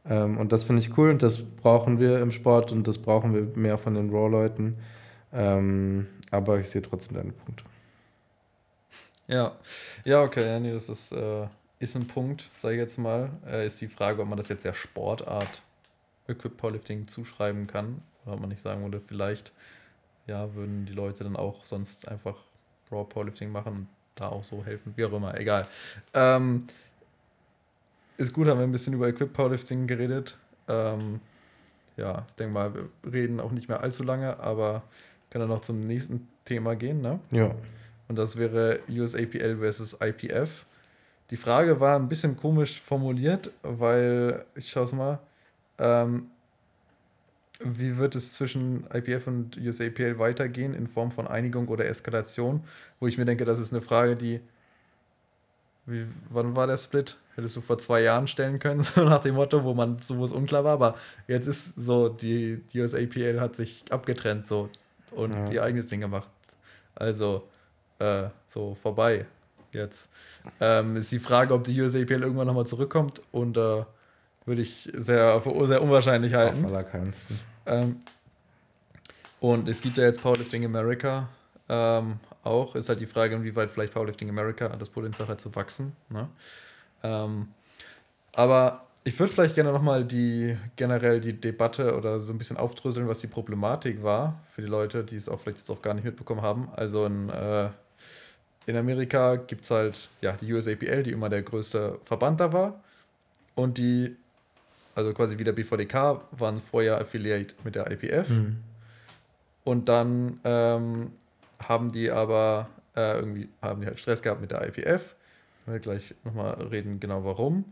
[0.07, 3.34] Ähm, und das finde ich cool und das brauchen wir im Sport und das brauchen
[3.34, 4.77] wir mehr von den Raw-Leuten.
[5.34, 7.64] Ähm, aber ich sehe trotzdem deinen Punkt.
[9.26, 9.53] Ja,
[10.06, 11.48] ja, okay, ja, das ist, äh,
[11.80, 13.31] ist ein Punkt, sage ich jetzt mal.
[13.48, 15.64] Äh, ist die Frage, ob man das jetzt der Sportart
[16.27, 18.03] Equip Powerlifting zuschreiben kann.
[18.26, 19.53] Oder ob man nicht sagen würde, vielleicht
[20.27, 22.35] ja, würden die Leute dann auch sonst einfach
[22.91, 25.68] Raw Powerlifting machen da auch so helfen, wie auch immer, egal.
[26.14, 26.65] Ähm,
[28.18, 30.38] ist gut, haben wir ein bisschen über Equip Powerlifting geredet.
[30.68, 31.19] Ähm,
[31.97, 34.84] ja, ich denke mal, wir reden auch nicht mehr allzu lange, aber
[35.30, 37.19] können dann noch zum nächsten Thema gehen, ne?
[37.31, 37.53] Ja.
[38.07, 40.65] Und das wäre USAPL versus IPF.
[41.30, 45.19] Die Frage war ein bisschen komisch formuliert, weil, ich schaue es mal,
[45.77, 46.27] ähm,
[47.59, 52.63] wie wird es zwischen IPF und USAPL weitergehen in Form von Einigung oder Eskalation?
[52.99, 54.41] Wo ich mir denke, das ist eine Frage, die.
[55.85, 57.17] Wie, wann war der Split?
[57.35, 60.31] Hättest du vor zwei Jahren stellen können, so nach dem Motto, wo man so was
[60.31, 60.73] unklar war.
[60.73, 60.95] Aber
[61.27, 64.69] jetzt ist so, die, die USAPL hat sich abgetrennt so
[65.11, 65.49] und ja.
[65.51, 66.29] ihr eigenes Ding gemacht.
[66.95, 67.47] Also,
[67.99, 69.25] äh, so vorbei
[69.71, 70.09] jetzt.
[70.59, 73.84] Ähm, ist die Frage, ob die USAPL irgendwann nochmal zurückkommt und äh,
[74.47, 76.63] würde ich sehr, sehr unwahrscheinlich halten.
[76.63, 77.39] Auf allerkeinsten.
[77.65, 78.01] Ähm,
[79.39, 81.29] und es gibt ja jetzt Powerlifting America
[81.69, 82.75] ähm, auch.
[82.75, 85.91] Ist halt die Frage, inwieweit vielleicht Powerlifting America das Potenzial hat zu wachsen.
[86.09, 86.27] Ne?
[87.03, 87.49] Ähm,
[88.33, 93.07] aber ich würde vielleicht gerne nochmal die generell die Debatte oder so ein bisschen aufdröseln,
[93.07, 96.03] was die Problematik war für die Leute, die es auch vielleicht jetzt auch gar nicht
[96.03, 96.69] mitbekommen haben.
[96.75, 97.69] Also in, äh,
[98.65, 102.81] in Amerika gibt es halt ja, die USAPL, die immer der größte Verband da war.
[103.55, 104.15] Und die
[104.97, 108.29] also quasi wie der BVDK, waren vorher Affiliate mit der IPF.
[108.29, 108.57] Mhm.
[109.63, 111.11] Und dann ähm,
[111.59, 115.15] haben die aber äh, irgendwie haben die halt Stress gehabt mit der IPF.
[115.67, 117.65] Wir gleich nochmal reden, genau warum.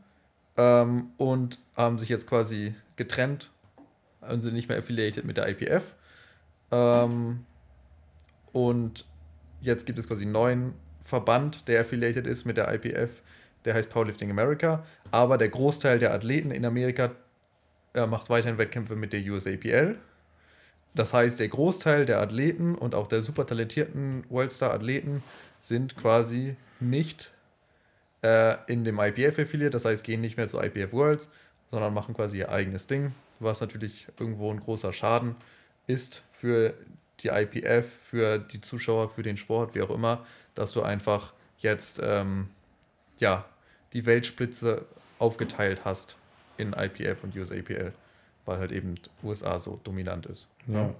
[0.55, 3.49] Ähm, und haben sich jetzt quasi getrennt
[4.21, 5.95] und sind nicht mehr affiliated mit der IPF.
[6.71, 7.43] Ähm,
[8.53, 9.05] und
[9.61, 13.23] jetzt gibt es quasi einen neuen Verband, der affiliated ist mit der IPF
[13.65, 17.11] der heißt Powerlifting America, aber der Großteil der Athleten in Amerika
[17.93, 19.97] äh, macht weiterhin Wettkämpfe mit der USAPL.
[20.93, 25.23] Das heißt, der Großteil der Athleten und auch der super talentierten Worldstar-Athleten
[25.59, 27.33] sind quasi nicht
[28.21, 31.29] äh, in dem IPF affiliiert, das heißt, gehen nicht mehr zu IPF Worlds,
[31.69, 35.35] sondern machen quasi ihr eigenes Ding, was natürlich irgendwo ein großer Schaden
[35.87, 36.75] ist für
[37.19, 41.99] die IPF, für die Zuschauer, für den Sport, wie auch immer, dass du einfach jetzt
[42.01, 42.49] ähm,
[43.19, 43.45] ja,
[43.95, 44.85] die Weltspitze
[45.17, 46.17] aufgeteilt hast
[46.57, 47.93] in IPF und USAPL,
[48.45, 50.47] weil halt eben USA so dominant ist.
[50.67, 50.93] Ja.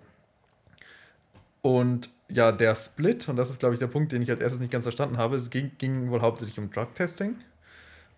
[1.61, 4.61] Und ja, der Split, und das ist, glaube ich, der Punkt, den ich als erstes
[4.61, 7.35] nicht ganz verstanden habe, es ging, ging wohl hauptsächlich um Drug-Testing.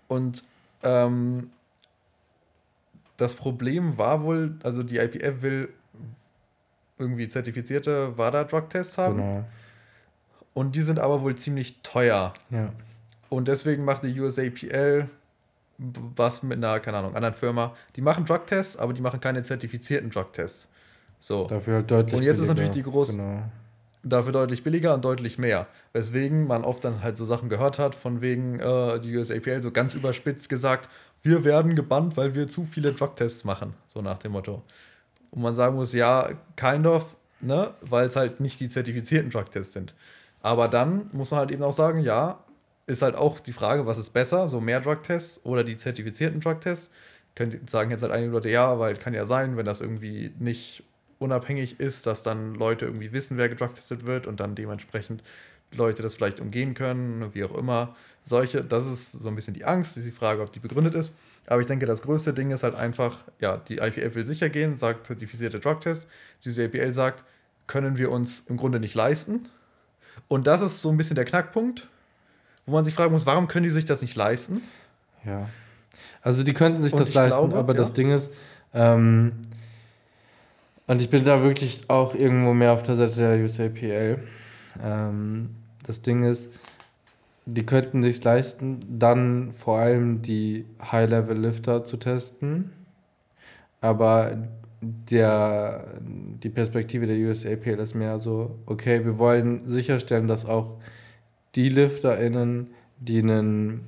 [0.08, 0.44] Und
[0.84, 1.49] ähm,
[3.18, 5.70] das Problem war wohl, also die IPF will
[6.99, 9.18] irgendwie zertifizierte WADA-Drug-Tests haben.
[9.18, 9.45] Genau.
[10.54, 12.34] Und die sind aber wohl ziemlich teuer.
[12.49, 12.72] Ja.
[13.30, 15.10] Und deswegen macht die USAPL
[15.78, 17.76] was mit einer, keine Ahnung, anderen Firma.
[17.95, 20.68] Die machen Drugtests, aber die machen keine zertifizierten Drugtests.
[21.20, 21.45] So.
[21.45, 22.44] Dafür halt deutlich Und jetzt billiger.
[22.44, 23.12] ist natürlich die große.
[23.12, 23.44] Genau.
[24.04, 25.68] Dafür deutlich billiger und deutlich mehr.
[25.94, 29.72] Weswegen man oft dann halt so Sachen gehört hat, von wegen äh, die USAPL so
[29.72, 30.90] ganz überspitzt gesagt,
[31.22, 33.74] wir werden gebannt, weil wir zu viele Drugtests machen.
[33.88, 34.62] So nach dem Motto.
[35.32, 39.74] Und man sagen muss, ja, kind of, ne, weil es halt nicht die zertifizierten Drugtests
[39.74, 39.94] sind.
[40.41, 42.40] Aber dann muss man halt eben auch sagen, ja,
[42.88, 46.89] ist halt auch die Frage, was ist besser, so mehr Drugtests oder die zertifizierten Drugtests.
[47.35, 50.84] Könnt sagen jetzt halt einige Leute, ja, weil kann ja sein, wenn das irgendwie nicht
[51.19, 55.22] unabhängig ist, dass dann Leute irgendwie wissen, wer gedrugtestet wird und dann dementsprechend
[55.72, 57.95] Leute das vielleicht umgehen können, wie auch immer.
[58.23, 61.11] Solche, das ist so ein bisschen die Angst, ist die Frage, ob die begründet ist.
[61.45, 64.76] Aber ich denke, das größte Ding ist halt einfach, ja, die IPF will sicher gehen,
[64.76, 66.07] sagt zertifizierter Drugtest.
[66.43, 67.23] Die APL sagt,
[67.68, 69.49] können wir uns im Grunde nicht leisten.
[70.27, 71.88] Und das ist so ein bisschen der Knackpunkt,
[72.68, 74.61] wo man sich fragen muss, warum können die sich das nicht leisten?
[75.26, 75.49] Ja.
[76.22, 77.80] Also die könnten sich und das leisten, glaube, aber ja.
[77.80, 78.31] das Ding ist,
[78.73, 79.31] ähm,
[80.85, 84.19] und ich bin da wirklich auch irgendwo mehr auf der Seite der USAPL.
[84.84, 85.49] Ähm,
[85.84, 86.49] das Ding ist,
[87.45, 92.72] die könnten sich leisten, dann vor allem die High-Level-Lifter zu testen.
[93.81, 94.38] Aber
[94.81, 100.77] der, die Perspektive der USAPL ist mehr so, okay, wir wollen sicherstellen, dass auch
[101.57, 102.67] die LifterInnen,
[102.99, 103.81] die einen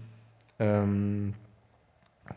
[0.58, 1.36] ähm,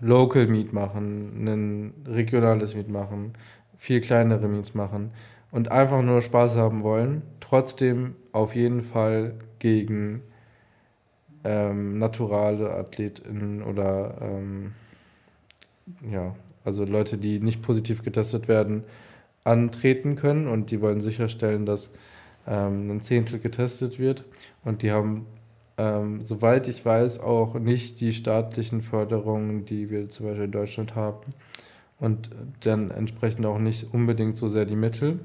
[0.00, 3.32] Local Meet machen, ein regionales Meet machen,
[3.78, 5.10] viel kleinere Meets machen
[5.50, 10.22] und einfach nur Spaß haben wollen, trotzdem auf jeden Fall gegen
[11.44, 14.72] ähm, naturale AthletInnen oder ähm,
[16.10, 18.84] ja, also Leute, die nicht positiv getestet werden,
[19.44, 21.90] antreten können und die wollen sicherstellen, dass
[22.46, 24.24] ähm, ein Zehntel getestet wird
[24.64, 25.26] und die haben,
[25.78, 30.94] ähm, soweit ich weiß, auch nicht die staatlichen Förderungen, die wir zum Beispiel in Deutschland
[30.94, 31.34] haben
[31.98, 35.20] und dann entsprechend auch nicht unbedingt so sehr die Mittel.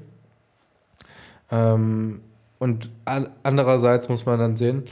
[1.50, 2.20] Ähm,
[2.58, 2.90] und
[3.42, 4.84] andererseits muss man dann sehen,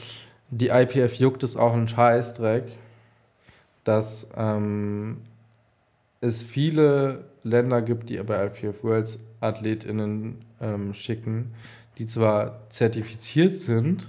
[0.51, 2.65] die IPF juckt es auch einen Scheißdreck,
[3.85, 5.19] dass ähm,
[6.21, 11.53] es viele Länder gibt, die bei IPF Worlds AthletInnen ähm, schicken,
[11.99, 14.09] die zwar zertifiziert sind,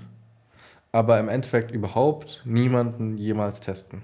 [0.92, 4.02] aber im Endeffekt überhaupt niemanden jemals testen.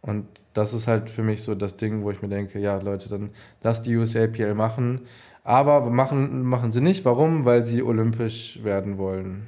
[0.00, 3.08] Und das ist halt für mich so das Ding, wo ich mir denke, ja Leute,
[3.08, 3.30] dann
[3.62, 5.02] lasst die USAPL machen.
[5.44, 7.04] Aber machen, machen sie nicht.
[7.04, 7.44] Warum?
[7.44, 9.46] Weil sie olympisch werden wollen.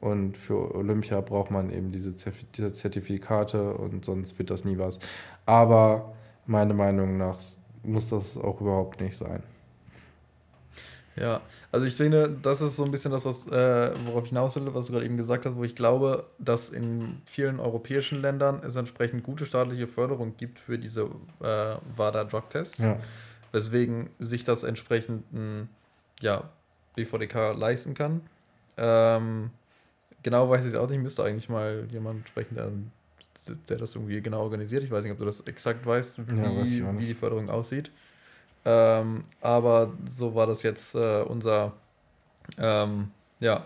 [0.00, 2.12] Und für Olympia braucht man eben diese,
[2.56, 4.98] diese Zertifikate und sonst wird das nie was.
[5.46, 6.14] Aber
[6.46, 7.38] meiner Meinung nach
[7.84, 9.42] muss das auch überhaupt nicht sein.
[11.16, 14.56] Ja, also ich finde, das ist so ein bisschen das, was, äh, worauf ich hinaus
[14.56, 18.62] will, was du gerade eben gesagt hast, wo ich glaube, dass in vielen europäischen Ländern
[18.64, 21.02] es entsprechend gute staatliche Förderung gibt für diese
[21.40, 22.78] äh, WADA-Drug-Tests.
[22.78, 22.98] Ja.
[23.52, 25.68] Weswegen sich das entsprechend ein
[26.22, 26.48] ja,
[26.96, 28.22] BVDK leisten kann.
[28.78, 29.50] Ähm,
[30.22, 32.70] genau weiß ich es auch nicht, müsste eigentlich mal jemand sprechen, der,
[33.68, 34.82] der das irgendwie genau organisiert.
[34.82, 37.90] Ich weiß nicht, ob du das exakt weißt, wie, ja, wie die Förderung aussieht.
[38.64, 41.72] Ähm, aber so war das jetzt äh, unser,
[42.58, 43.10] ähm,
[43.40, 43.64] ja,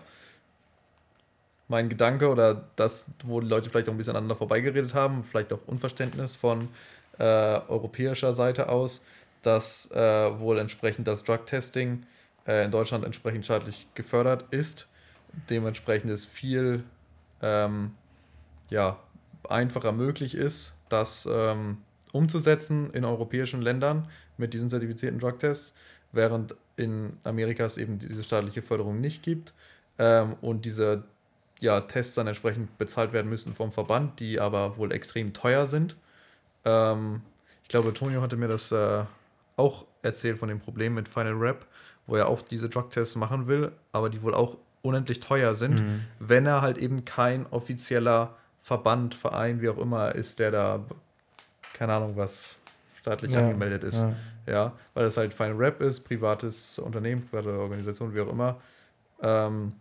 [1.67, 5.51] mein Gedanke oder das, wo die Leute vielleicht auch ein bisschen aneinander vorbeigeredet haben, vielleicht
[5.51, 6.69] auch Unverständnis von
[7.19, 9.01] äh, europäischer Seite aus,
[9.41, 12.03] dass äh, wohl entsprechend das Drug-Testing
[12.47, 14.87] äh, in Deutschland entsprechend staatlich gefördert ist.
[15.49, 16.83] Dementsprechend es viel
[17.41, 17.91] ähm,
[18.69, 18.97] ja,
[19.49, 21.77] einfacher möglich ist, das ähm,
[22.11, 24.07] umzusetzen in europäischen Ländern
[24.37, 25.73] mit diesen zertifizierten Drugtests,
[26.11, 29.53] während in Amerika es eben diese staatliche Förderung nicht gibt
[29.97, 31.03] ähm, und diese
[31.59, 35.95] ja, Tests dann entsprechend bezahlt werden müssen vom Verband, die aber wohl extrem teuer sind.
[36.65, 37.21] Ähm,
[37.63, 39.03] ich glaube, Tonio hatte mir das äh,
[39.55, 41.65] auch erzählt von dem Problem mit Final Rap,
[42.05, 46.05] wo er auch diese Drugtests machen will, aber die wohl auch unendlich teuer sind, mhm.
[46.19, 50.85] wenn er halt eben kein offizieller Verband, Verein, wie auch immer ist, der da,
[51.73, 52.55] keine Ahnung was,
[53.07, 54.01] staatlich ja, angemeldet ist.
[54.01, 54.13] Ja.
[54.47, 54.73] ja.
[54.93, 58.59] weil das halt Final Rap ist, privates Unternehmen, private Organisation, wie auch immer.
[59.21, 59.73] Ähm,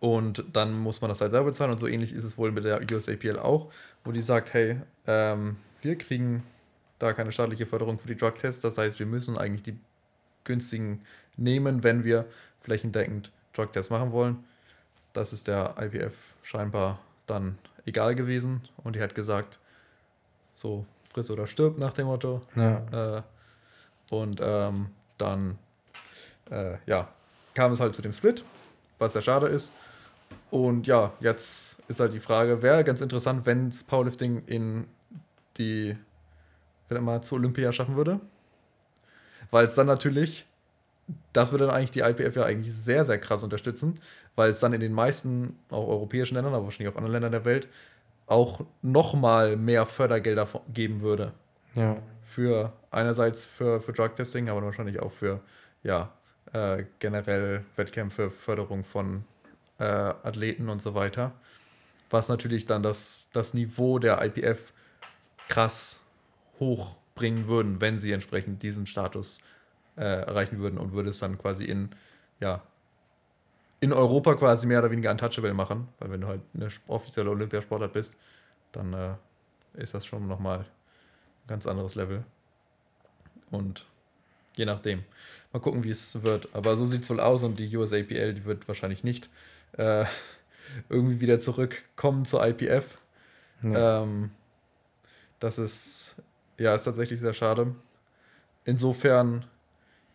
[0.00, 2.64] und dann muss man das halt selber bezahlen und so ähnlich ist es wohl mit
[2.64, 3.70] der USAPL auch,
[4.04, 6.42] wo die sagt, hey, ähm, wir kriegen
[6.98, 9.78] da keine staatliche Förderung für die Drug-Tests, das heißt, wir müssen eigentlich die
[10.44, 11.02] günstigen
[11.36, 12.24] nehmen, wenn wir
[12.62, 14.44] flächendeckend Drug-Test machen wollen.
[15.12, 19.58] Das ist der IPF scheinbar dann egal gewesen und die hat gesagt,
[20.54, 20.86] so
[21.16, 22.42] friss oder stirb nach dem Motto.
[22.54, 23.16] Ja.
[23.18, 23.22] Äh,
[24.10, 25.58] und ähm, dann
[26.50, 27.08] äh, ja,
[27.54, 28.44] kam es halt zu dem Split,
[28.98, 29.72] was sehr schade ist.
[30.50, 34.86] Und ja, jetzt ist halt die Frage, wäre ganz interessant, wenn es Powerlifting in
[35.56, 35.96] die,
[36.88, 38.20] wenn mal zu Olympia schaffen würde.
[39.50, 40.46] Weil es dann natürlich
[41.32, 44.00] das würde dann eigentlich die IPF ja eigentlich sehr, sehr krass unterstützen,
[44.34, 47.44] weil es dann in den meisten, auch europäischen Ländern, aber wahrscheinlich auch anderen Ländern der
[47.44, 47.68] Welt,
[48.26, 51.32] auch nochmal mehr Fördergelder geben würde.
[51.74, 51.96] Ja.
[52.22, 55.40] Für einerseits für, für Drug-Testing, aber wahrscheinlich auch für
[55.82, 56.12] ja,
[56.52, 59.24] äh, generell Wettkämpfe, Förderung von
[59.78, 61.32] äh, Athleten und so weiter.
[62.10, 64.72] Was natürlich dann das, das Niveau der IPF
[65.48, 66.00] krass
[66.58, 69.38] hochbringen würden, wenn sie entsprechend diesen Status
[69.96, 71.90] äh, erreichen würden und würde es dann quasi in,
[72.40, 72.62] ja,
[73.80, 77.92] in Europa quasi mehr oder weniger untouchable machen, weil wenn du halt eine offizielle Olympiasportart
[77.92, 78.16] bist,
[78.72, 79.14] dann äh,
[79.74, 82.24] ist das schon nochmal ein ganz anderes Level.
[83.50, 83.86] Und
[84.56, 85.04] je nachdem.
[85.52, 86.48] Mal gucken, wie es wird.
[86.52, 89.30] Aber so sieht es wohl aus und die USAPL, die wird wahrscheinlich nicht
[89.72, 90.04] äh,
[90.88, 92.98] irgendwie wieder zurückkommen zur IPF.
[93.62, 94.02] Ja.
[94.02, 94.30] Ähm,
[95.38, 96.16] das ist,
[96.58, 97.74] ja, ist tatsächlich sehr schade.
[98.64, 99.44] Insofern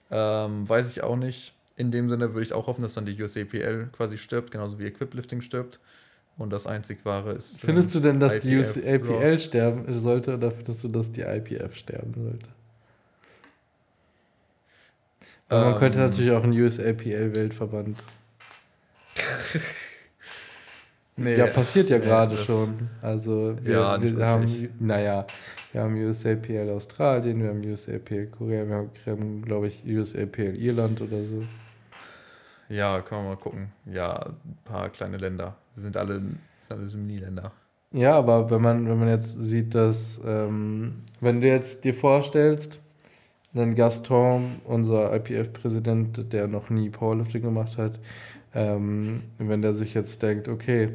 [0.09, 1.53] ähm, weiß ich auch nicht.
[1.75, 4.85] In dem Sinne würde ich auch hoffen, dass dann die USAPL quasi stirbt, genauso wie
[4.85, 5.79] Equiplifting stirbt.
[6.37, 7.61] Und das einzig wahre ist.
[7.61, 11.75] Findest du denn, dass IPF, die USAPL sterben sollte oder findest du, dass die IPF
[11.75, 12.47] sterben sollte?
[15.49, 16.05] Aber man könnte ähm.
[16.05, 17.97] natürlich auch einen USAPL-Weltverband.
[21.23, 22.89] nee, ja, passiert ja nee, gerade schon.
[23.01, 25.25] Also wir, ja, wir haben, naja,
[25.71, 31.23] wir haben USAPL Australien, wir haben USAPL Korea, wir haben, glaube ich, USAPL Irland oder
[31.23, 31.43] so.
[32.69, 33.71] Ja, können wir mal gucken.
[33.85, 35.55] Ja, ein paar kleine Länder.
[35.75, 36.37] Die sind alle, sind
[36.69, 37.51] alle Mini-Länder.
[37.93, 42.79] Ja, aber wenn man, wenn man jetzt sieht, dass, ähm, wenn du jetzt dir vorstellst,
[43.53, 47.99] dann Gaston, unser IPF-Präsident, der noch nie Powerlifting gemacht hat,
[48.53, 50.89] ähm, wenn der sich jetzt denkt, okay,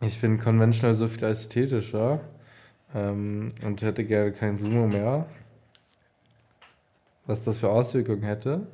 [0.00, 2.20] ich finde Conventional so viel ästhetischer
[2.94, 5.26] ähm, und hätte gerne kein Sumo mehr,
[7.26, 8.66] was das für Auswirkungen hätte.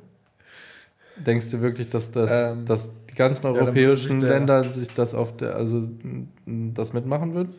[1.17, 5.35] Denkst du wirklich, dass das, ähm, dass die ganzen europäischen ja, Länder sich das auf
[5.37, 5.87] der, also
[6.45, 7.53] das mitmachen würden?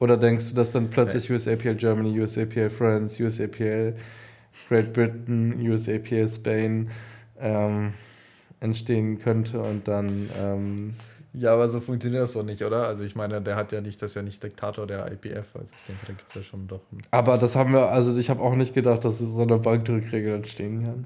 [0.00, 1.36] Oder denkst du, dass dann plötzlich nee.
[1.36, 3.96] USAPL Germany, USAPL France, USAPL
[4.68, 6.88] Great Britain, USAPL Spain
[7.40, 7.94] ähm,
[8.60, 10.28] entstehen könnte und dann.
[10.40, 10.94] Ähm,
[11.34, 12.86] ja, aber so funktioniert das doch nicht, oder?
[12.86, 15.72] Also ich meine, der hat ja nicht, das ist ja nicht Diktator der IPF, also
[15.78, 16.80] ich denke, da gibt es ja schon doch.
[17.10, 20.34] Aber das haben wir, also ich habe auch nicht gedacht, dass es so eine Bankdrückregel
[20.34, 21.04] entstehen kann.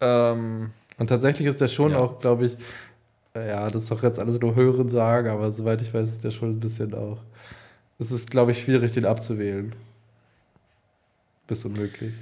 [0.00, 1.98] Ähm, und tatsächlich ist der schon ja.
[1.98, 2.56] auch, glaube ich,
[3.34, 6.30] ja, das ist doch jetzt alles nur Hören sagen, aber soweit ich weiß, ist der
[6.30, 7.18] schon ein bisschen auch.
[7.98, 9.74] Es ist, glaube ich, schwierig, den abzuwählen
[11.46, 12.14] bis unmöglich.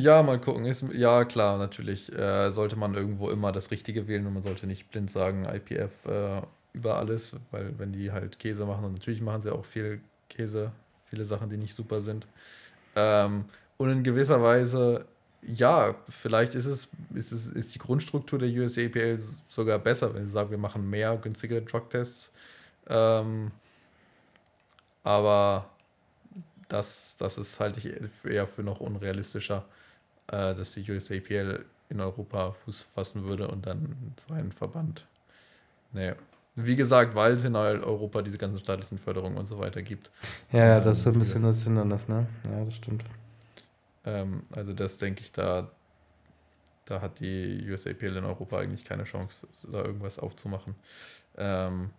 [0.00, 0.64] Ja, mal gucken.
[0.64, 4.66] Ist, ja, klar, natürlich äh, sollte man irgendwo immer das Richtige wählen und man sollte
[4.66, 6.40] nicht blind sagen, IPF äh,
[6.72, 10.00] über alles, weil wenn die halt Käse machen, und natürlich machen sie auch viel
[10.30, 10.72] Käse,
[11.10, 12.26] viele Sachen, die nicht super sind.
[12.96, 13.44] Ähm,
[13.76, 15.04] und in gewisser Weise,
[15.42, 20.32] ja, vielleicht ist es, ist es, ist die Grundstruktur der USAPL sogar besser, wenn sie
[20.32, 22.32] sagen, wir machen mehr günstige Drugtests.
[22.88, 23.50] Ähm,
[25.02, 25.68] aber
[26.68, 29.66] das, das ist halte ich eher für noch unrealistischer,
[30.30, 35.06] äh, dass die USAPL in Europa Fuß fassen würde und dann so einen Verband.
[35.92, 36.14] Nee.
[36.54, 40.10] Wie gesagt, weil es in Europa diese ganzen staatlichen Förderungen und so weiter gibt.
[40.52, 42.26] Ja, ja, das ist so ein bisschen das Hindernis, ne?
[42.44, 43.04] Ja, das stimmt.
[44.04, 45.70] Ähm, also das denke ich, da,
[46.84, 50.74] da hat die USAPL in Europa eigentlich keine Chance, da irgendwas aufzumachen.
[51.38, 51.90] Ähm,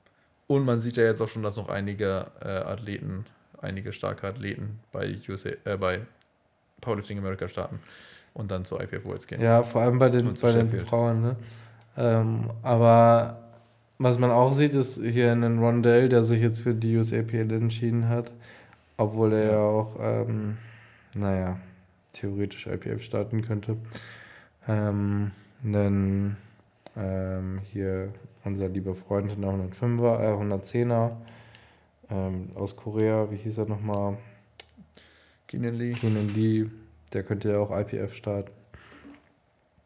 [0.47, 3.25] und man sieht ja jetzt auch schon, dass noch einige äh, Athleten
[3.61, 6.01] einige starke Athleten bei, USA, äh, bei
[6.81, 7.79] Powerlifting America starten
[8.33, 9.41] und dann zur IPF Worlds gehen.
[9.41, 11.21] Ja, vor allem bei den, bei den Frauen.
[11.21, 11.35] Ne?
[11.97, 13.37] Ähm, aber
[13.97, 18.09] was man auch sieht, ist hier einen Rondell, der sich jetzt für die USAPL entschieden
[18.09, 18.31] hat,
[18.97, 20.57] obwohl er ja auch, ähm,
[21.13, 21.57] naja,
[22.13, 23.77] theoretisch IPF starten könnte.
[24.67, 25.31] Ähm,
[25.63, 26.37] einen,
[26.97, 28.09] ähm, hier
[28.43, 31.11] unser lieber Freund in der 105er, äh, 110er,
[32.09, 34.17] ähm, aus Korea, wie hieß er nochmal?
[35.47, 35.91] Keenan Lee.
[35.91, 36.65] Keenan Lee,
[37.13, 38.51] der könnte ja auch IPF starten.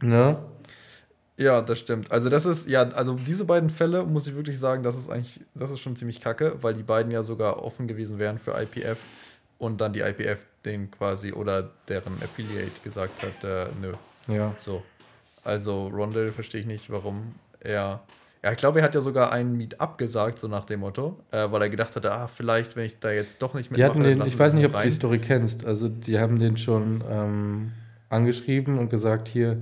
[0.01, 0.37] Ne?
[1.37, 2.11] Ja, das stimmt.
[2.11, 5.41] Also das ist, ja, also diese beiden Fälle, muss ich wirklich sagen, das ist eigentlich,
[5.53, 8.97] das ist schon ziemlich kacke, weil die beiden ja sogar offen gewesen wären für IPF
[9.57, 13.93] und dann die IPF den quasi oder deren Affiliate gesagt hat, äh, nö.
[14.27, 14.55] Ja.
[14.57, 14.83] So.
[15.43, 18.01] Also Rondell verstehe ich nicht, warum er
[18.45, 21.49] ja, ich glaube, er hat ja sogar einen Meet abgesagt, so nach dem Motto, äh,
[21.49, 23.97] weil er gedacht hatte, ah, vielleicht, wenn ich da jetzt doch nicht mitmache.
[23.97, 25.65] Den, ich weiß nicht, ob du die Story kennst.
[25.65, 27.71] Also, die haben den schon ähm,
[28.09, 29.61] angeschrieben und gesagt, hier,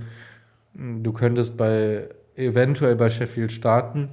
[0.74, 4.10] du könntest bei eventuell bei Sheffield starten,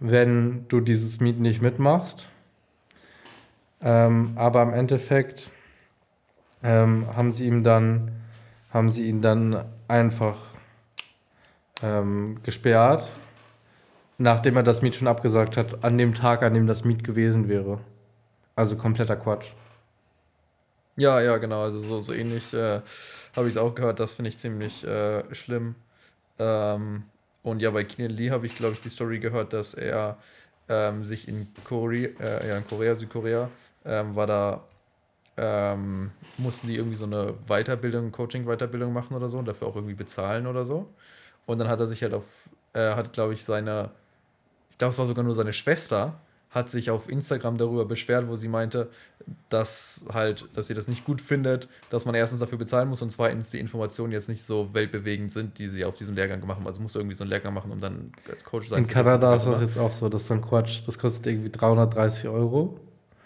[0.00, 2.28] wenn du dieses Meet nicht mitmachst.
[3.80, 5.50] Ähm, aber im Endeffekt
[6.62, 8.10] ähm, haben sie ihm dann,
[8.68, 10.36] haben sie ihn dann einfach
[11.82, 13.08] ähm, gesperrt
[14.20, 17.48] nachdem er das Miet schon abgesagt hat, an dem Tag, an dem das Miet gewesen
[17.48, 17.80] wäre.
[18.54, 19.46] Also kompletter Quatsch.
[20.96, 21.62] Ja, ja, genau.
[21.62, 22.80] Also so, so ähnlich äh,
[23.34, 23.98] habe ich es auch gehört.
[24.00, 25.74] Das finde ich ziemlich äh, schlimm.
[26.38, 27.04] Ähm,
[27.42, 30.18] und ja, bei Keenan Lee habe ich, glaube ich, die Story gehört, dass er
[30.68, 33.48] ähm, sich in Korea, äh, ja, in Korea, Südkorea,
[33.86, 34.60] ähm, war da
[35.38, 39.94] ähm, mussten die irgendwie so eine Weiterbildung, Coaching-Weiterbildung machen oder so und dafür auch irgendwie
[39.94, 40.88] bezahlen oder so.
[41.46, 42.24] Und dann hat er sich halt auf,
[42.74, 43.90] er hat, glaube ich, seine,
[44.80, 46.14] glaube, es war sogar nur seine Schwester,
[46.50, 48.88] hat sich auf Instagram darüber beschwert, wo sie meinte,
[49.50, 53.12] dass halt, dass sie das nicht gut findet, dass man erstens dafür bezahlen muss und
[53.12, 56.66] zweitens die Informationen jetzt nicht so weltbewegend sind, die sie auf diesem Lehrgang gemacht haben.
[56.66, 58.10] Also musst du irgendwie so einen Lehrgang machen, um dann
[58.44, 60.80] Coach sein In zu Kanada ist das jetzt auch so, das ist dann Quatsch.
[60.86, 62.80] Das kostet irgendwie 330 Euro.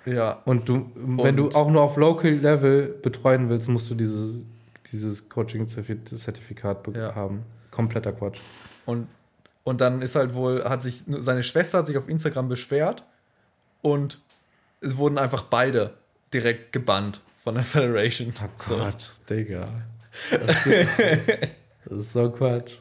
[0.04, 0.42] Ja.
[0.44, 4.44] Und du, wenn und du auch nur auf Local Level betreuen willst, musst du dieses,
[4.92, 7.14] dieses Coaching-Zertifikat ja.
[7.14, 7.44] haben.
[7.70, 8.40] Kompletter Quatsch.
[8.84, 9.06] Und,
[9.64, 13.02] und dann ist halt wohl, hat sich, seine Schwester hat sich auf Instagram beschwert
[13.82, 14.20] und
[14.80, 15.94] es wurden einfach beide
[16.32, 18.32] direkt gebannt von der Federation.
[18.40, 19.34] Oh Gott, so.
[19.34, 19.68] Digga.
[20.30, 20.88] Das ist,
[21.84, 22.78] das ist so Quatsch.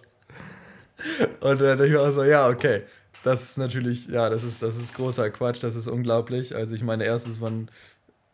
[1.40, 2.84] Und dann dachte ich mir auch so, ja, okay.
[3.24, 6.56] Das ist natürlich, ja, das ist, das ist großer Quatsch, das ist unglaublich.
[6.56, 7.70] Also ich meine, erstens waren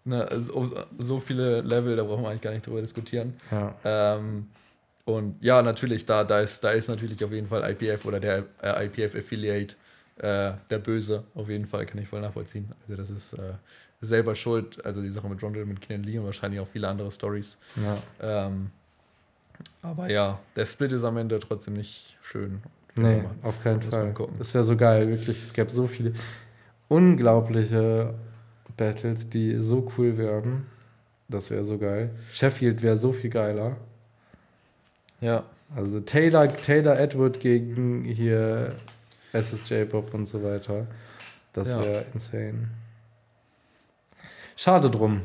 [0.03, 3.34] ne, so, so viele Level, da brauchen wir eigentlich gar nicht drüber diskutieren.
[3.51, 3.76] Ja.
[3.84, 4.47] Ähm,
[5.10, 8.45] und ja, natürlich, da, da, ist, da ist natürlich auf jeden Fall IPF oder der
[8.61, 9.73] äh, IPF-Affiliate
[10.18, 12.72] äh, der Böse, auf jeden Fall, kann ich voll nachvollziehen.
[12.84, 13.53] Also das ist äh,
[14.02, 17.10] selber schuld, also die Sache mit Rondell, mit Kenan Lee und wahrscheinlich auch viele andere
[17.10, 17.57] Stories.
[17.76, 18.45] Ja.
[18.45, 18.69] Ähm,
[19.81, 22.61] aber ja, der Split ist am Ende trotzdem nicht schön.
[22.95, 24.14] Nee, auf keinen Fall.
[24.38, 25.41] Das wäre so geil, wirklich.
[25.41, 26.14] Es gäbe so viele
[26.88, 28.14] unglaubliche
[28.77, 30.68] Battles, die so cool wären.
[31.30, 32.11] Das wäre so geil.
[32.31, 33.77] Sheffield wäre so viel geiler.
[35.21, 35.43] Ja.
[35.75, 38.75] Also Taylor, Taylor Edward gegen hier
[39.33, 40.87] SSJ Bob und so weiter.
[41.53, 41.81] Das ja.
[41.81, 42.69] wäre insane.
[44.55, 45.21] Schade drum.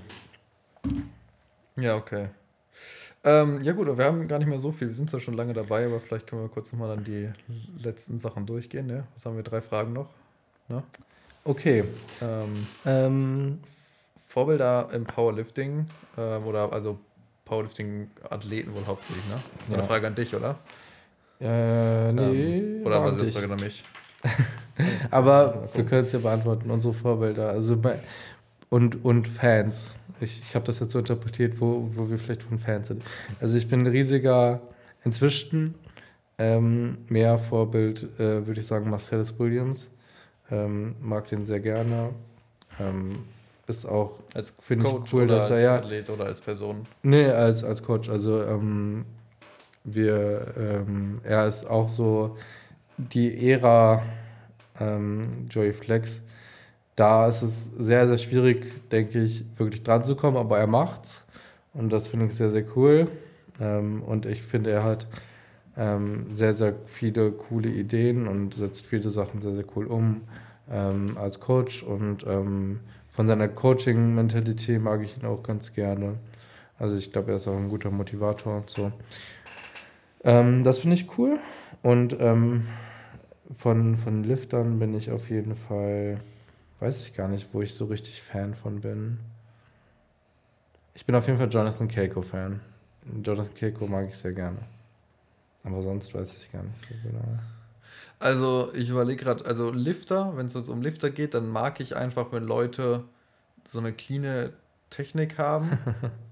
[1.77, 2.29] Ja, okay.
[3.25, 4.89] Ähm, ja gut, wir haben gar nicht mehr so viel.
[4.89, 7.31] Wir sind zwar schon lange dabei, aber vielleicht können wir kurz nochmal dann die
[7.83, 8.87] letzten Sachen durchgehen.
[8.87, 9.05] Ne?
[9.15, 9.43] Was haben wir?
[9.43, 10.11] Drei Fragen noch.
[10.69, 10.83] Ne?
[11.45, 11.85] Okay.
[12.21, 13.59] Ähm, ähm,
[14.17, 15.87] Vorbilder im Powerlifting
[16.19, 16.99] ähm, oder also
[17.45, 19.37] Powerlifting-Athleten wohl hauptsächlich, ne?
[19.69, 19.79] Ja.
[19.79, 20.59] Eine Frage an dich, oder?
[21.41, 22.59] Äh, nee.
[22.59, 23.85] Ähm, oder war das eine Frage an mich?
[25.11, 27.51] Aber wir können es ja beantworten, unsere Vorbilder.
[27.51, 27.99] Also bei,
[28.71, 29.95] und, und Fans.
[30.21, 33.03] Ich, ich habe das jetzt so interpretiert, wo, wo wir vielleicht von Fans sind.
[33.41, 34.61] Also ich bin ein riesiger,
[35.05, 35.75] inzwischen
[36.39, 39.91] ähm, mehr Vorbild, äh, würde ich sagen, Marcellus Williams.
[40.51, 42.11] Ähm, mag den sehr gerne.
[42.81, 43.25] Ähm,
[43.67, 44.19] ist auch,
[44.61, 45.75] finde ich cool, dass er ja.
[45.77, 46.87] Athlet oder als Person?
[47.03, 48.09] Nee, als, als Coach.
[48.09, 49.05] Also ähm,
[49.85, 52.37] wir, ähm, er ist auch so
[52.97, 54.03] die Ära
[54.81, 56.21] ähm, Joey Flex.
[56.97, 61.25] Da ist es sehr, sehr schwierig, denke ich, wirklich dran zu kommen, aber er macht's.
[61.73, 63.09] Und das finde ich sehr, sehr cool.
[63.61, 65.07] Ähm, und ich finde, er hat
[65.77, 70.23] ähm, sehr, sehr viele coole Ideen und setzt viele Sachen sehr, sehr cool um
[70.71, 71.83] ähm, als Coach.
[71.83, 72.81] Und ähm,
[73.15, 76.17] von seiner Coaching-Mentalität mag ich ihn auch ganz gerne.
[76.79, 78.93] Also ich glaube, er ist auch ein guter Motivator und so.
[80.25, 81.39] Ähm, das finde ich cool.
[81.83, 82.67] Und ähm,
[83.57, 86.21] von, von Liftern bin ich auf jeden Fall,
[86.81, 89.19] weiß ich gar nicht, wo ich so richtig Fan von bin.
[90.95, 92.61] Ich bin auf jeden Fall Jonathan Keiko-Fan.
[93.23, 94.59] Jonathan Keiko mag ich sehr gerne.
[95.63, 97.39] Aber sonst weiß ich gar nicht so genau.
[98.19, 101.97] Also, ich überlege gerade, also Lifter, wenn es jetzt um Lifter geht, dann mag ich
[101.97, 103.05] einfach, wenn Leute
[103.65, 104.53] so eine cleane
[104.91, 105.79] Technik haben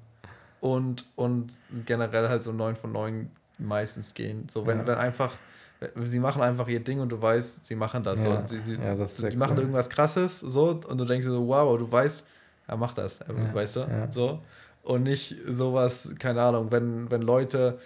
[0.61, 1.53] und, und
[1.87, 4.47] generell halt so 9 von 9 meistens gehen.
[4.51, 4.87] So, wenn, ja.
[4.87, 5.37] wenn einfach
[6.05, 8.23] sie machen einfach ihr Ding und du weißt, sie machen das.
[8.23, 8.55] Ja, so.
[8.55, 9.61] sie, sie, ja, das die machen cool.
[9.61, 12.25] irgendwas krasses so und du denkst so, wow, du weißt,
[12.69, 14.09] er macht das, ja, weißt du?
[14.13, 14.41] So.
[14.83, 17.79] Und nicht sowas, keine Ahnung, wenn, wenn Leute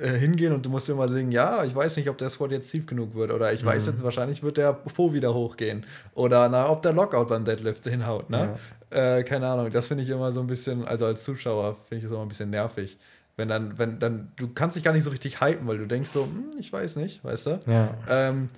[0.00, 2.70] äh, hingehen und du musst immer sagen, ja, ich weiß nicht, ob der Squat jetzt
[2.70, 3.66] tief genug wird oder ich mhm.
[3.66, 7.84] weiß jetzt, wahrscheinlich wird der Po wieder hochgehen oder na, ob der Lockout beim Deadlift
[7.84, 8.58] hinhaut, ne?
[8.90, 12.02] Äh, keine Ahnung, das finde ich immer so ein bisschen, also als Zuschauer finde ich
[12.04, 12.98] das immer ein bisschen nervig.
[13.36, 16.10] Wenn dann, wenn dann, du kannst dich gar nicht so richtig hypen, weil du denkst
[16.10, 17.60] so, hm, ich weiß nicht, weißt du?
[17.66, 17.94] Ja.
[18.08, 18.50] Ähm,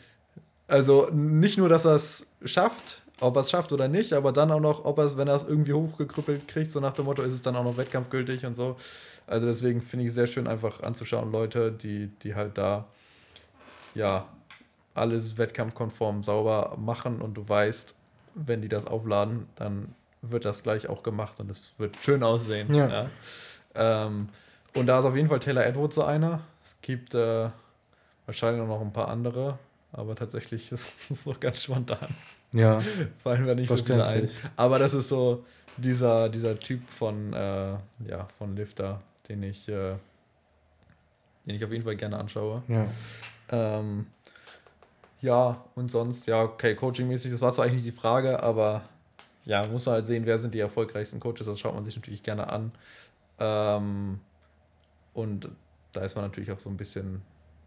[0.66, 4.50] also nicht nur, dass er es schafft, ob er es schafft oder nicht, aber dann
[4.50, 7.22] auch noch, ob er es, wenn er es irgendwie hochgekrüppelt kriegt, so nach dem Motto,
[7.22, 8.76] ist es dann auch noch wettkampfgültig und so.
[9.26, 12.86] Also deswegen finde ich es sehr schön, einfach anzuschauen, Leute, die, die halt da,
[13.94, 14.28] ja,
[14.94, 17.94] alles wettkampfkonform sauber machen und du weißt,
[18.34, 22.72] wenn die das aufladen, dann wird das gleich auch gemacht und es wird schön aussehen.
[22.74, 22.88] Ja.
[22.88, 23.10] ja.
[23.74, 24.28] Ähm,
[24.74, 26.40] und da ist auf jeden Fall Taylor Edwards so einer.
[26.64, 27.48] Es gibt äh,
[28.26, 29.58] wahrscheinlich noch ein paar andere,
[29.92, 32.08] aber tatsächlich ist es noch ganz spontan.
[32.52, 32.80] Ja.
[33.22, 34.30] Fallen wir nicht so viele ein.
[34.56, 35.44] Aber das ist so
[35.76, 37.72] dieser, dieser Typ von, äh,
[38.06, 39.96] ja, von Lifter, den ich, äh,
[41.46, 42.62] den ich auf jeden Fall gerne anschaue.
[42.68, 42.86] Ja.
[43.50, 44.06] Ähm,
[45.20, 48.82] ja, und sonst, ja, okay, coaching-mäßig, das war zwar eigentlich nicht die Frage, aber
[49.44, 51.46] ja, muss man halt sehen, wer sind die erfolgreichsten Coaches.
[51.46, 52.72] Das schaut man sich natürlich gerne an.
[53.38, 54.20] Ähm,
[55.12, 55.48] und
[55.92, 57.22] da ist man natürlich auch so ein bisschen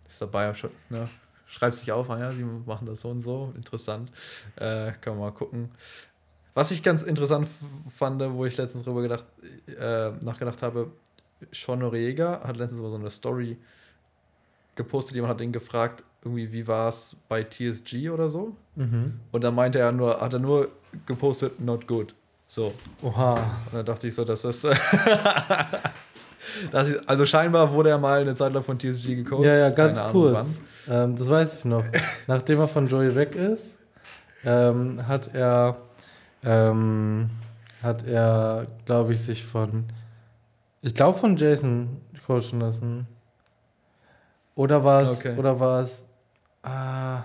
[0.07, 0.53] ist dabei,
[0.89, 1.09] ne?
[1.45, 4.11] schreibt sich auf, ah ja, sie machen das so und so, interessant.
[4.55, 5.71] Äh, kann man mal gucken.
[6.53, 7.47] Was ich ganz interessant
[7.89, 9.25] fand, wo ich letztens drüber gedacht,
[9.67, 10.91] äh, nachgedacht habe,
[11.51, 13.57] Sean Noriega hat letztens mal so eine Story
[14.75, 18.55] gepostet, jemand hat ihn gefragt, irgendwie, wie war es bei TSG oder so?
[18.75, 19.19] Mhm.
[19.31, 20.69] Und da meinte er nur, hat er nur
[21.05, 22.13] gepostet, not good.
[22.47, 22.73] So.
[23.01, 23.57] Oha.
[23.65, 24.61] Und dann dachte ich so, dass das.
[26.71, 29.43] das ist, also scheinbar wurde er mal eine Zeit lang von TSG gecoacht.
[29.43, 30.61] Ja, ja, ganz kurz.
[30.89, 31.83] Ähm, das weiß ich noch.
[32.27, 33.77] Nachdem er von Joey weg ist,
[34.45, 35.77] ähm, hat er
[36.43, 37.29] ähm,
[37.81, 39.85] hat er, glaube ich, sich von,
[40.87, 43.07] ich glaube von Jason coachen lassen.
[44.55, 45.35] Oder war es, okay.
[45.37, 46.05] oder war es,
[46.63, 47.23] ah,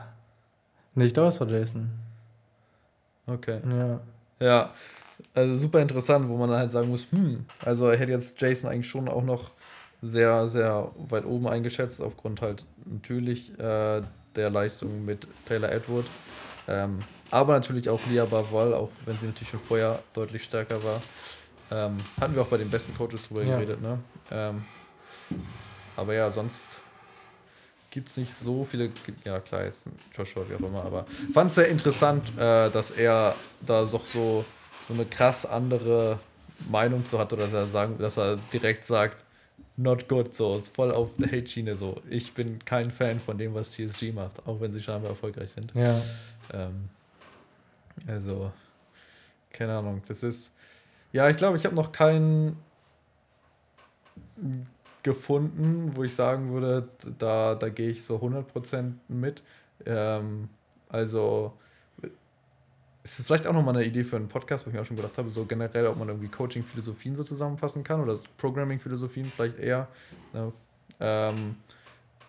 [0.95, 1.91] nee, ich glaube, es war Jason.
[3.27, 3.61] Okay.
[3.65, 4.01] Ja.
[4.41, 4.71] Ja,
[5.33, 8.69] also super interessant, wo man dann halt sagen muss, hm, also er hätte jetzt Jason
[8.69, 9.53] eigentlich schon auch noch
[10.03, 14.03] sehr, sehr weit oben eingeschätzt, aufgrund halt natürlich äh,
[14.35, 16.07] der Leistung mit Taylor Edward.
[16.67, 16.99] Ähm,
[17.31, 21.01] aber natürlich auch Lia Baval, auch wenn sie natürlich schon vorher deutlich stärker war.
[21.73, 23.57] Ähm, hatten wir auch bei den besten Coaches drüber ja.
[23.57, 23.99] geredet, ne?
[24.31, 24.63] Ähm,
[25.97, 26.67] aber ja, sonst
[27.91, 28.91] gibt es nicht so viele.
[29.25, 33.35] Ja, klar, jetzt Joshua, wie auch immer, aber fand es sehr interessant, äh, dass er
[33.65, 34.45] da doch so,
[34.87, 36.19] so eine krass andere
[36.71, 39.25] Meinung zu hat oder dass er, sagen, dass er direkt sagt,
[39.77, 42.03] not good, so, ist voll auf der Hate-Schiene so.
[42.11, 45.73] Ich bin kein Fan von dem, was TSG macht, auch wenn sie scheinbar erfolgreich sind.
[45.75, 46.01] Ja.
[46.53, 46.89] Ähm,
[48.07, 48.53] also,
[49.51, 50.03] keine Ahnung.
[50.07, 50.53] Das ist.
[51.13, 52.57] Ja, ich glaube, ich habe noch keinen
[55.03, 59.43] gefunden, wo ich sagen würde, da, da gehe ich so 100% mit.
[59.85, 60.49] Ähm,
[60.89, 61.53] also,
[63.05, 64.97] es ist vielleicht auch nochmal eine Idee für einen Podcast, wo ich mir auch schon
[64.97, 69.89] gedacht habe, so generell, ob man irgendwie Coaching-Philosophien so zusammenfassen kann oder Programming-Philosophien vielleicht eher.
[70.33, 70.53] Ne?
[71.01, 71.57] Ähm,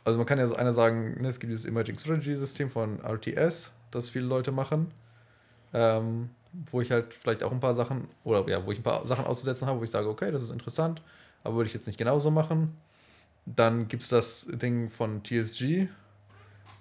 [0.03, 3.71] also man kann ja so einer sagen, ne, es gibt dieses Emerging Strategy-System von RTS,
[3.91, 4.91] das viele Leute machen
[5.73, 6.29] ähm,
[6.71, 9.25] wo ich halt vielleicht auch ein paar Sachen, oder ja, wo ich ein paar Sachen
[9.25, 11.01] auszusetzen habe, wo ich sage, okay, das ist interessant,
[11.43, 12.75] aber würde ich jetzt nicht genauso machen.
[13.45, 15.87] Dann gibt es das Ding von TSG,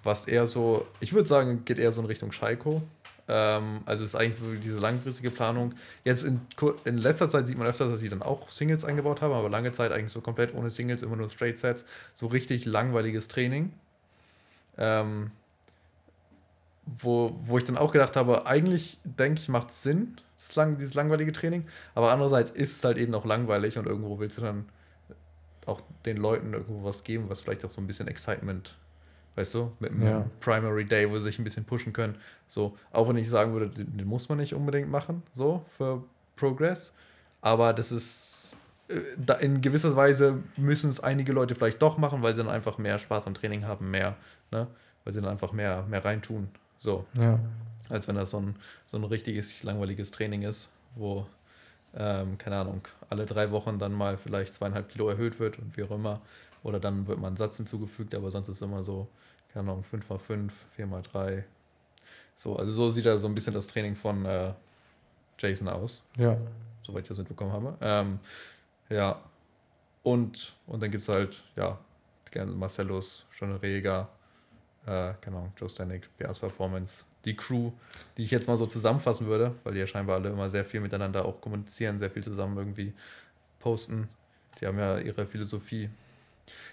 [0.03, 2.81] was eher so, ich würde sagen, geht eher so in Richtung Scheiko.
[3.27, 5.73] Ähm, also ist eigentlich diese langfristige Planung.
[6.03, 6.41] Jetzt in,
[6.85, 9.71] in letzter Zeit sieht man öfter, dass sie dann auch Singles eingebaut haben, aber lange
[9.71, 11.85] Zeit eigentlich so komplett ohne Singles, immer nur Straight Sets.
[12.13, 13.73] So richtig langweiliges Training.
[14.77, 15.31] Ähm,
[16.85, 20.17] wo, wo ich dann auch gedacht habe, eigentlich denke ich, macht es Sinn,
[20.55, 21.65] lang, dieses langweilige Training,
[21.95, 24.65] aber andererseits ist es halt eben auch langweilig und irgendwo willst du dann
[25.65, 28.77] auch den Leuten irgendwo was geben, was vielleicht auch so ein bisschen Excitement,
[29.35, 30.25] weißt du, mit einem ja.
[30.41, 32.15] Primary Day, wo sie sich ein bisschen pushen können.
[32.49, 36.03] So, auch wenn ich sagen würde, den, den muss man nicht unbedingt machen, so für
[36.35, 36.91] Progress,
[37.41, 38.57] aber das ist
[38.89, 42.77] äh, in gewisser Weise müssen es einige Leute vielleicht doch machen, weil sie dann einfach
[42.77, 44.15] mehr Spaß am Training haben, mehr,
[44.51, 44.67] ne?
[45.03, 46.49] weil sie dann einfach mehr, mehr reintun.
[46.83, 47.05] So.
[47.13, 47.39] Ja.
[47.87, 48.55] Als wenn das so ein,
[48.87, 51.25] so ein richtiges, langweiliges Training ist, wo,
[51.95, 55.83] ähm, keine Ahnung, alle drei Wochen dann mal vielleicht zweieinhalb Kilo erhöht wird und wie
[55.83, 56.21] auch immer.
[56.61, 59.07] Oder dann wird mal ein Satz hinzugefügt, aber sonst ist es immer so,
[59.53, 61.43] keine Ahnung, 5x5, 4x3.
[62.35, 64.51] So, also so sieht da so ein bisschen das Training von äh,
[65.39, 66.03] Jason aus.
[66.17, 66.37] Ja.
[66.81, 67.77] Soweit ich das mitbekommen habe.
[67.79, 68.19] Ähm,
[68.89, 69.21] ja.
[70.03, 71.79] Und, und dann gibt es halt, ja,
[72.45, 74.09] Marcellus, John Reger,
[74.85, 77.71] äh, genau, Joe Stanek, BR's Performance, die Crew,
[78.17, 80.81] die ich jetzt mal so zusammenfassen würde, weil die ja scheinbar alle immer sehr viel
[80.81, 82.93] miteinander auch kommunizieren, sehr viel zusammen irgendwie
[83.59, 84.09] posten.
[84.59, 85.89] Die haben ja ihre Philosophie,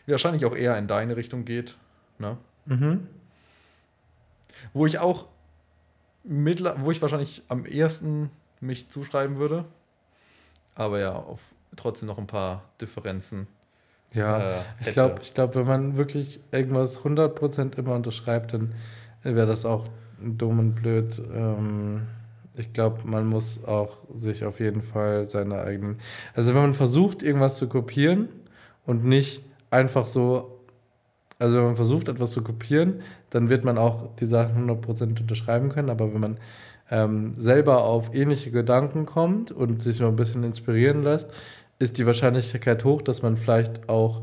[0.07, 1.77] die wahrscheinlich auch eher in deine Richtung geht.
[2.19, 2.37] Ne?
[2.66, 3.07] Mhm.
[4.73, 5.27] Wo ich auch
[6.24, 8.31] mittler, wo ich wahrscheinlich am ehesten
[8.61, 9.65] mich zuschreiben würde.
[10.74, 11.41] Aber ja, auf,
[11.77, 13.47] trotzdem noch ein paar Differenzen
[14.12, 18.74] ja, äh, ich glaube, ich glaub, wenn man wirklich irgendwas 100% immer unterschreibt, dann
[19.23, 19.87] wäre das auch
[20.20, 21.20] dumm und blöd.
[21.32, 22.03] Ähm,
[22.57, 25.99] ich glaube, man muss auch sich auf jeden Fall seine eigenen.
[26.35, 28.28] Also, wenn man versucht, irgendwas zu kopieren
[28.87, 30.57] und nicht einfach so.
[31.39, 35.70] Also, wenn man versucht, etwas zu kopieren, dann wird man auch die Sachen 100% unterschreiben
[35.70, 35.89] können.
[35.89, 36.37] Aber wenn man
[36.91, 41.31] ähm, selber auf ähnliche Gedanken kommt und sich noch ein bisschen inspirieren lässt,
[41.81, 44.23] ist die Wahrscheinlichkeit hoch, dass man vielleicht auch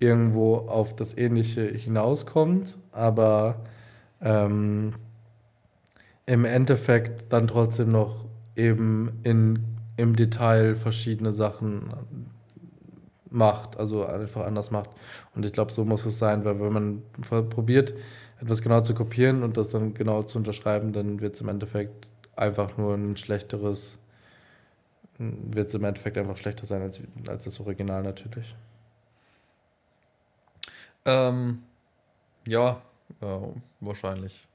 [0.00, 3.60] irgendwo auf das Ähnliche hinauskommt, aber
[4.20, 4.94] ähm,
[6.26, 8.24] im Endeffekt dann trotzdem noch
[8.56, 9.60] eben in,
[9.96, 11.92] im Detail verschiedene Sachen
[13.30, 14.90] macht, also einfach anders macht.
[15.34, 17.02] Und ich glaube, so muss es sein, weil wenn man
[17.50, 17.94] probiert,
[18.40, 22.08] etwas genau zu kopieren und das dann genau zu unterschreiben, dann wird es im Endeffekt
[22.34, 23.98] einfach nur ein schlechteres,
[25.18, 28.54] wird es im Endeffekt einfach schlechter sein als, als das Original natürlich.
[31.04, 31.62] Ähm,
[32.46, 32.82] ja,
[33.20, 33.38] äh,
[33.80, 34.46] wahrscheinlich.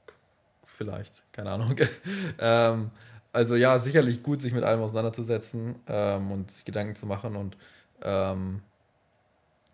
[0.64, 1.76] Vielleicht, keine Ahnung.
[2.38, 2.90] ähm,
[3.32, 7.36] also ja, sicherlich gut, sich mit allem auseinanderzusetzen ähm, und sich Gedanken zu machen.
[7.36, 7.56] Und
[8.02, 8.62] ähm,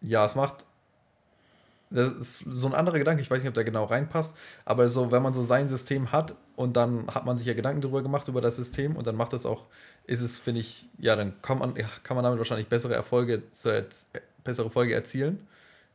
[0.00, 0.64] ja, es macht.
[1.90, 4.34] Das ist so ein anderer Gedanke, ich weiß nicht, ob der genau reinpasst,
[4.64, 7.80] aber so, wenn man so sein System hat und dann hat man sich ja Gedanken
[7.80, 9.66] darüber gemacht, über das System und dann macht es auch,
[10.04, 13.50] ist es, finde ich, ja, dann kann man, ja, kann man damit wahrscheinlich bessere Erfolge,
[13.50, 13.86] zu,
[14.44, 15.46] bessere Erfolge erzielen.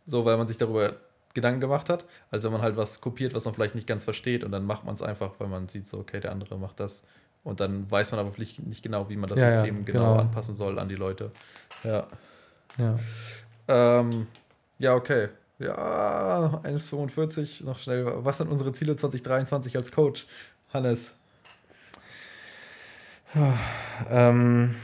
[0.06, 0.96] So, weil man sich darüber
[1.34, 4.44] Gedanken gemacht hat, als wenn man halt was kopiert, was man vielleicht nicht ganz versteht
[4.44, 7.04] und dann macht man es einfach, weil man sieht so, okay, der andere macht das
[7.44, 10.12] und dann weiß man aber vielleicht nicht genau, wie man das Ja, ja, System genau,
[10.12, 10.22] genau.
[10.22, 11.32] anpassen soll an die Leute.
[11.84, 12.08] Ja.
[12.78, 12.98] Ja.
[13.68, 14.28] Ähm,
[14.80, 15.30] ja, okay.
[15.64, 18.06] Ja, 1,45, noch schnell.
[18.18, 20.28] Was sind unsere Ziele 2023 als Coach?
[20.74, 21.16] Hannes.
[24.10, 24.76] Ähm,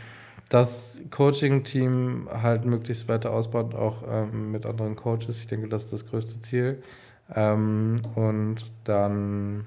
[0.49, 5.39] das Coaching-Team halt möglichst weiter ausbaut, auch ähm, mit anderen Coaches.
[5.39, 6.81] Ich denke, das ist das größte Ziel.
[7.35, 9.65] Ähm, und dann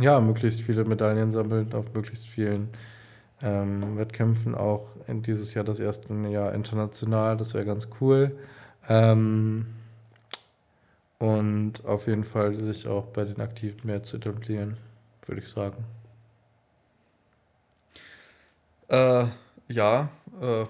[0.00, 2.70] ja, möglichst viele Medaillen sammeln auf möglichst vielen
[3.42, 4.54] ähm, Wettkämpfen.
[4.54, 8.36] Auch in dieses Jahr das erste Jahr international, das wäre ganz cool.
[8.88, 9.66] Ähm,
[11.20, 14.78] und auf jeden Fall sich auch bei den Aktiven mehr zu etablieren,
[15.26, 15.84] würde ich sagen.
[18.88, 19.26] Äh,
[19.68, 20.10] ja,
[20.40, 20.66] äh,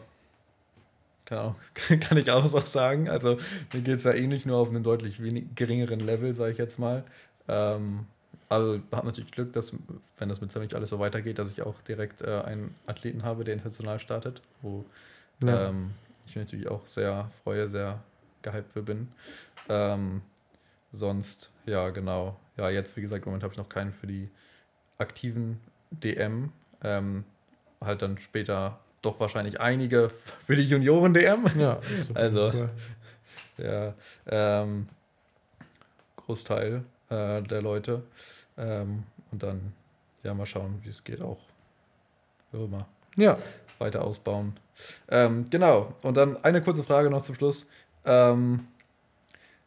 [1.30, 1.56] Ahnung,
[2.00, 3.08] kann ich auch so sagen.
[3.08, 3.36] Also
[3.72, 6.78] mir geht es ja ähnlich, nur auf einem deutlich wenig, geringeren Level, sage ich jetzt
[6.78, 7.04] mal.
[7.48, 8.06] Ähm,
[8.48, 9.72] also habe natürlich Glück, dass,
[10.18, 13.44] wenn das mit ziemlich alles so weitergeht, dass ich auch direkt äh, einen Athleten habe,
[13.44, 14.84] der international startet, wo
[15.40, 15.70] Ja.
[15.70, 15.94] ähm,
[16.26, 18.02] ich mich natürlich auch sehr freue, sehr
[18.42, 19.08] gehypt für bin.
[19.68, 20.22] Ähm,
[20.92, 22.38] sonst, ja, genau.
[22.56, 24.28] Ja, jetzt, wie gesagt, im Moment habe ich noch keinen für die
[24.98, 25.60] aktiven
[25.90, 26.52] DM.
[26.82, 27.24] Ähm,
[27.80, 30.10] halt dann später doch wahrscheinlich einige
[30.46, 31.46] für die Junioren-DM.
[31.58, 31.80] Ja,
[32.14, 32.70] Also, Fall.
[33.58, 33.94] Ja,
[34.26, 34.88] ähm,
[36.16, 38.02] Großteil äh, der Leute.
[38.56, 39.72] Ähm, und dann,
[40.22, 41.40] ja, mal schauen, wie es geht auch
[42.52, 42.88] immer.
[43.16, 43.38] Ja,
[43.78, 44.54] Weiter ausbauen.
[45.08, 45.94] Ähm, genau.
[46.02, 47.66] Und dann eine kurze Frage noch zum Schluss.
[48.04, 48.66] Ähm,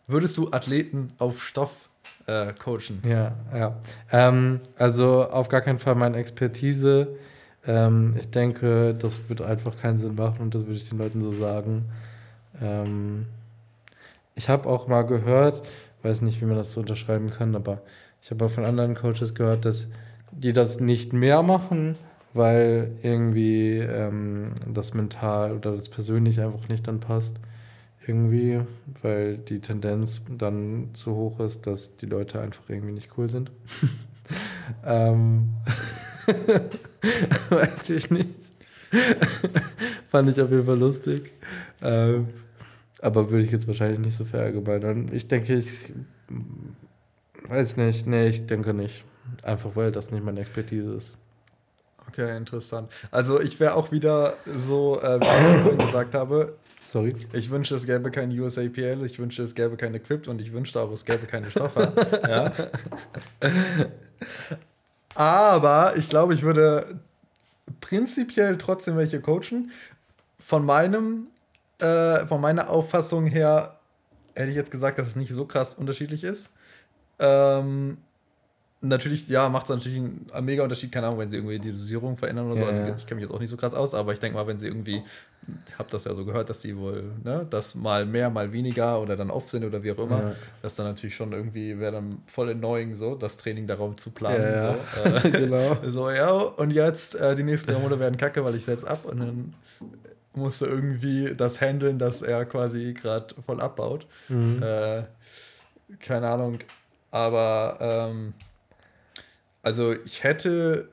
[0.08, 1.90] würdest du Athleten auf Stoff
[2.28, 3.02] äh, coachen?
[3.04, 3.80] ja, ja.
[4.12, 7.16] Ähm, also auf gar keinen Fall meine Expertise.
[7.66, 11.22] Ähm, ich denke, das wird einfach keinen Sinn machen und das würde ich den Leuten
[11.22, 11.86] so sagen.
[12.62, 13.28] Ähm,
[14.36, 15.64] ich habe auch mal gehört,
[16.02, 17.82] weiß nicht, wie man das so unterschreiben kann, aber
[18.22, 19.88] ich habe auch von anderen Coaches gehört, dass
[20.32, 21.96] die das nicht mehr machen,
[22.34, 27.36] weil irgendwie ähm, das mental oder das persönlich einfach nicht dann passt.
[28.06, 28.60] Irgendwie,
[29.02, 33.50] weil die Tendenz dann zu hoch ist, dass die Leute einfach irgendwie nicht cool sind.
[34.86, 35.50] ähm,
[37.50, 38.30] weiß ich nicht.
[40.06, 41.32] Fand ich auf jeden Fall lustig.
[41.82, 42.28] Ähm,
[43.02, 45.10] aber würde ich jetzt wahrscheinlich nicht so verallgemeinern.
[45.14, 45.94] Ich denke, ich
[47.48, 48.08] weiß nicht.
[48.08, 49.04] Nee, ich denke nicht.
[49.42, 51.18] Einfach weil das nicht meine Expertise ist.
[52.08, 52.92] Okay, interessant.
[53.12, 54.36] Also ich wäre auch wieder
[54.68, 56.54] so, äh, wie ich vorhin gesagt habe,
[56.94, 57.12] Sorry.
[57.34, 60.80] ich wünsche, es gäbe kein USAPL, ich wünsche, es gäbe kein Equipped und ich wünschte
[60.80, 61.92] auch, es gäbe keine Stoffe.
[62.30, 62.54] ja.
[65.16, 67.00] Aber ich glaube, ich würde
[67.82, 69.72] prinzipiell trotzdem welche coachen.
[70.38, 71.30] Von meinem,
[71.80, 73.80] äh, von meiner Auffassung her
[74.36, 76.52] hätte ich jetzt gesagt, dass es nicht so krass unterschiedlich ist.
[77.18, 77.98] Ähm,
[78.84, 82.18] natürlich, ja, macht es natürlich einen mega Unterschied, keine Ahnung, wenn sie irgendwie die Dosierung
[82.18, 82.62] verändern oder so.
[82.64, 84.46] Ja, Also ich kenne mich jetzt auch nicht so krass aus, aber ich denke mal,
[84.46, 85.02] wenn sie irgendwie,
[85.68, 89.02] ich habe das ja so gehört, dass die wohl, ne, das mal mehr, mal weniger
[89.02, 90.36] oder dann off sind oder wie auch immer, Ja.
[90.62, 94.54] das dann natürlich schon irgendwie wäre dann voll annoying, so, das Training darauf zu planen.
[94.54, 95.78] Ja, So, äh, genau.
[95.88, 99.06] so, ja, und jetzt äh, die nächsten drei Monate werden kacke, weil ich setze ab
[99.06, 99.54] und dann
[100.36, 104.08] musst du irgendwie das handeln, dass er quasi gerade voll abbaut.
[104.30, 104.62] Mhm.
[104.64, 105.04] Äh,
[106.00, 106.60] keine Ahnung.
[107.12, 107.78] Aber
[108.12, 108.34] ähm,
[109.64, 110.90] also ich hätte,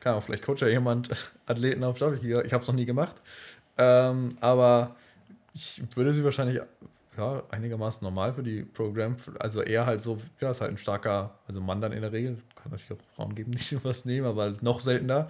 [0.00, 1.08] keine Ahnung, vielleicht coacht ja jemand
[1.46, 2.22] Athleten auf Job.
[2.22, 3.16] Ich, habe es noch nie gemacht.
[3.78, 4.96] Ähm, aber
[5.54, 6.60] ich würde sie wahrscheinlich
[7.16, 11.34] ja, einigermaßen normal für die Program, also eher halt so, ja, ist halt ein starker,
[11.46, 14.52] also Mann dann in der Regel, kann natürlich auch Frauen geben, die sowas nehmen, aber
[14.60, 15.28] noch seltener.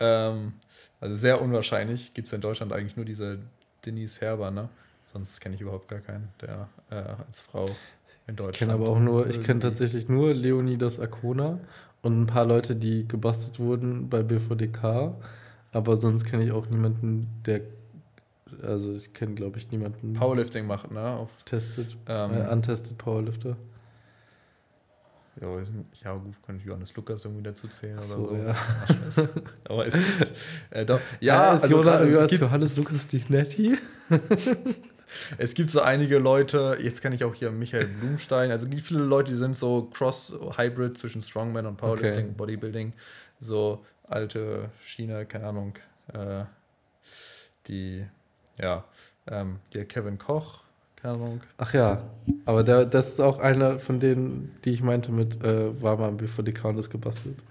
[0.00, 0.54] Ähm,
[1.00, 2.14] also sehr unwahrscheinlich.
[2.14, 3.38] Gibt es in Deutschland eigentlich nur diese
[3.84, 4.68] Denise Herber, ne?
[5.04, 7.68] Sonst kenne ich überhaupt gar keinen, der äh, als Frau
[8.26, 8.56] in Ich Deutschland.
[8.56, 11.58] kenne aber auch nur, ich kenne tatsächlich nur Leonidas Arcona
[12.02, 15.14] und ein paar Leute, die gebastelt wurden bei BVDK.
[15.72, 17.62] Aber sonst kenne ich auch niemanden, der,
[18.62, 21.00] also ich kenne glaube ich niemanden, Powerlifting macht, ne?
[21.02, 23.56] Auf, testet, ähm, äh, untested Powerlifter.
[25.40, 25.48] Ja,
[26.04, 28.36] ja gut, kann ich Johannes Lukas irgendwie dazu zählen Ach oder so, so.
[28.36, 28.54] ja.
[28.54, 29.28] Ach.
[29.70, 29.96] Aber ist.
[30.68, 31.00] Äh, doch.
[31.20, 33.78] Ja, Ja, ist also Jonas, gerade, es, Jonas, gibt, Johannes Lukas Dichnetti.
[35.38, 39.00] es gibt so einige Leute, jetzt kann ich auch hier Michael Blumstein, also gibt viele
[39.00, 42.34] Leute, die sind so Cross-Hybrid zwischen Strongman und Powerlifting, Okay.
[42.36, 42.92] Bodybuilding,
[43.40, 45.74] so alte Schiene, keine Ahnung,
[46.12, 46.44] äh,
[47.66, 48.04] die,
[48.58, 48.84] ja,
[49.26, 50.62] ähm, der Kevin Koch,
[50.96, 52.02] keine Ahnung, Ach ja,
[52.44, 56.12] aber der, das ist auch einer von denen, die ich meinte mit, äh, war mal
[56.12, 57.42] bevor die Count ist gebastelt.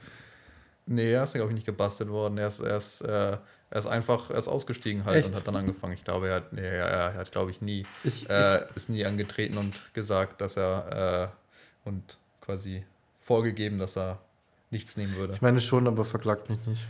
[0.85, 2.37] Nee, er ist, glaube ich, nicht gebastelt worden.
[2.37, 3.37] Er ist, er ist, äh,
[3.71, 5.29] er ist einfach, er ist ausgestiegen halt Echt?
[5.29, 5.93] und hat dann angefangen.
[5.93, 9.57] Ich glaube, er hat, nee, er, hat, glaube ich, nie, Ich, äh, ist nie angetreten
[9.57, 11.31] und gesagt, dass er,
[11.85, 12.83] äh, und quasi
[13.19, 14.19] vorgegeben, dass er
[14.71, 15.33] nichts nehmen würde.
[15.33, 16.87] ich meine schon, aber verklagt mich nicht.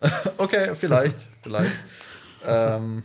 [0.38, 1.72] Okay, vielleicht, vielleicht.
[2.46, 3.04] ähm,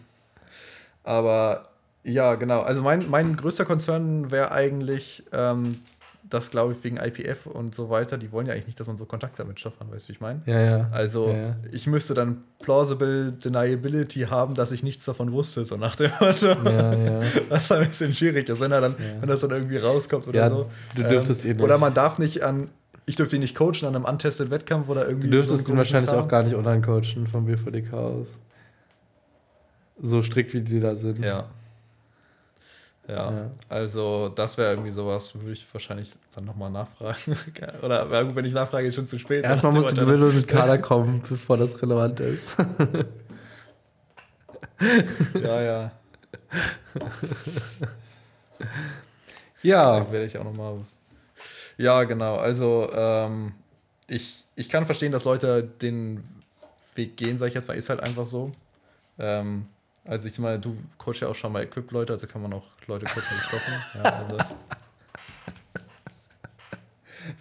[1.03, 1.69] aber
[2.03, 2.59] ja, genau.
[2.59, 5.81] Also mein, mein größter Konzern wäre eigentlich, ähm,
[6.29, 8.17] das glaube ich wegen IPF und so weiter.
[8.17, 10.21] Die wollen ja eigentlich nicht, dass man so Kontakt damit hat, weißt du, wie ich
[10.21, 10.41] meine?
[10.45, 10.89] Ja, ja.
[10.91, 11.55] Also Ja, ja.
[11.71, 16.47] ich müsste dann plausible Deniability haben, dass ich nichts davon wusste, so nach dem Motto.
[16.69, 17.19] Ja, ja.
[17.49, 19.21] Was ein bisschen schwierig ist, wenn er dann, Ja.
[19.21, 20.69] wenn das dann irgendwie rauskommt oder Ja, so.
[20.95, 21.61] du dürftest ihn nicht.
[21.63, 22.69] Oder man darf nicht an,
[23.05, 25.29] ich dürfte ihn nicht coachen an einem untested Wettkampf oder Du irgendwie.
[25.31, 26.23] dürftest so ihn wahrscheinlich Kram.
[26.23, 28.37] auch gar nicht online coachen vom BVDK aus.
[30.01, 31.19] So strikt wie die da sind.
[31.25, 31.49] Ja.
[33.09, 33.51] Ja, Ja.
[33.69, 37.35] also das wäre irgendwie sowas, würde ich wahrscheinlich dann nochmal nachfragen.
[37.81, 39.43] Oder wenn ich nachfrage, ist schon zu spät.
[39.43, 42.55] Erstmal Dann muss hat die jemand Brille mit Kader kommen, bevor das relevant ist.
[45.41, 45.91] Ja, ja.
[49.63, 50.79] ja, werde ich auch nochmal.
[51.77, 52.35] Ja, genau.
[52.35, 53.53] Also, ähm,
[54.07, 56.23] ich, ich kann verstehen, dass Leute den
[56.95, 58.51] Weg gehen, sag ich jetzt mal, ist halt einfach so.
[59.17, 59.65] Ähm,
[60.09, 63.05] also, ich meine, du coachst ja auch schon mal Equip-Leute, also kann man auch Leute
[63.05, 63.73] coachen mit Stoffen.
[64.03, 64.37] Ja, also.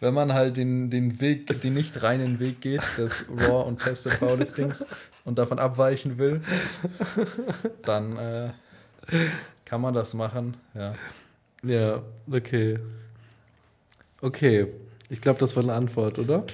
[0.00, 4.20] Wenn man halt den, den Weg, den nicht reinen Weg geht, des Raw und Tested
[4.20, 4.84] Powerliftings
[5.24, 6.42] und davon abweichen will,
[7.84, 8.50] dann äh,
[9.64, 10.58] kann man das machen.
[10.74, 10.94] Ja.
[11.62, 12.80] ja, okay.
[14.20, 14.66] Okay,
[15.08, 16.44] ich glaube, das war eine Antwort, oder?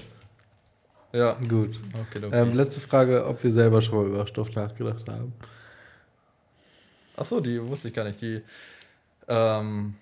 [1.12, 1.80] Ja, Gut.
[1.92, 2.30] okay, okay.
[2.30, 5.32] Ähm, letzte Frage, ob wir selber schon mal über Stoff nachgedacht haben.
[7.16, 8.20] Ach so, die wusste ich gar nicht.
[8.20, 8.42] Die,
[9.28, 9.94] ähm,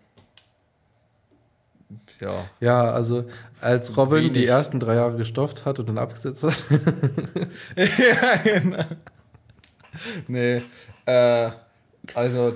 [2.20, 2.48] ja.
[2.60, 3.24] Ja, also
[3.60, 4.48] als Robin die Wenig.
[4.48, 6.64] ersten drei Jahre gestofft hat und dann abgesetzt hat.
[7.76, 8.84] ja, genau.
[10.26, 10.62] Nee,
[11.06, 11.50] äh,
[12.14, 12.54] also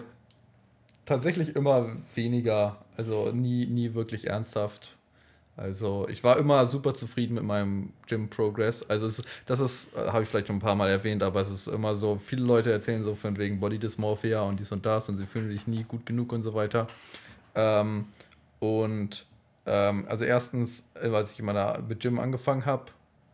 [1.05, 4.96] tatsächlich immer weniger, also nie, nie wirklich ernsthaft.
[5.57, 8.83] Also ich war immer super zufrieden mit meinem Gym Progress.
[8.89, 11.49] Also es, das ist, äh, habe ich vielleicht schon ein paar Mal erwähnt, aber es
[11.49, 15.09] ist immer so, viele Leute erzählen so von wegen Body Dysmorphia und dies und das
[15.09, 16.89] und sie fühlen sich nie gut genug und so weiter.
[17.55, 18.07] Ähm,
[18.59, 19.27] und
[19.65, 22.85] ähm, also erstens, äh, als ich in meiner mit Gym angefangen habe,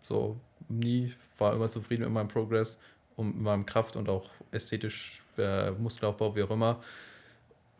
[0.03, 0.37] so
[0.69, 2.79] nie, war immer zufrieden mit meinem Progress
[3.17, 6.81] und mit meinem Kraft und auch ästhetisch äh, Muskelaufbau, wie auch immer.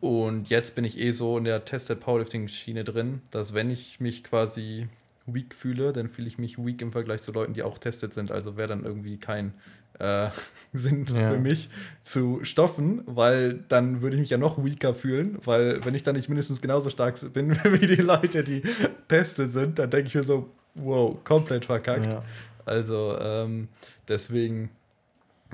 [0.03, 4.01] Und jetzt bin ich eh so in der Tested Powerlifting Schiene drin, dass wenn ich
[4.01, 4.89] mich quasi
[5.25, 8.29] weak fühle, dann fühle ich mich weak im Vergleich zu Leuten, die auch tested sind.
[8.29, 9.53] Also wäre dann irgendwie kein
[9.99, 10.27] äh,
[10.73, 11.31] Sinn Ja.
[11.31, 11.69] für mich
[12.01, 16.17] zu stoffen, weil dann würde ich mich ja noch weaker fühlen, weil wenn ich dann
[16.17, 18.61] nicht mindestens genauso stark bin wie die Leute, die
[19.07, 22.05] tested sind, dann denke ich mir so, wow, komplett verkackt.
[22.05, 22.23] ja.
[22.65, 23.69] Also ähm,
[24.09, 24.69] deswegen,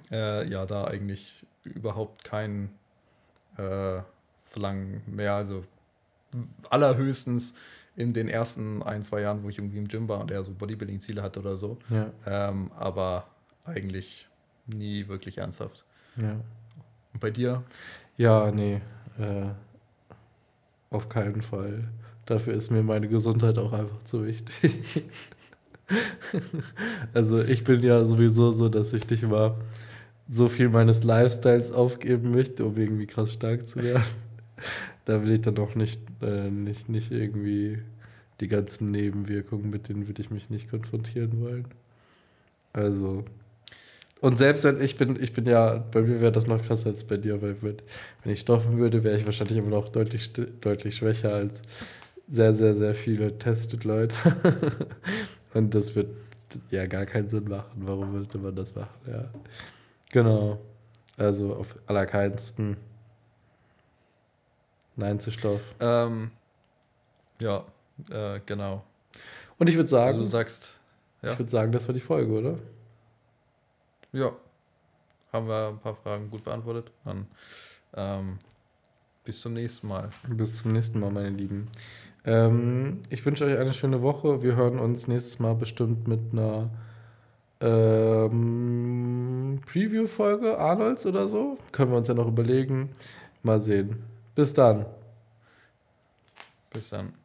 [0.10, 1.46] äh, ja, da eigentlich
[1.76, 2.70] überhaupt kein
[3.56, 4.02] äh,
[4.50, 5.34] Verlangen mehr.
[5.34, 5.64] Also
[6.70, 7.54] allerhöchstens
[7.96, 10.52] in den ersten ein, zwei Jahren, wo ich irgendwie im Gym war und eher so
[10.54, 11.78] Bodybuilding-Ziele hatte oder so.
[11.90, 13.28] Ja, Ähm, aber
[13.66, 14.28] eigentlich
[14.68, 15.84] nie wirklich ernsthaft.
[16.16, 16.40] ja.
[17.12, 17.64] Und bei dir?
[18.18, 18.82] Ja, nee.
[19.20, 19.48] Äh,
[20.92, 21.86] auf keinen Fall.
[22.28, 25.06] Dafür ist mir meine Gesundheit auch einfach zu wichtig.
[27.14, 29.56] also ich bin ja sowieso so, dass ich nicht mal
[30.28, 34.04] so viel meines Lifestyles aufgeben möchte, um irgendwie krass stark zu werden.
[35.06, 37.80] da will ich dann auch nicht, äh, nicht, nicht irgendwie
[38.40, 41.68] die ganzen Nebenwirkungen, mit denen würde ich mich nicht konfrontieren wollen.
[42.74, 43.26] Also.
[44.22, 47.04] Und selbst wenn ich bin, ich bin ja, bei mir wäre das noch krasser als
[47.04, 47.78] bei dir, weil wenn,
[48.24, 50.32] wenn ich stoffen würde, wäre ich wahrscheinlich immer noch deutlich,
[50.62, 51.62] deutlich schwächer als
[52.30, 54.16] sehr, sehr, sehr viele tested Leute.
[55.54, 56.10] Und das wird
[56.70, 57.72] ja gar keinen Sinn machen.
[57.76, 58.90] Warum würde man das machen?
[59.08, 59.30] Ja.
[60.12, 60.60] Genau.
[61.18, 62.78] Also auf allerkeinsten.
[65.00, 65.62] Nein zu Stoff.
[65.80, 66.32] Ähm,
[67.42, 67.64] ja,
[68.12, 68.84] äh, genau.
[69.58, 70.78] Und ich würde Also sagen, du sagst,
[71.22, 71.34] ja.
[71.34, 72.60] ich würde sagen, das war die Folge, oder?
[74.12, 74.32] Ja,
[75.32, 76.92] haben wir ein paar Fragen gut beantwortet.
[77.06, 77.28] Dann
[77.96, 78.38] ähm,
[79.24, 80.10] bis zum nächsten Mal.
[80.28, 81.70] Bis zum nächsten Mal, meine Lieben.
[82.26, 84.44] Ähm, ich wünsche euch eine schöne Woche.
[84.44, 86.70] Wir hören uns nächstes Mal bestimmt mit einer
[87.62, 91.58] ähm, Preview-Folge Arnolds oder so.
[91.72, 92.90] Können wir uns ja noch überlegen.
[93.44, 94.04] Mal sehen.
[94.40, 94.86] Bis dann.
[96.70, 97.19] Bis dann.